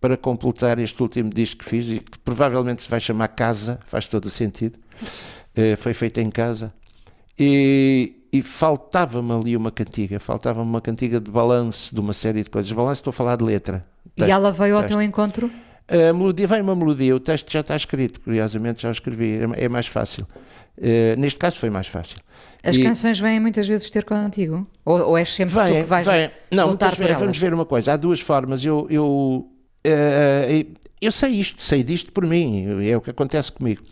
para 0.00 0.16
completar 0.16 0.78
este 0.78 1.02
último 1.02 1.28
disco 1.28 1.58
que 1.58 1.64
fiz 1.64 1.90
e 1.90 1.98
que 1.98 2.18
provavelmente 2.20 2.82
se 2.82 2.88
vai 2.88 3.00
chamar 3.00 3.28
Casa, 3.28 3.80
faz 3.86 4.06
todo 4.06 4.26
o 4.26 4.30
sentido. 4.30 4.78
Uh, 5.56 5.76
foi 5.76 5.92
feito 5.92 6.20
em 6.20 6.30
casa. 6.30 6.72
E, 7.38 8.26
e 8.32 8.42
faltava-me 8.42 9.32
ali 9.32 9.56
uma 9.56 9.70
cantiga, 9.70 10.20
faltava-me 10.20 10.68
uma 10.68 10.80
cantiga 10.80 11.20
de 11.20 11.30
balanço 11.30 11.94
de 11.94 12.00
uma 12.00 12.12
série 12.12 12.42
de 12.42 12.50
coisas. 12.50 12.70
Balanço, 12.70 13.00
estou 13.00 13.10
a 13.10 13.12
falar 13.12 13.36
de 13.36 13.44
letra. 13.44 13.84
E 14.16 14.30
ela 14.30 14.50
veio 14.52 14.76
ao 14.76 14.84
teu 14.84 15.00
encontro? 15.02 15.50
A 15.88 16.12
melodia, 16.12 16.46
vem 16.46 16.60
uma 16.60 16.76
melodia, 16.76 17.16
o 17.16 17.20
texto 17.20 17.50
já 17.50 17.60
está 17.60 17.74
escrito, 17.74 18.20
curiosamente 18.20 18.82
já 18.82 18.90
o 18.90 18.92
escrevi, 18.92 19.38
é, 19.38 19.64
é 19.64 19.68
mais 19.70 19.86
fácil. 19.86 20.26
Uh, 20.76 21.18
neste 21.18 21.38
caso 21.38 21.58
foi 21.58 21.70
mais 21.70 21.86
fácil. 21.86 22.18
As 22.62 22.76
e... 22.76 22.82
canções 22.82 23.18
vêm 23.18 23.40
muitas 23.40 23.66
vezes 23.66 23.90
ter 23.90 24.04
contigo? 24.04 24.66
Ou, 24.84 25.00
ou 25.00 25.18
és 25.18 25.30
sempre 25.30 25.54
vem, 25.54 25.72
tu 25.72 25.74
que 25.76 25.82
vais 25.84 26.06
vem. 26.06 26.30
Não, 26.52 26.68
lutar 26.68 26.94
por 26.94 27.04
elas? 27.04 27.18
Vamos 27.18 27.38
ver 27.38 27.54
uma 27.54 27.64
coisa, 27.64 27.94
há 27.94 27.96
duas 27.96 28.20
formas. 28.20 28.62
Eu, 28.62 28.86
eu, 28.90 29.50
uh, 29.86 30.76
eu 31.00 31.10
sei 31.10 31.30
isto, 31.30 31.62
sei 31.62 31.82
disto 31.82 32.12
por 32.12 32.26
mim, 32.26 32.84
é 32.86 32.96
o 32.96 33.00
que 33.00 33.10
acontece 33.10 33.50
comigo. 33.50 33.82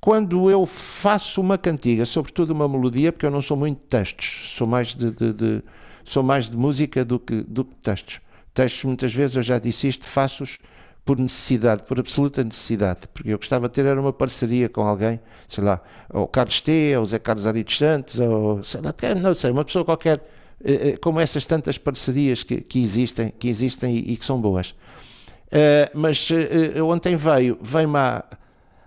Quando 0.00 0.48
eu 0.50 0.64
faço 0.66 1.40
uma 1.40 1.58
cantiga, 1.58 2.06
sobretudo 2.06 2.52
uma 2.52 2.68
melodia, 2.68 3.10
porque 3.10 3.26
eu 3.26 3.30
não 3.30 3.42
sou 3.42 3.56
muito 3.56 3.80
de 3.80 3.86
textos, 3.86 4.52
sou 4.54 4.66
mais 4.66 4.94
de, 4.94 5.10
de, 5.10 5.32
de 5.32 5.62
sou 6.04 6.22
mais 6.22 6.48
de 6.48 6.56
música 6.56 7.04
do 7.04 7.18
que, 7.18 7.42
do 7.42 7.64
que 7.64 7.74
textos. 7.76 8.20
Textos, 8.52 8.84
muitas 8.84 9.12
vezes, 9.12 9.34
eu 9.34 9.42
já 9.42 9.58
disse 9.58 9.88
isto, 9.88 10.04
faço-os 10.04 10.58
por 11.04 11.18
necessidade, 11.18 11.82
por 11.82 12.00
absoluta 12.00 12.42
necessidade, 12.42 13.02
porque 13.12 13.30
eu 13.30 13.36
gostava 13.36 13.68
de 13.68 13.74
ter 13.74 13.84
era 13.84 14.00
uma 14.00 14.12
parceria 14.12 14.68
com 14.68 14.82
alguém, 14.82 15.20
sei 15.46 15.62
lá, 15.62 15.80
ou 16.10 16.26
Carlos 16.26 16.60
T, 16.60 16.96
ou 16.96 17.04
Zé 17.04 17.18
Carlos 17.18 17.46
Aritos 17.46 17.76
Santos, 17.76 18.18
ou 18.18 18.64
sei 18.64 18.80
lá, 18.80 18.94
não 19.20 19.34
sei, 19.34 19.50
uma 19.50 19.64
pessoa 19.64 19.84
qualquer, 19.84 20.26
eh, 20.64 20.90
eh, 20.90 20.96
como 20.96 21.20
essas 21.20 21.44
tantas 21.44 21.76
parcerias 21.76 22.42
que, 22.42 22.62
que 22.62 22.82
existem, 22.82 23.30
que 23.38 23.48
existem 23.48 23.96
e, 23.96 24.12
e, 24.12 24.16
que 24.16 24.24
são 24.24 24.40
boas. 24.40 24.70
Uh, 24.70 25.90
mas 25.94 26.28
uh, 26.30 26.84
ontem 26.86 27.16
veio, 27.16 27.58
veio-me 27.60 27.98
a. 27.98 28.24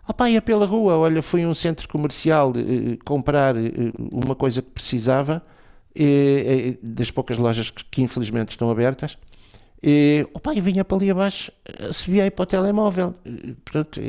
Opa, 0.09 0.29
ia 0.29 0.41
pela 0.41 0.65
rua, 0.65 0.97
olha, 0.97 1.21
fui 1.21 1.43
a 1.43 1.47
um 1.47 1.53
centro 1.53 1.87
comercial 1.87 2.49
uh, 2.49 3.05
comprar 3.05 3.53
uma 4.11 4.35
coisa 4.35 4.61
que 4.61 4.69
precisava, 4.71 5.43
das 6.81 7.09
poucas 7.09 7.37
lojas 7.37 7.69
que, 7.71 7.83
que 7.85 8.01
infelizmente 8.01 8.49
estão 8.49 8.69
abertas, 8.69 9.17
e, 9.81 10.27
opa, 10.33 10.55
e 10.55 10.61
vinha 10.61 10.83
para 10.83 10.97
ali 10.97 11.11
abaixo, 11.11 11.51
subiei 11.91 12.31
para 12.31 12.43
o 12.43 12.45
telemóvel. 12.45 13.13
Pronto, 13.63 13.99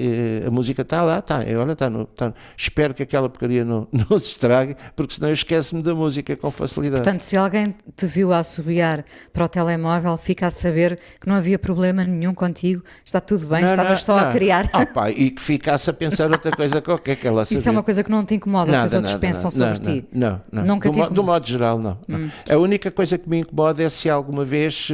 a 0.46 0.50
música 0.50 0.82
está 0.82 1.02
lá, 1.02 1.18
está. 1.18 1.38
Olha, 1.38 1.72
está 1.72 1.90
no, 1.90 2.02
está 2.02 2.32
Espero 2.56 2.94
que 2.94 3.02
aquela 3.02 3.28
porcaria 3.28 3.64
não, 3.64 3.86
não 3.92 4.18
se 4.18 4.28
estrague, 4.28 4.76
porque 4.96 5.14
senão 5.14 5.28
eu 5.28 5.34
esqueço-me 5.34 5.82
da 5.82 5.94
música 5.94 6.34
com 6.36 6.50
facilidade. 6.50 7.02
Portanto, 7.02 7.20
se 7.20 7.36
alguém 7.36 7.74
te 7.94 8.06
viu 8.06 8.32
a 8.32 8.38
assobiar 8.38 9.04
para 9.32 9.44
o 9.44 9.48
telemóvel, 9.48 10.16
fica 10.16 10.46
a 10.46 10.50
saber 10.50 10.98
que 11.20 11.28
não 11.28 11.34
havia 11.34 11.58
problema 11.58 12.02
nenhum 12.02 12.32
contigo, 12.32 12.82
está 13.04 13.20
tudo 13.20 13.46
bem, 13.46 13.62
não, 13.62 13.68
estavas 13.68 13.98
não, 13.98 14.06
só 14.06 14.20
não. 14.20 14.28
a 14.28 14.32
criar. 14.32 14.70
Opa, 14.72 15.10
e 15.10 15.30
que 15.30 15.42
ficasse 15.42 15.90
a 15.90 15.92
pensar 15.92 16.30
outra 16.30 16.50
coisa 16.50 16.80
qualquer 16.80 17.16
que 17.16 17.26
ela 17.26 17.44
sabia. 17.44 17.58
Isso 17.60 17.68
é 17.68 17.72
uma 17.72 17.82
coisa 17.82 18.02
que 18.02 18.10
não 18.10 18.24
te 18.24 18.34
incomoda, 18.34 18.72
nada, 18.72 18.84
que 18.84 18.88
os 18.88 18.94
outros 18.94 19.14
nada, 19.14 19.26
pensam 19.26 19.50
sobre 19.50 19.78
ti. 19.78 20.08
Não, 20.12 20.40
não. 20.50 20.64
Nunca 20.64 20.90
do, 20.90 21.10
do 21.10 21.22
modo 21.22 21.46
geral, 21.46 21.78
não. 21.78 21.98
Hum. 22.08 22.30
A 22.48 22.56
única 22.56 22.90
coisa 22.90 23.18
que 23.18 23.28
me 23.28 23.40
incomoda 23.40 23.82
é 23.82 23.90
se 23.90 24.08
alguma 24.08 24.44
vez 24.44 24.90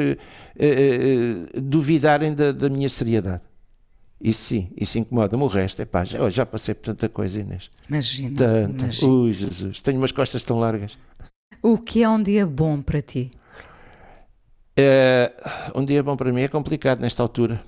uh, 0.57 1.61
duvidarem 1.61 2.35
da, 2.35 2.53
da, 2.53 2.69
minha 2.69 2.89
seriedade. 2.89 3.43
Isso 4.21 4.43
sim, 4.45 4.71
isso 4.77 4.99
incomoda-me. 4.99 5.43
O 5.43 5.47
resto 5.47 5.83
é 5.83 5.85
pá, 5.85 6.05
já, 6.05 6.29
já 6.31 6.47
passei 6.47 6.75
por 6.75 6.83
tanta 6.83 7.09
coisa, 7.09 7.41
Inês. 7.41 7.71
Imagina. 7.89 8.37
Tanta. 8.37 8.85
Imagina. 8.85 9.13
Ui, 9.13 9.33
Jesus, 9.33 9.81
tenho 9.81 9.99
umas 9.99 10.13
costas 10.13 10.43
tão 10.43 10.59
largas. 10.59 10.99
O 11.63 11.79
que 11.79 12.03
é 12.03 12.09
um 12.09 12.23
dia 12.23 12.47
bom 12.47 12.81
para 12.81 13.03
ti? 13.03 13.31
Uh, 14.79 15.79
um 15.81 15.85
dia 15.85 16.03
bom 16.03 16.17
para 16.17 16.33
mim 16.33 16.43
é 16.43 16.49
complicado 16.49 17.01
nesta 17.01 17.23
altura. 17.23 17.63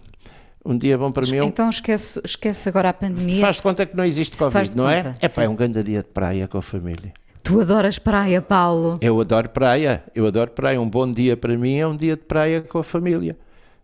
Um 0.64 0.76
dia 0.76 0.99
bom 0.99 1.12
para 1.12 1.24
mim 1.26 1.37
é. 1.37 1.45
Então 1.45 1.70
esquece, 1.70 2.20
esquece 2.24 2.68
agora 2.68 2.89
a 2.89 2.93
pandemia. 2.93 3.41
Faz 3.41 3.57
de 3.57 3.62
conta 3.62 3.87
que 3.87 3.97
não 3.97 4.05
existe 4.05 4.37
Covid, 4.37 4.76
não 4.76 4.91
é? 4.91 5.14
É 5.20 5.28
pá, 5.28 5.45
é 5.45 5.49
um 5.49 5.55
grande 5.55 5.80
dia 5.82 6.03
de 6.03 6.09
praia 6.09 6.49
com 6.49 6.59
a 6.59 6.62
família. 6.62 7.12
Tu 7.47 7.61
adoras 7.61 7.97
praia, 7.97 8.42
Paulo? 8.42 8.99
Eu 9.01 9.20
adoro 9.20 9.49
praia, 9.49 10.03
eu 10.16 10.26
adoro 10.26 10.51
praia. 10.51 10.80
Um 10.80 10.90
bom 10.90 11.09
dia 11.09 11.36
para 11.36 11.57
mim 11.57 11.76
é 11.76 11.86
um 11.86 11.97
dia 11.97 12.16
de 12.16 12.22
praia 12.22 12.61
com 12.61 12.78
a 12.78 12.82
família. 12.82 13.36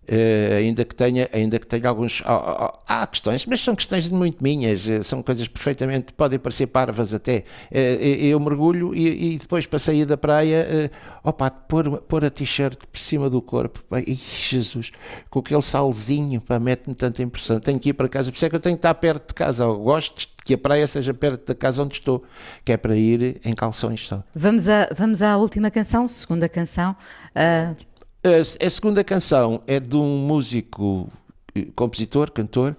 Uh, 0.03 0.57
ainda 0.57 0.84
que 0.84 0.96
tenha 0.96 1.30
ainda 1.32 1.61
que 1.61 1.66
tenha 1.66 1.88
alguns 1.88 2.24
há, 2.24 3.07
questões 3.07 3.46
mas 3.46 3.61
são 3.61 3.76
questões 3.76 4.09
muito 4.09 4.42
minhas 4.42 4.88
eh, 4.88 5.00
são 5.00 5.22
coisas 5.22 5.46
perfeitamente 5.46 6.12
podem 6.12 6.40
parecer 6.40 6.66
parvas 6.66 7.14
até. 7.14 7.44
Uh, 7.70 7.74
eu 7.74 8.40
mergulho 8.40 8.92
e, 8.96 9.34
e, 9.34 9.38
depois 9.38 9.64
para 9.64 9.78
sair 9.78 10.05
da 10.05 10.16
praia 10.16 10.90
uh, 11.22 11.28
opa, 11.28 11.48
pôr, 11.50 11.98
pôr 11.98 12.24
a 12.24 12.30
t-shirt 12.30 12.80
por 12.90 12.98
cima 12.98 13.30
do 13.30 13.40
corpo 13.40 13.80
Ai, 13.92 14.05
Jesus, 14.09 14.90
com 15.30 15.38
aquele 15.38 15.62
salzinho 15.62 16.42
mete-me 16.61 16.96
tanta 16.96 17.22
impressão. 17.22 17.61
Tenho 17.61 17.78
que 17.78 17.90
ir 17.90 17.92
para 17.92 18.09
casa, 18.09 18.32
por 18.32 18.36
isso 18.36 18.44
é 18.44 18.50
que 18.50 18.57
eu 18.57 18.61
tenho 18.61 18.76
que 18.76 18.80
estar 18.80 18.94
perto 18.94 19.28
de 19.28 19.34
casa. 19.34 19.62
Eu 19.62 19.78
gosto 19.78 20.26
que 20.44 20.55
a 20.55 20.59
praia 20.59 20.86
seja 20.86 21.14
perto 21.14 21.46
da 21.46 21.55
casa 21.55 21.80
onde 21.80 21.94
estou 21.94 22.24
que 22.64 22.72
é 22.72 22.76
para 22.76 22.96
ir 22.96 23.40
em 23.44 23.55
calções 23.55 24.07
só. 24.09 24.24
Vamos, 24.34 24.68
a, 24.68 24.88
vamos 24.96 25.22
à 25.22 25.36
última 25.36 25.70
canção, 25.70 26.09
segunda 26.09 26.48
canção 26.48 26.96
uh 27.36 27.91
a, 28.25 28.66
a 28.66 28.70
segunda 28.70 29.03
canção 29.03 29.62
é 29.66 29.81
de 29.81 29.97
um 29.97 30.18
músico, 30.18 31.09
eh, 31.55 31.66
compositor, 31.75 32.31
cantor, 32.31 32.77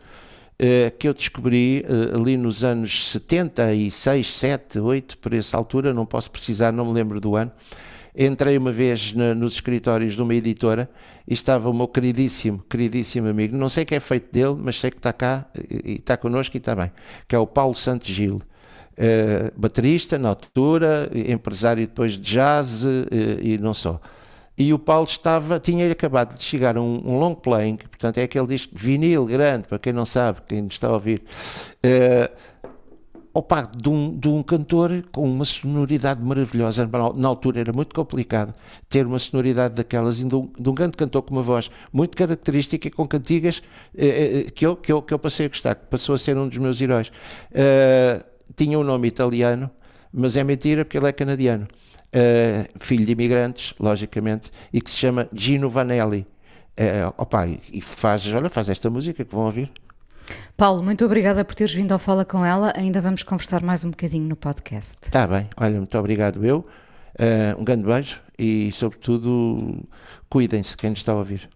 uh, 0.54 0.98
que 0.98 1.08
eu 1.08 1.14
descobri 1.14 1.86
uh, 1.86 2.16
ali 2.16 2.38
nos 2.38 2.64
anos 2.64 3.12
76, 3.12 4.26
7, 4.26 4.80
8, 4.80 5.18
por 5.18 5.34
essa 5.34 5.58
altura, 5.58 5.94
não 5.94 6.06
posso 6.06 6.32
precisar, 6.32 6.72
não 6.72 6.86
me 6.86 6.94
lembro 6.94 7.20
do 7.20 7.36
ano. 7.36 7.52
Entrei 8.16 8.58
uma 8.58 8.72
vez 8.72 9.12
na, 9.12 9.36
nos 9.36 9.54
escritórios 9.54 10.14
de 10.14 10.22
uma 10.22 10.34
editora 10.34 10.90
e 11.28 11.34
estava 11.34 11.70
o 11.70 11.74
meu 11.74 11.88
queridíssimo, 11.90 12.64
queridíssimo 12.70 13.28
amigo, 13.28 13.58
não 13.58 13.68
sei 13.68 13.84
o 13.84 13.86
que 13.86 13.96
é 13.96 14.00
feito 14.00 14.32
dele, 14.32 14.56
mas 14.58 14.78
sei 14.78 14.92
que 14.92 14.98
está 14.98 15.12
cá 15.12 15.48
e 15.84 15.96
está 15.96 16.16
connosco 16.16 16.56
e 16.56 16.60
está 16.60 16.76
bem, 16.76 16.92
que 17.28 17.36
é 17.36 17.40
o 17.40 17.48
Paulo 17.48 17.76
Santos 17.76 18.08
Gil. 18.08 18.36
Uh, 18.36 19.52
baterista 19.60 20.18
na 20.20 20.30
altura, 20.30 21.10
empresário 21.14 21.86
depois 21.86 22.14
de 22.14 22.22
jazz 22.22 22.84
e 23.42 23.58
não 23.58 23.74
só 23.74 24.00
e 24.58 24.74
o 24.74 24.78
Paulo 24.78 25.08
estava, 25.08 25.60
tinha 25.60 25.92
acabado 25.92 26.36
de 26.36 26.44
chegar 26.44 26.78
um, 26.78 27.02
um 27.04 27.18
long 27.18 27.34
playing, 27.34 27.78
portanto 27.78 28.20
é 28.20 28.24
aquele 28.24 28.48
disco 28.48 28.74
vinil 28.76 29.26
grande, 29.26 29.68
para 29.68 29.80
quem 29.80 29.92
não 29.92 30.06
sabe, 30.06 30.42
quem 30.48 30.68
está 30.68 30.88
a 30.88 30.94
ouvir, 30.94 31.24
uh, 31.84 32.30
opa, 33.34 33.64
de, 33.64 33.90
um, 33.90 34.16
de 34.16 34.30
um 34.30 34.44
cantor 34.44 35.04
com 35.12 35.28
uma 35.28 35.44
sonoridade 35.44 36.22
maravilhosa. 36.22 36.88
Na 37.16 37.28
altura 37.28 37.62
era 37.62 37.74
muito 37.74 37.96
complicado 37.96 38.54
ter 38.88 39.08
uma 39.08 39.18
sonoridade 39.18 39.74
daquelas, 39.74 40.18
de 40.18 40.36
um, 40.36 40.52
de 40.58 40.70
um 40.70 40.76
grande 40.76 40.96
cantor 40.96 41.24
com 41.24 41.34
uma 41.34 41.42
voz 41.42 41.72
muito 41.92 42.16
característica 42.16 42.88
e 42.88 42.92
com 42.92 43.08
cantigas 43.08 43.58
uh, 43.96 44.52
que, 44.52 44.66
eu, 44.68 44.76
que, 44.76 44.92
eu, 44.92 45.02
que 45.02 45.14
eu 45.14 45.20
passei 45.20 45.48
a 45.48 45.50
gostar, 45.50 45.74
que 45.74 45.88
passou 45.88 46.14
a 46.14 46.18
ser 46.18 46.38
um 46.38 46.48
dos 46.48 46.60
meus 46.60 46.80
heróis. 46.80 47.08
Uh, 47.50 48.24
tinha 48.56 48.78
um 48.78 48.84
nome 48.84 49.08
italiano, 49.08 49.68
mas 50.14 50.38
é 50.38 50.44
mentira 50.44 50.86
porque 50.86 51.00
ele 51.00 51.08
é 51.08 51.12
canadiano 51.12 51.68
uh, 52.14 52.80
filho 52.80 53.06
de 53.06 53.12
imigrantes, 53.12 53.74
logicamente, 53.80 54.52
e 54.72 54.82
que 54.82 54.90
se 54.90 54.98
chama 54.98 55.28
Gino 55.34 55.70
Vanelli. 55.70 56.26
Uh, 56.80 57.14
opa, 57.18 57.48
e 57.48 57.82
faz, 57.82 58.32
olha, 58.34 58.50
faz 58.50 58.70
esta 58.70 58.90
música 58.90 59.24
que 59.24 59.34
vão 59.34 59.46
ouvir. 59.46 59.72
Paulo, 60.56 60.82
muito 60.82 61.04
obrigada 61.06 61.44
por 61.44 61.54
teres 61.56 61.74
vindo 61.74 61.92
ao 61.92 62.00
Fala 62.00 62.24
com 62.24 62.46
ela. 62.46 62.72
Ainda 62.76 63.02
vamos 63.02 63.24
conversar 63.24 63.62
mais 63.62 63.84
um 63.84 63.90
bocadinho 63.90 64.28
no 64.28 64.36
podcast. 64.36 65.00
Está 65.04 65.28
bem, 65.28 65.50
olha, 65.58 65.78
muito 65.78 65.98
obrigado 65.98 66.46
eu. 66.46 66.66
Uh, 67.20 67.60
um 67.60 67.64
grande 67.64 67.84
beijo 67.84 68.22
e, 68.40 68.72
sobretudo, 68.72 69.84
cuidem-se 70.30 70.76
quem 70.76 70.90
nos 70.90 71.00
está 71.00 71.12
a 71.12 71.16
ouvir. 71.16 71.50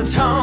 a 0.00 0.06
tone. 0.06 0.39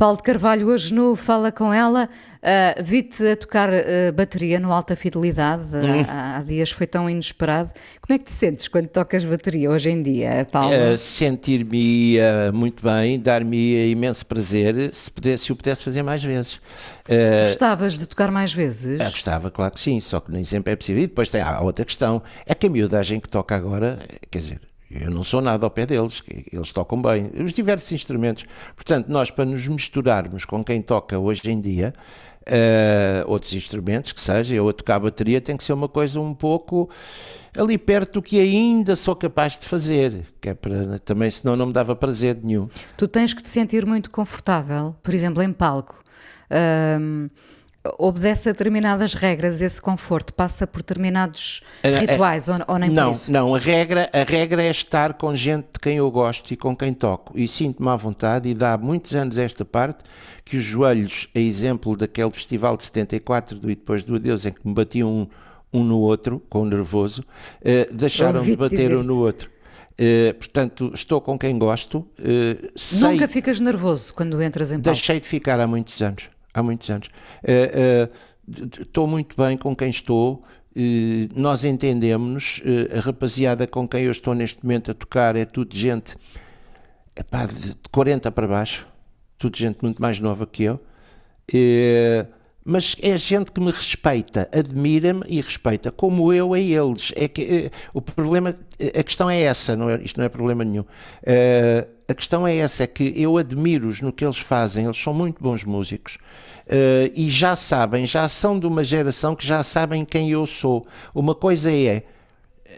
Paulo 0.00 0.16
de 0.16 0.22
Carvalho, 0.22 0.68
hoje 0.68 0.94
no 0.94 1.14
Fala 1.14 1.52
Com 1.52 1.74
Ela, 1.74 2.08
uh, 2.08 2.82
vi-te 2.82 3.22
a 3.32 3.36
tocar 3.36 3.68
uh, 3.68 4.10
bateria 4.14 4.58
no 4.58 4.72
Alta 4.72 4.96
Fidelidade, 4.96 5.76
Hum. 5.76 6.06
há, 6.08 6.38
há 6.38 6.42
dias 6.42 6.70
foi 6.70 6.86
tão 6.86 7.08
inesperado. 7.10 7.70
Como 8.00 8.14
é 8.14 8.18
que 8.18 8.24
te 8.24 8.30
sentes 8.30 8.66
quando 8.66 8.88
tocas 8.88 9.26
bateria 9.26 9.70
hoje 9.70 9.90
em 9.90 10.02
dia, 10.02 10.46
Paulo? 10.50 10.70
Uh, 10.74 10.96
Sentir-me 10.96 12.16
muito 12.54 12.82
bem, 12.82 13.20
dar-me 13.20 13.90
imenso 13.90 14.24
prazer 14.24 14.88
se, 14.90 15.10
pudesse, 15.10 15.44
se 15.44 15.52
o 15.52 15.56
pudesse 15.56 15.84
fazer 15.84 16.02
mais 16.02 16.24
vezes. 16.24 16.54
Uh, 17.06 17.42
Gostavas 17.42 17.98
de 17.98 18.06
tocar 18.06 18.30
mais 18.30 18.54
vezes? 18.54 18.98
Ah, 19.02 19.04
gostava, 19.04 19.50
claro 19.50 19.74
que 19.74 19.80
sim, 19.80 20.00
só 20.00 20.18
que 20.18 20.32
nem 20.32 20.44
sempre 20.44 20.72
é 20.72 20.76
possível. 20.76 21.02
E 21.02 21.08
depois 21.08 21.28
tem 21.28 21.42
a 21.42 21.60
outra 21.60 21.84
questão: 21.84 22.22
é 22.46 22.54
que 22.54 22.68
a 22.68 22.70
miudagem 22.70 23.20
que 23.20 23.28
toca 23.28 23.54
agora, 23.54 23.98
quer 24.30 24.38
dizer, 24.38 24.60
eu 24.90 25.10
não 25.10 25.22
sou 25.22 25.40
nada 25.40 25.64
ao 25.64 25.70
pé 25.70 25.86
deles, 25.86 26.22
eles 26.52 26.72
tocam 26.72 27.00
bem, 27.00 27.30
os 27.42 27.52
diversos 27.52 27.92
instrumentos. 27.92 28.44
Portanto, 28.74 29.08
nós, 29.08 29.30
para 29.30 29.44
nos 29.44 29.66
misturarmos 29.68 30.44
com 30.44 30.64
quem 30.64 30.82
toca 30.82 31.16
hoje 31.18 31.48
em 31.48 31.60
dia, 31.60 31.94
uh, 32.40 33.30
outros 33.30 33.54
instrumentos, 33.54 34.12
que 34.12 34.20
seja, 34.20 34.54
eu 34.54 34.68
a 34.68 34.72
tocar 34.72 34.96
a 34.96 35.00
bateria, 35.00 35.40
tem 35.40 35.56
que 35.56 35.62
ser 35.62 35.72
uma 35.72 35.88
coisa 35.88 36.20
um 36.20 36.34
pouco 36.34 36.90
ali 37.56 37.78
perto 37.78 38.14
do 38.14 38.22
que 38.22 38.40
ainda 38.40 38.96
sou 38.96 39.14
capaz 39.14 39.56
de 39.58 39.66
fazer, 39.66 40.26
que 40.40 40.50
é 40.50 40.54
para 40.54 40.98
também, 41.00 41.30
senão 41.30 41.56
não 41.56 41.66
me 41.66 41.72
dava 41.72 41.94
prazer 41.94 42.38
nenhum. 42.42 42.68
Tu 42.96 43.06
tens 43.06 43.32
que 43.32 43.42
te 43.42 43.48
sentir 43.48 43.86
muito 43.86 44.10
confortável, 44.10 44.94
por 45.02 45.14
exemplo, 45.14 45.42
em 45.42 45.52
palco. 45.52 46.02
Obedece 47.98 48.50
a 48.50 48.52
determinadas 48.52 49.14
regras, 49.14 49.62
esse 49.62 49.80
conforto 49.80 50.34
passa 50.34 50.66
por 50.66 50.82
determinados 50.82 51.62
rituais 51.82 52.48
ou, 52.48 52.56
ou 52.68 52.78
nem 52.78 52.90
não, 52.90 53.06
por 53.06 53.12
isso? 53.12 53.32
Não, 53.32 53.54
a 53.54 53.58
regra, 53.58 54.10
a 54.12 54.22
regra 54.22 54.62
é 54.62 54.70
estar 54.70 55.14
com 55.14 55.34
gente 55.34 55.66
de 55.72 55.78
quem 55.80 55.96
eu 55.96 56.10
gosto 56.10 56.52
e 56.52 56.56
com 56.56 56.76
quem 56.76 56.92
toco 56.92 57.38
e 57.38 57.48
sinto-me 57.48 57.88
à 57.88 57.96
vontade 57.96 58.48
e 58.48 58.54
dá 58.54 58.76
muitos 58.76 59.14
anos 59.14 59.38
esta 59.38 59.64
parte 59.64 60.04
que 60.44 60.58
os 60.58 60.64
joelhos, 60.64 61.28
a 61.34 61.38
exemplo 61.38 61.96
daquele 61.96 62.30
festival 62.30 62.76
de 62.76 62.84
74 62.84 63.58
do 63.58 63.70
E 63.70 63.74
Depois 63.74 64.02
do 64.02 64.14
Adeus 64.16 64.44
em 64.44 64.52
que 64.52 64.60
me 64.66 64.74
batiam 64.74 65.10
um, 65.10 65.80
um 65.80 65.84
no 65.84 66.00
outro, 66.00 66.42
com 66.50 66.62
o 66.62 66.66
nervoso, 66.66 67.22
uh, 67.22 67.94
deixaram 67.94 68.42
de 68.42 68.56
bater 68.56 68.94
um 68.94 69.02
no 69.02 69.20
outro. 69.20 69.50
Uh, 69.92 70.34
portanto, 70.34 70.90
estou 70.94 71.20
com 71.20 71.38
quem 71.38 71.58
gosto. 71.58 71.98
Uh, 72.18 72.70
sei, 72.74 73.10
Nunca 73.10 73.28
ficas 73.28 73.60
nervoso 73.60 74.12
quando 74.12 74.42
entras 74.42 74.72
em 74.72 74.76
palco? 74.76 74.96
Deixei 74.96 75.20
de 75.20 75.28
ficar 75.28 75.60
há 75.60 75.66
muitos 75.66 76.00
anos 76.02 76.28
há 76.52 76.62
muitos 76.62 76.88
anos. 76.90 77.08
Uh, 77.42 78.08
uh, 78.08 78.80
estou 78.80 79.06
muito 79.06 79.36
bem 79.36 79.56
com 79.56 79.74
quem 79.74 79.90
estou, 79.90 80.34
uh, 80.34 80.80
nós 81.34 81.64
entendemos, 81.64 82.62
a 82.96 83.00
rapaziada 83.00 83.66
com 83.66 83.86
quem 83.86 84.04
eu 84.04 84.10
estou 84.10 84.34
neste 84.34 84.62
momento 84.64 84.90
a 84.90 84.94
tocar 84.94 85.36
é 85.36 85.44
tudo 85.44 85.74
gente 85.74 86.16
epá, 87.16 87.46
de 87.46 87.74
40 87.90 88.30
para 88.30 88.46
baixo, 88.46 88.86
tudo 89.38 89.56
gente 89.56 89.78
muito 89.82 90.00
mais 90.00 90.18
nova 90.18 90.46
que 90.46 90.64
eu, 90.64 90.80
mas 92.62 92.94
é 93.02 93.16
gente 93.16 93.50
que 93.50 93.60
me 93.60 93.70
respeita, 93.70 94.48
admira-me 94.52 95.22
e 95.26 95.40
respeita, 95.40 95.90
como 95.90 96.32
eu 96.32 96.52
a 96.52 96.60
eles. 96.60 97.10
É 97.16 97.26
que 97.26 97.70
o 97.92 98.00
problema, 98.00 98.54
a 98.96 99.02
questão 99.02 99.28
é 99.30 99.40
essa, 99.40 99.74
não 99.74 99.88
é, 99.88 100.00
isto 100.02 100.18
não 100.18 100.26
é 100.26 100.28
problema 100.28 100.62
nenhum. 100.62 100.84
A 102.10 102.14
questão 102.14 102.46
é 102.46 102.56
essa, 102.56 102.82
é 102.82 102.86
que 102.86 103.12
eu 103.16 103.38
admiro-os 103.38 104.00
no 104.00 104.12
que 104.12 104.24
eles 104.24 104.38
fazem, 104.38 104.84
eles 104.84 105.00
são 105.00 105.14
muito 105.14 105.42
bons 105.42 105.64
músicos 105.64 106.18
uh, 106.66 107.12
e 107.14 107.30
já 107.30 107.54
sabem, 107.54 108.06
já 108.06 108.28
são 108.28 108.58
de 108.58 108.66
uma 108.66 108.82
geração 108.82 109.36
que 109.36 109.46
já 109.46 109.62
sabem 109.62 110.04
quem 110.04 110.30
eu 110.30 110.46
sou. 110.46 110.84
Uma 111.14 111.34
coisa 111.34 111.70
é 111.72 112.02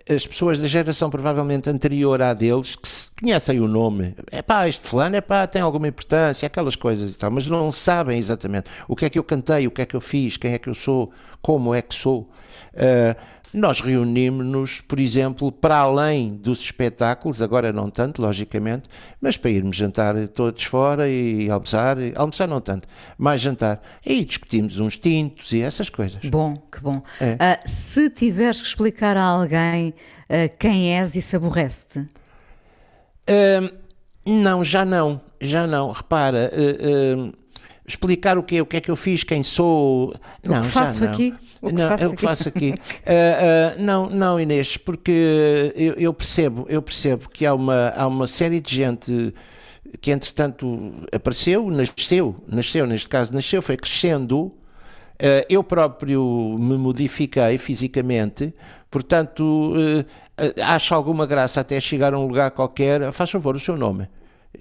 as 0.08 0.26
pessoas 0.26 0.58
da 0.58 0.66
geração 0.66 1.10
provavelmente 1.10 1.68
anterior 1.68 2.20
à 2.22 2.32
deles 2.32 2.76
que 2.76 2.88
se 2.88 3.10
conhecem 3.18 3.60
o 3.60 3.68
nome, 3.68 4.14
é 4.30 4.40
pá, 4.40 4.68
este 4.68 4.86
fulano 4.86 5.16
é 5.16 5.20
pá, 5.20 5.46
tem 5.46 5.60
alguma 5.60 5.88
importância, 5.88 6.46
aquelas 6.46 6.76
coisas 6.76 7.14
e 7.14 7.18
tal, 7.18 7.30
mas 7.30 7.46
não 7.46 7.70
sabem 7.70 8.18
exatamente 8.18 8.70
o 8.88 8.96
que 8.96 9.04
é 9.04 9.10
que 9.10 9.18
eu 9.18 9.24
cantei, 9.24 9.66
o 9.66 9.70
que 9.70 9.82
é 9.82 9.86
que 9.86 9.94
eu 9.94 10.00
fiz, 10.00 10.36
quem 10.36 10.54
é 10.54 10.58
que 10.58 10.68
eu 10.68 10.74
sou, 10.74 11.12
como 11.40 11.74
é 11.74 11.82
que 11.82 11.94
sou. 11.94 12.30
Uh, 12.74 13.14
nós 13.52 13.80
reunimos-nos, 13.80 14.80
por 14.80 14.98
exemplo, 14.98 15.52
para 15.52 15.76
além 15.76 16.34
dos 16.34 16.60
espetáculos, 16.60 17.42
agora 17.42 17.72
não 17.72 17.90
tanto, 17.90 18.22
logicamente, 18.22 18.88
mas 19.20 19.36
para 19.36 19.50
irmos 19.50 19.76
jantar 19.76 20.14
todos 20.28 20.62
fora 20.64 21.08
e 21.08 21.50
almoçar, 21.50 21.96
almoçar 22.16 22.48
não 22.48 22.60
tanto, 22.60 22.88
mais 23.18 23.40
jantar. 23.40 23.82
E 24.04 24.24
discutimos 24.24 24.78
uns 24.78 24.96
tintos 24.96 25.52
e 25.52 25.60
essas 25.60 25.90
coisas. 25.90 26.24
Bom, 26.24 26.56
que 26.70 26.80
bom. 26.80 27.02
É. 27.20 27.34
Uh, 27.34 27.68
se 27.68 28.08
tiveres 28.08 28.60
que 28.60 28.68
explicar 28.68 29.16
a 29.16 29.24
alguém 29.24 29.90
uh, 29.90 30.56
quem 30.58 30.96
és 30.96 31.14
e 31.14 31.20
se 31.20 31.36
aborrece-te? 31.36 32.08
Uh, 33.28 33.72
não, 34.26 34.64
já 34.64 34.84
não, 34.84 35.20
já 35.40 35.66
não. 35.66 35.90
Repara 35.90 36.50
explicar 37.86 38.38
o 38.38 38.42
que 38.42 38.60
o 38.60 38.66
que 38.66 38.76
é 38.76 38.80
que 38.80 38.90
eu 38.90 38.96
fiz, 38.96 39.24
quem 39.24 39.42
sou. 39.42 40.14
Não, 40.44 40.58
o 40.58 40.62
que 40.62 40.68
faço 40.68 41.04
não. 41.04 41.10
aqui? 41.10 41.34
O 41.60 41.68
que 41.68 41.74
não, 41.74 41.88
faço, 41.88 42.04
eu 42.04 42.12
aqui? 42.12 42.22
faço 42.22 42.48
aqui. 42.48 42.70
uh, 42.70 42.74
uh, 43.78 43.82
não, 43.82 44.08
não, 44.08 44.40
Inês, 44.40 44.76
porque 44.76 45.72
eu, 45.74 45.94
eu, 45.94 46.14
percebo, 46.14 46.66
eu 46.68 46.80
percebo 46.80 47.28
que 47.28 47.44
há 47.44 47.54
uma, 47.54 47.90
há 47.90 48.06
uma 48.06 48.26
série 48.26 48.60
de 48.60 48.74
gente 48.74 49.34
que 50.00 50.10
entretanto 50.10 50.92
apareceu, 51.12 51.68
nasceu, 51.70 52.36
nasceu, 52.48 52.86
neste 52.86 53.08
caso 53.08 53.32
nasceu, 53.32 53.60
foi 53.60 53.76
crescendo. 53.76 54.52
Uh, 55.20 55.44
eu 55.48 55.62
próprio 55.62 56.56
me 56.58 56.76
modifiquei 56.76 57.58
fisicamente, 57.58 58.52
portanto 58.90 59.74
acho 60.64 60.94
alguma 60.94 61.26
graça 61.26 61.60
até 61.60 61.78
chegar 61.78 62.14
a 62.14 62.18
um 62.18 62.26
lugar 62.26 62.50
qualquer. 62.50 63.12
Faz 63.12 63.30
favor, 63.30 63.54
o 63.54 63.60
seu 63.60 63.76
nome. 63.76 64.08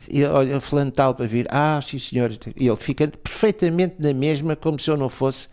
E 0.10 0.24
olha, 0.24 0.60
fulano 0.62 0.92
tal 0.92 1.14
para 1.14 1.28
vir, 1.28 1.46
ah, 1.50 1.80
sim 1.82 2.00
senhor, 2.00 2.32
e 2.56 2.68
ele 2.68 2.76
fica 2.78 3.08
perfeitamente 3.08 3.96
na 4.00 4.14
mesma, 4.14 4.56
como 4.56 4.80
se 4.80 4.90
eu 4.90 4.96
não 4.96 5.10
fosse 5.10 5.48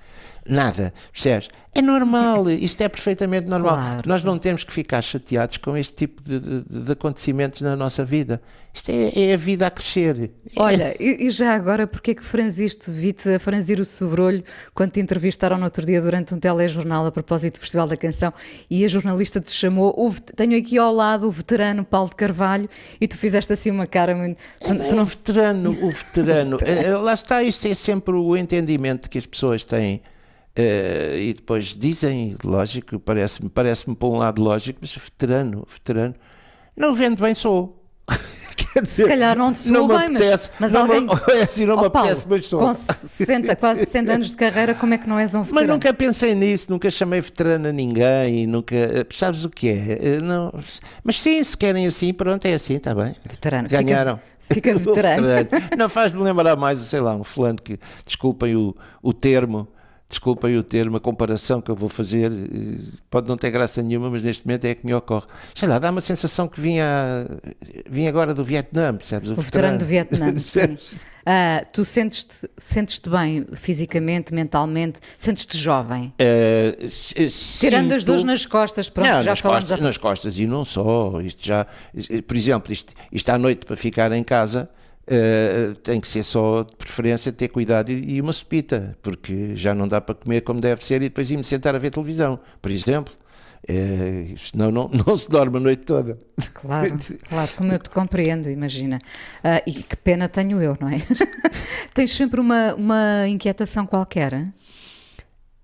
nada, 0.48 0.92
percebes? 1.12 1.48
É 1.74 1.82
normal, 1.82 2.50
isto 2.50 2.82
é 2.82 2.88
perfeitamente 2.88 3.48
normal. 3.48 3.76
Claro. 3.76 4.08
Nós 4.08 4.24
não 4.24 4.38
temos 4.38 4.64
que 4.64 4.72
ficar 4.72 5.00
chateados 5.02 5.58
com 5.58 5.76
este 5.76 5.94
tipo 5.94 6.22
de, 6.22 6.40
de, 6.40 6.84
de 6.84 6.92
acontecimentos 6.92 7.60
na 7.60 7.76
nossa 7.76 8.04
vida. 8.04 8.40
Isto 8.72 8.90
é, 8.90 9.30
é, 9.30 9.34
a 9.34 9.36
vida 9.36 9.66
a 9.66 9.70
crescer. 9.70 10.30
Olha, 10.56 10.94
e, 11.00 11.26
e 11.26 11.30
já 11.30 11.54
agora, 11.54 11.86
porquê 11.86 12.14
que 12.14 12.24
franziste, 12.24 12.90
vi-te 12.90 13.28
a 13.30 13.38
franzir 13.38 13.80
o 13.80 13.84
sobrolho 13.84 14.42
quando 14.74 14.92
te 14.92 15.00
entrevistaram 15.00 15.58
no 15.58 15.64
outro 15.64 15.84
dia 15.84 16.00
durante 16.00 16.34
um 16.34 16.38
telejornal 16.38 17.06
a 17.06 17.12
propósito 17.12 17.54
do 17.54 17.60
Festival 17.60 17.86
da 17.88 17.96
Canção 17.96 18.32
e 18.70 18.84
a 18.84 18.88
jornalista 18.88 19.40
te 19.40 19.50
chamou, 19.50 19.94
o, 19.96 20.12
tenho 20.36 20.58
aqui 20.58 20.78
ao 20.78 20.92
lado 20.92 21.26
o 21.26 21.30
veterano 21.30 21.84
Paulo 21.84 22.10
de 22.10 22.16
Carvalho 22.16 22.68
e 23.00 23.08
tu 23.08 23.16
fizeste 23.16 23.52
assim 23.52 23.70
uma 23.70 23.86
cara 23.86 24.14
muito... 24.14 24.38
Tu, 24.60 24.72
é, 24.72 24.74
tu 24.86 24.96
não... 24.96 25.02
O 25.02 25.06
veterano, 25.06 25.70
o 25.70 25.90
veterano. 25.90 26.56
o 26.56 26.58
veterano. 26.58 27.02
Lá 27.02 27.14
está, 27.14 27.42
isto 27.42 27.66
é 27.66 27.74
sempre 27.74 28.14
o 28.14 28.36
entendimento 28.36 29.08
que 29.10 29.18
as 29.18 29.26
pessoas 29.26 29.64
têm 29.64 30.02
Uh, 30.58 31.16
e 31.16 31.34
depois 31.34 31.66
dizem, 31.66 32.36
lógico, 32.42 32.98
parece-me 32.98 33.48
parece 33.48 33.84
por 33.94 34.08
um 34.08 34.18
lado 34.18 34.42
lógico, 34.42 34.80
mas 34.82 34.92
veterano, 34.92 35.64
veterano, 35.70 36.16
não 36.76 36.92
vendo 36.92 37.22
bem 37.22 37.32
sou. 37.32 37.80
Dizer, 38.82 38.86
Se 38.86 39.08
calhar 39.08 39.36
não 39.36 39.52
te 39.52 39.70
bem, 39.70 39.80
apetece, 39.82 40.50
mas, 40.58 40.72
mas 40.72 40.74
alguém. 40.74 41.02
Me, 41.02 41.12
é 41.30 41.42
assim, 41.42 41.64
não 41.64 41.76
oh, 41.76 41.82
me 41.82 41.90
Paulo, 41.90 42.08
apetece, 42.08 42.26
mas 42.28 42.46
sou. 42.46 42.60
Com 42.60 42.74
60, 42.74 43.56
quase 43.56 43.84
60 43.84 44.12
anos 44.12 44.28
de 44.30 44.36
carreira, 44.36 44.74
como 44.74 44.94
é 44.94 44.98
que 44.98 45.08
não 45.08 45.18
és 45.18 45.34
um 45.34 45.42
veterano? 45.42 45.66
Mas 45.66 45.74
nunca 45.74 45.94
pensei 45.94 46.34
nisso, 46.34 46.66
nunca 46.70 46.90
chamei 46.90 47.20
veterano 47.20 47.68
a 47.68 47.72
ninguém, 47.72 48.46
nunca. 48.46 48.76
Sabes 49.10 49.44
o 49.44 49.50
que 49.50 49.68
é? 49.68 50.20
Não, 50.20 50.52
mas 51.04 51.20
sim, 51.20 51.42
se 51.42 51.56
querem 51.56 51.86
assim, 51.86 52.12
pronto, 52.12 52.44
é 52.46 52.54
assim, 52.54 52.74
está 52.74 52.94
bem. 52.94 53.14
Veterano. 53.24 53.68
Ganharam. 53.68 54.20
Fica, 54.40 54.72
fica 54.74 54.78
veterano. 54.78 55.26
veterano. 55.26 55.68
Não 55.76 55.88
faz-me 55.88 56.20
lembrar 56.20 56.56
mais, 56.56 56.80
sei 56.80 57.00
lá, 57.00 57.14
um 57.14 57.24
fulano 57.24 57.60
que, 57.62 57.78
desculpem 58.04 58.56
o, 58.56 58.74
o 59.02 59.12
termo, 59.12 59.68
desculpem 60.08 60.56
o 60.56 60.62
termo, 60.62 60.96
a 60.96 61.00
comparação 61.00 61.60
que 61.60 61.70
eu 61.70 61.76
vou 61.76 61.88
fazer, 61.88 62.32
pode 63.10 63.28
não 63.28 63.36
ter 63.36 63.50
graça 63.50 63.82
nenhuma, 63.82 64.08
mas 64.08 64.22
neste 64.22 64.46
momento 64.46 64.64
é 64.64 64.74
que 64.74 64.86
me 64.86 64.94
ocorre. 64.94 65.26
Sei 65.54 65.68
lá, 65.68 65.78
dá 65.78 65.90
uma 65.90 66.00
sensação 66.00 66.48
que 66.48 66.58
vinha, 66.58 67.26
vinha 67.88 68.08
agora 68.08 68.32
do 68.32 68.42
Vietnã, 68.42 68.96
percebes? 68.96 69.28
O, 69.28 69.34
o 69.34 69.42
veterano, 69.42 69.78
veterano 69.78 69.78
do 69.78 69.84
Vietnã, 69.84 70.36
sim. 70.38 70.78
Uh, 71.28 71.66
tu 71.74 71.84
sentes-te 71.84 72.48
sentes 72.56 72.98
-te 72.98 73.10
bem 73.10 73.46
fisicamente, 73.52 74.32
mentalmente? 74.32 74.98
Sentes-te 75.18 75.58
jovem? 75.58 76.14
Uh, 76.18 76.88
Tirando 77.60 77.92
as 77.92 78.02
dores 78.02 78.24
nas 78.24 78.46
costas, 78.46 78.88
pronto, 78.88 79.08
não, 79.08 79.20
já 79.20 79.32
nas 79.32 79.40
falamos. 79.40 79.64
Costas, 79.64 79.80
a... 79.80 79.84
Nas 79.84 79.98
costas, 79.98 80.38
e 80.38 80.46
não 80.46 80.64
só. 80.64 81.20
Isto 81.20 81.44
já, 81.44 81.66
por 82.26 82.34
exemplo, 82.34 82.72
isto, 82.72 82.94
isto 83.12 83.28
à 83.28 83.36
noite 83.36 83.66
para 83.66 83.76
ficar 83.76 84.10
em 84.12 84.24
casa. 84.24 84.70
Uh, 85.08 85.74
tem 85.76 85.98
que 85.98 86.06
ser 86.06 86.22
só 86.22 86.62
de 86.64 86.76
preferência 86.76 87.32
ter 87.32 87.48
cuidado 87.48 87.90
e, 87.90 88.16
e, 88.16 88.20
uma 88.20 88.32
sopita, 88.32 88.94
porque 89.02 89.56
já 89.56 89.74
não 89.74 89.88
dá 89.88 90.02
para 90.02 90.14
comer 90.14 90.42
como 90.42 90.60
deve 90.60 90.84
ser 90.84 90.96
e 90.96 91.08
depois 91.08 91.30
ir-me 91.30 91.44
sentar 91.44 91.74
a 91.74 91.78
ver 91.78 91.90
televisão, 91.90 92.38
por 92.60 92.70
exemplo. 92.70 93.14
É, 93.66 94.34
senão 94.36 94.70
não, 94.70 94.88
não 95.06 95.16
se 95.16 95.30
dorme 95.30 95.56
a 95.56 95.60
noite 95.60 95.84
toda. 95.84 96.18
Claro, 96.54 96.96
claro, 97.28 97.50
como 97.56 97.72
eu 97.72 97.78
te 97.78 97.90
compreendo, 97.90 98.48
imagina. 98.50 98.98
Ah, 99.42 99.62
e 99.66 99.72
que 99.72 99.96
pena 99.96 100.28
tenho 100.28 100.60
eu, 100.62 100.76
não 100.80 100.88
é? 100.88 101.00
Tens 101.94 102.12
sempre 102.12 102.40
uma, 102.40 102.74
uma 102.74 103.26
inquietação 103.28 103.86
qualquer? 103.86 104.32
hein? 104.34 104.54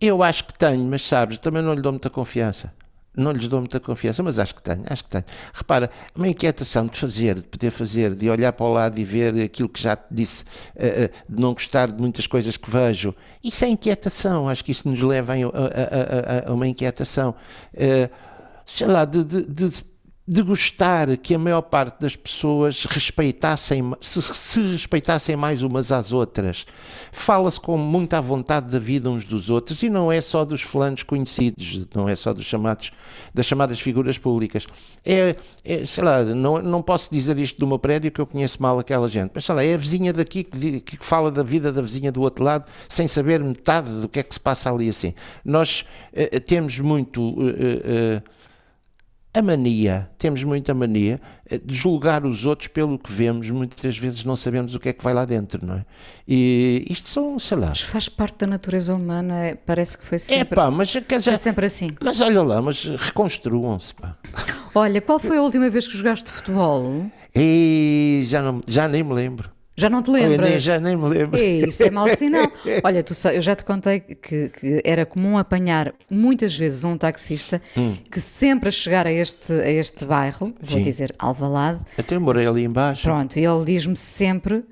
Eu 0.01 0.22
acho 0.22 0.45
que 0.45 0.59
tenho, 0.59 0.84
mas 0.84 1.03
sabes, 1.03 1.38
também 1.38 1.62
não 1.62 1.74
lhe 1.74 1.80
dou 1.80 1.92
muita 1.92 2.11
confiança. 2.11 2.72
Não 3.17 3.31
lhes 3.31 3.47
dou 3.47 3.61
muita 3.61 3.79
confiança, 3.79 4.23
mas 4.23 4.39
acho 4.41 4.55
que 4.55 4.62
tenho, 4.62 4.83
acho 4.89 5.05
que 5.05 5.11
tenho. 5.11 5.25
Repara, 5.53 5.89
uma 6.17 6.27
inquietação 6.27 6.87
de 6.87 6.99
fazer, 6.99 7.37
de 7.37 7.43
poder 7.43 7.71
fazer, 7.71 8.15
de 8.15 8.29
olhar 8.29 8.53
para 8.53 8.67
o 8.67 8.73
lado 8.73 8.99
e 8.99 9.05
ver 9.05 9.41
aquilo 9.43 9.69
que 9.69 9.81
já 9.81 9.95
te 9.95 10.05
disse, 10.11 10.45
eh, 10.75 11.05
eh, 11.05 11.11
de 11.29 11.41
não 11.41 11.53
gostar 11.55 11.91
de 11.93 12.01
muitas 12.01 12.27
coisas 12.27 12.57
que 12.57 12.69
vejo, 12.69 13.15
isso 13.43 13.65
é 13.65 13.69
inquietação, 13.69 14.49
acho 14.49 14.65
que 14.65 14.73
isso 14.73 14.89
nos 14.89 15.01
leva 15.01 15.35
a, 15.35 15.37
a- 15.37 16.45
a- 16.47 16.51
a- 16.51 16.53
uma 16.53 16.67
inquietação. 16.67 17.35
Eh, 17.73 18.11
sei 18.67 18.87
lá, 18.89 19.05
de, 19.05 19.23
de- 19.23 19.45
de- 19.47 19.93
de 20.27 20.41
gostar 20.41 21.14
que 21.18 21.35
a 21.35 21.39
maior 21.39 21.61
parte 21.61 22.01
das 22.01 22.16
pessoas 22.16 22.87
respeitassem, 22.87 23.93
se, 24.01 24.22
se 24.22 24.61
respeitassem 24.61 25.37
mais 25.37 25.62
umas 25.62 25.93
às 25.93 26.12
outras. 26.12 26.64
Fala-se 27.12 27.61
com 27.61 27.77
muita 27.77 28.22
vontade 28.22 28.72
da 28.72 28.79
vida 28.79 29.11
uns 29.11 29.22
dos 29.25 29.51
outros 29.51 29.83
e 29.83 29.91
não 29.91 30.11
é 30.11 30.22
só 30.22 30.43
dos 30.43 30.62
fulanos 30.62 31.03
conhecidos, 31.03 31.87
não 31.95 32.09
é 32.09 32.16
só 32.16 32.33
dos 32.33 32.47
chamados, 32.47 32.91
das 33.35 33.45
chamadas 33.45 33.79
figuras 33.79 34.16
públicas. 34.16 34.66
É, 35.05 35.37
é, 35.62 35.85
sei 35.85 36.03
lá, 36.03 36.25
não, 36.25 36.62
não 36.62 36.81
posso 36.81 37.12
dizer 37.12 37.39
isto 37.39 37.61
do 37.61 37.66
meu 37.66 37.79
prédio 37.79 38.11
que 38.11 38.20
eu 38.20 38.27
conheço 38.27 38.62
mal 38.62 38.79
aquela 38.79 39.09
gente, 39.09 39.33
mas 39.35 39.45
sei 39.45 39.55
lá, 39.55 39.62
é 39.62 39.75
a 39.75 39.79
vizinha 39.79 40.11
daqui 40.11 40.43
que, 40.43 40.81
que 40.81 41.05
fala 41.05 41.31
da 41.31 41.43
vida 41.43 41.70
da 41.70 41.83
vizinha 41.83 42.11
do 42.11 42.22
outro 42.22 42.43
lado 42.43 42.64
sem 42.89 43.07
saber 43.07 43.45
metade 43.45 43.91
do 44.01 44.09
que 44.09 44.20
é 44.20 44.22
que 44.22 44.33
se 44.33 44.41
passa 44.41 44.72
ali 44.72 44.89
assim. 44.89 45.12
Nós 45.45 45.85
eh, 46.14 46.41
temos 46.41 46.79
muito. 46.79 47.37
eh, 47.43 47.83
eh, 47.85 48.22
a 49.35 49.43
mania, 49.43 50.09
temos 50.16 50.45
muita 50.45 50.72
mania 50.72 51.20
eh, 51.51 51.59
de 51.59 51.74
julgar 51.74 52.24
os 52.24 52.45
outros 52.47 52.68
pelo 52.68 52.97
que 52.99 53.11
vemos, 53.12 53.51
muitas 53.51 53.99
vezes 53.99 54.22
não 54.22 54.37
sabemos 54.37 54.74
o 54.76 54.78
que 54.80 54.89
é 54.91 54.93
que 54.93 55.03
vai 55.03 55.12
lá 55.12 55.24
dentro, 55.24 55.66
não 55.66 55.74
é? 55.78 55.85
E 56.26 56.87
isto 56.89 57.09
são, 57.09 57.37
sei 57.39 57.57
lá. 57.59 57.68
Mas 57.70 57.80
faz 57.80 58.09
parte 58.09 58.39
da 58.39 58.47
natureza 58.47 58.95
humana, 58.95 59.35
é- 59.47 59.55
parece 59.57 59.99
que 59.99 60.05
foi 60.05 60.16
É 60.16 60.20
sempre, 60.20 60.55
pá, 60.55 60.70
mas, 60.70 60.93
quer 60.93 61.03
foi 61.03 61.18
dizer, 61.18 61.37
sempre 61.37 61.66
assim. 61.66 61.91
mas 62.03 62.20
olha 62.20 62.43
lá, 62.43 62.62
mas 62.62 62.85
reconstruam-se, 62.85 63.95
pá. 63.97 64.16
Olha, 64.74 65.01
qual 65.01 65.18
foi 65.18 65.37
a 65.39 65.43
última 65.43 65.68
vez 65.68 65.89
que 65.89 65.97
jogaste 65.97 66.30
futebol? 66.30 67.07
E 67.35 68.22
já, 68.24 68.41
não, 68.41 68.61
já 68.66 68.87
nem 68.87 69.03
me 69.03 69.12
lembro. 69.12 69.51
Já 69.77 69.91
não 69.91 70.03
te 70.03 70.11
lembras? 70.11 70.49
nem- 70.51 70.59
já 70.61 70.79
nem 70.79 70.97
me 70.97 71.09
lembro. 71.09 71.39
É, 71.41 71.45
isso 71.68 71.83
é 71.83 71.91
mau 71.91 72.09
sinal. 72.09 72.47
Olha, 72.85 73.03
tu 73.03 73.12
eu 73.29 73.43
já 73.43 73.57
te 73.57 73.64
contei 73.64 74.01
que, 74.01 74.49
que 74.51 74.81
era 74.85 75.05
comum 75.05 75.37
apanhar 75.37 75.93
muitas 76.09 76.57
vezes 76.57 76.85
um 76.85 76.97
taxista 76.97 77.61
que 78.11 78.20
sempre 78.20 78.68
a 78.68 78.72
chegar 78.72 79.07
a 79.07 79.12
este, 79.12 79.53
a 79.53 79.68
este 79.70 80.05
bairro, 80.05 80.55
vou 80.61 80.79
Sim. 80.79 80.85
dizer 80.85 81.12
Alvalade, 81.18 81.81
Até 81.99 82.16
morei 82.18 82.47
ali 82.47 82.62
embaixo. 82.64 83.03
pronto, 83.03 83.37
e 83.39 83.45
ele 83.45 83.64
diz-me 83.64 83.97
sempre, 83.97 84.64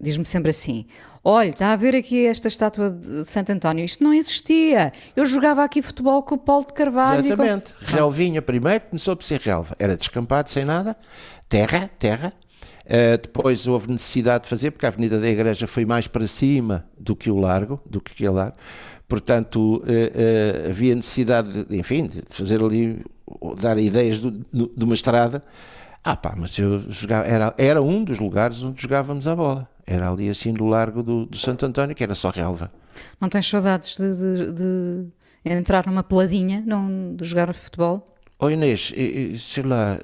diz-me 0.00 0.24
sempre 0.24 0.50
assim: 0.50 0.86
Olha, 1.22 1.48
está 1.48 1.72
a 1.72 1.76
ver 1.76 1.94
aqui 1.94 2.24
esta 2.26 2.48
estátua 2.48 2.88
de 2.90 3.24
Santo 3.30 3.50
António, 3.52 3.84
isto 3.84 4.02
não 4.02 4.14
existia. 4.14 4.90
Eu 5.14 5.26
jogava 5.26 5.64
aqui 5.64 5.82
futebol 5.82 6.22
com 6.22 6.36
o 6.36 6.38
Paulo 6.38 6.64
de 6.66 6.72
Carvalho. 6.72 7.20
e 7.26 7.36
com-" 7.36 7.42
Exatamente. 7.42 7.74
Relvinha 7.82 8.40
primeiro, 8.40 8.84
começou 8.88 9.14
por 9.16 9.24
ser 9.24 9.40
relva. 9.40 9.76
Era 9.78 9.96
descampado, 9.96 10.48
sem 10.48 10.64
nada. 10.64 10.96
Terra, 11.48 11.90
terra. 11.98 12.32
Uh, 12.86 13.18
depois 13.20 13.66
houve 13.66 13.90
necessidade 13.90 14.44
de 14.44 14.48
fazer, 14.50 14.70
porque 14.70 14.86
a 14.86 14.88
Avenida 14.88 15.18
da 15.20 15.28
Igreja 15.28 15.66
foi 15.66 15.84
mais 15.84 16.06
para 16.06 16.26
cima 16.28 16.84
do 16.96 17.16
que 17.16 17.28
o 17.30 17.36
Largo, 17.36 17.80
do 17.84 18.00
que 18.00 18.12
aquele 18.12 18.30
largo. 18.30 18.56
Portanto, 19.08 19.78
uh, 19.78 19.80
uh, 19.80 20.70
havia 20.70 20.94
necessidade, 20.94 21.64
de, 21.64 21.76
enfim, 21.76 22.06
de 22.06 22.22
fazer 22.28 22.62
ali, 22.62 23.04
dar 23.60 23.76
ideias 23.78 24.18
do- 24.20 24.30
do- 24.52 24.72
de 24.76 24.84
uma 24.84 24.94
estrada. 24.94 25.42
Ah 26.04 26.14
pá, 26.14 26.34
mas 26.36 26.56
eu 26.58 26.78
jogava, 26.90 27.26
era, 27.26 27.52
era 27.58 27.82
um 27.82 28.04
dos 28.04 28.20
lugares 28.20 28.62
onde 28.62 28.80
jogávamos 28.80 29.26
a 29.26 29.34
bola. 29.34 29.68
Era 29.84 30.08
ali 30.10 30.28
assim 30.28 30.52
do 30.52 30.66
Largo 30.66 31.02
do, 31.02 31.26
do 31.26 31.36
Santo 31.36 31.66
António, 31.66 31.94
que 31.94 32.04
era 32.04 32.14
só 32.14 32.30
relva. 32.30 32.70
Não 33.20 33.28
tens 33.28 33.48
saudades 33.48 33.96
de, 33.96 34.14
de- 34.14 34.52
de 34.52 35.06
entrar 35.44 35.84
numa 35.86 36.04
peladinha, 36.04 36.62
não, 36.64 37.14
de 37.16 37.24
jogar 37.24 37.52
futebol? 37.52 38.04
Oh 38.38 38.48
Inês, 38.50 38.92
sei 39.38 39.62
lá, 39.64 39.98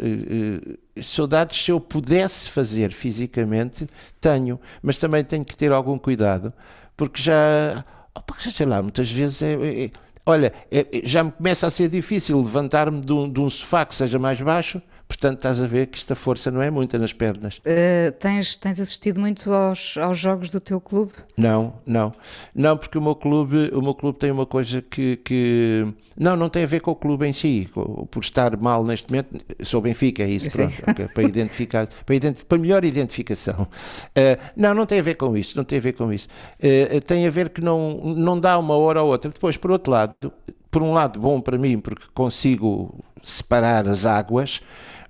saudades 1.00 1.62
se 1.64 1.70
eu 1.70 1.80
pudesse 1.80 2.50
fazer 2.50 2.92
fisicamente, 2.92 3.86
tenho, 4.20 4.60
mas 4.82 4.98
também 4.98 5.24
tenho 5.24 5.44
que 5.44 5.56
ter 5.56 5.72
algum 5.72 5.98
cuidado, 5.98 6.52
porque 6.96 7.20
já, 7.22 7.84
opa, 8.14 8.34
sei 8.40 8.66
lá, 8.66 8.82
muitas 8.82 9.10
vezes 9.10 9.40
é, 9.42 9.52
é- 9.54 9.84
é- 9.86 9.90
olha, 10.26 10.52
é- 10.70 10.86
é- 10.92 11.02
já 11.04 11.24
me 11.24 11.32
começa 11.32 11.66
a 11.66 11.70
ser 11.70 11.88
difícil 11.88 12.38
levantar-me 12.40 13.00
de 13.00 13.12
um, 13.12 13.30
de 13.30 13.40
um 13.40 13.48
sofá 13.48 13.84
que 13.86 13.94
seja 13.94 14.18
mais 14.18 14.40
baixo, 14.40 14.82
portanto 15.12 15.36
estás 15.38 15.62
a 15.62 15.66
ver 15.66 15.86
que 15.88 15.98
esta 15.98 16.14
força 16.14 16.50
não 16.50 16.62
é 16.62 16.70
muita 16.70 16.98
nas 16.98 17.12
pernas. 17.12 17.58
Uh, 17.58 18.10
tens, 18.18 18.56
tens 18.56 18.80
assistido 18.80 19.20
muito 19.20 19.52
aos, 19.52 19.96
aos 19.98 20.18
jogos 20.18 20.50
do 20.50 20.58
teu 20.58 20.80
clube? 20.80 21.12
Não, 21.36 21.74
não. 21.86 22.12
Não, 22.54 22.76
porque 22.76 22.96
o 22.96 23.02
meu 23.02 23.14
clube, 23.14 23.70
o 23.74 23.82
meu 23.82 23.94
clube 23.94 24.18
tem 24.18 24.30
uma 24.30 24.46
coisa 24.46 24.80
que, 24.82 25.16
que- 25.18 25.86
Não, 26.18 26.34
não 26.36 26.48
tem 26.48 26.64
a 26.64 26.66
ver 26.66 26.80
com 26.80 26.90
o 26.90 26.96
clube 26.96 27.26
em 27.26 27.32
si. 27.32 27.68
Por 28.10 28.20
estar 28.22 28.56
mal 28.56 28.84
neste 28.84 29.10
momento, 29.10 29.36
sou 29.62 29.80
Benfica, 29.80 30.22
é 30.22 30.28
isso, 30.30 30.50
pronto. 30.50 30.72
ok, 30.88 31.08
para 31.08 31.22
identificar, 31.22 31.86
para, 31.86 32.32
para 32.48 32.58
melhor 32.58 32.84
identificação. 32.84 33.66
Eh, 34.14 34.38
não, 34.56 34.74
não 34.74 34.86
tem 34.86 34.98
a 34.98 35.02
ver 35.02 35.14
com 35.16 35.36
isso, 35.36 35.56
não 35.56 35.64
tem 35.64 35.78
a 35.78 35.82
ver 35.82 35.92
com 35.92 36.12
isso. 36.12 36.28
Eh, 36.60 37.00
tem 37.00 37.26
a 37.26 37.30
ver 37.30 37.50
que 37.50 37.60
não, 37.60 37.96
não 38.16 38.38
dá 38.40 38.58
uma 38.58 38.74
hora 38.76 39.02
ou 39.02 39.10
outra. 39.10 39.30
Depois, 39.30 39.56
por 39.56 39.70
outro 39.70 39.92
lado, 39.92 40.14
por 40.70 40.82
um 40.82 40.92
lado 40.92 41.18
bom 41.20 41.40
para 41.40 41.58
mim, 41.58 41.78
porque 41.78 42.06
consigo 42.14 43.02
separar 43.22 43.86
as 43.86 44.04
águas, 44.04 44.60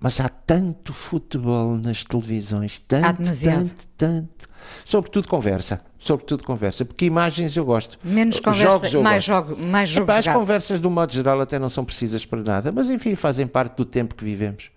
mas 0.02 0.20
há 0.20 0.28
tanto 0.28 0.92
futebol 0.92 1.76
nas 1.78 2.02
televisões, 2.04 2.82
tanto, 2.86 3.20
demasiado. 3.22 3.68
tanto, 3.68 3.88
tanto. 3.96 4.48
Sobretudo 4.84 5.28
conversa, 5.28 5.80
sobretudo 5.98 6.44
conversa, 6.44 6.84
porque 6.84 7.04
imagens 7.06 7.56
eu 7.56 7.64
gosto. 7.64 7.98
Menos 8.04 8.36
Os 8.36 8.40
conversa, 8.40 8.64
jogos 8.64 8.94
eu 8.94 9.02
mais, 9.02 9.26
gosto. 9.28 9.48
jogo, 9.48 9.62
mais 9.62 9.90
jogo 9.90 10.10
as 10.12 10.26
conversas, 10.26 10.80
do 10.80 10.90
modo 10.90 11.12
geral, 11.12 11.40
até 11.40 11.58
não 11.58 11.70
são 11.70 11.84
precisas 11.84 12.24
para 12.26 12.40
nada, 12.42 12.70
mas 12.72 12.88
enfim, 12.90 13.14
fazem 13.14 13.46
parte 13.46 13.76
do 13.76 13.84
tempo 13.84 14.14
que 14.14 14.24
vivemos. 14.24 14.70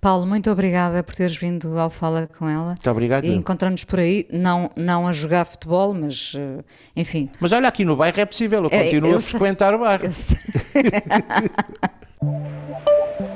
Paulo, 0.00 0.24
muito 0.26 0.48
obrigada 0.50 1.02
por 1.02 1.14
teres 1.16 1.36
vindo 1.36 1.76
ao 1.78 1.90
Fala 1.90 2.28
com 2.38 2.48
ela. 2.48 2.66
Muito 2.66 2.90
obrigado. 2.90 3.24
E 3.24 3.34
encontramos 3.34 3.82
por 3.82 3.98
aí, 3.98 4.28
não, 4.32 4.70
não 4.76 5.08
a 5.08 5.12
jogar 5.12 5.44
futebol, 5.44 5.92
mas 5.92 6.34
uh, 6.34 6.62
enfim. 6.94 7.28
Mas 7.40 7.50
olha, 7.50 7.66
aqui 7.66 7.84
no 7.84 7.96
bairro 7.96 8.20
é 8.20 8.24
possível, 8.24 8.62
eu 8.62 8.68
É, 8.70 8.84
continuo 8.84 9.10
eu 9.10 9.18
a 9.18 9.20
frequentar 9.20 9.74
o 9.74 9.78
bairro. 9.80 10.04
eu 10.04 10.12
sei. 10.12 10.38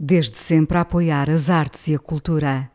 Desde 0.00 0.38
sempre 0.38 0.78
a 0.78 0.82
apoiar 0.82 1.28
as 1.28 1.50
artes 1.50 1.88
e 1.88 1.94
a 1.96 1.98
cultura. 1.98 2.70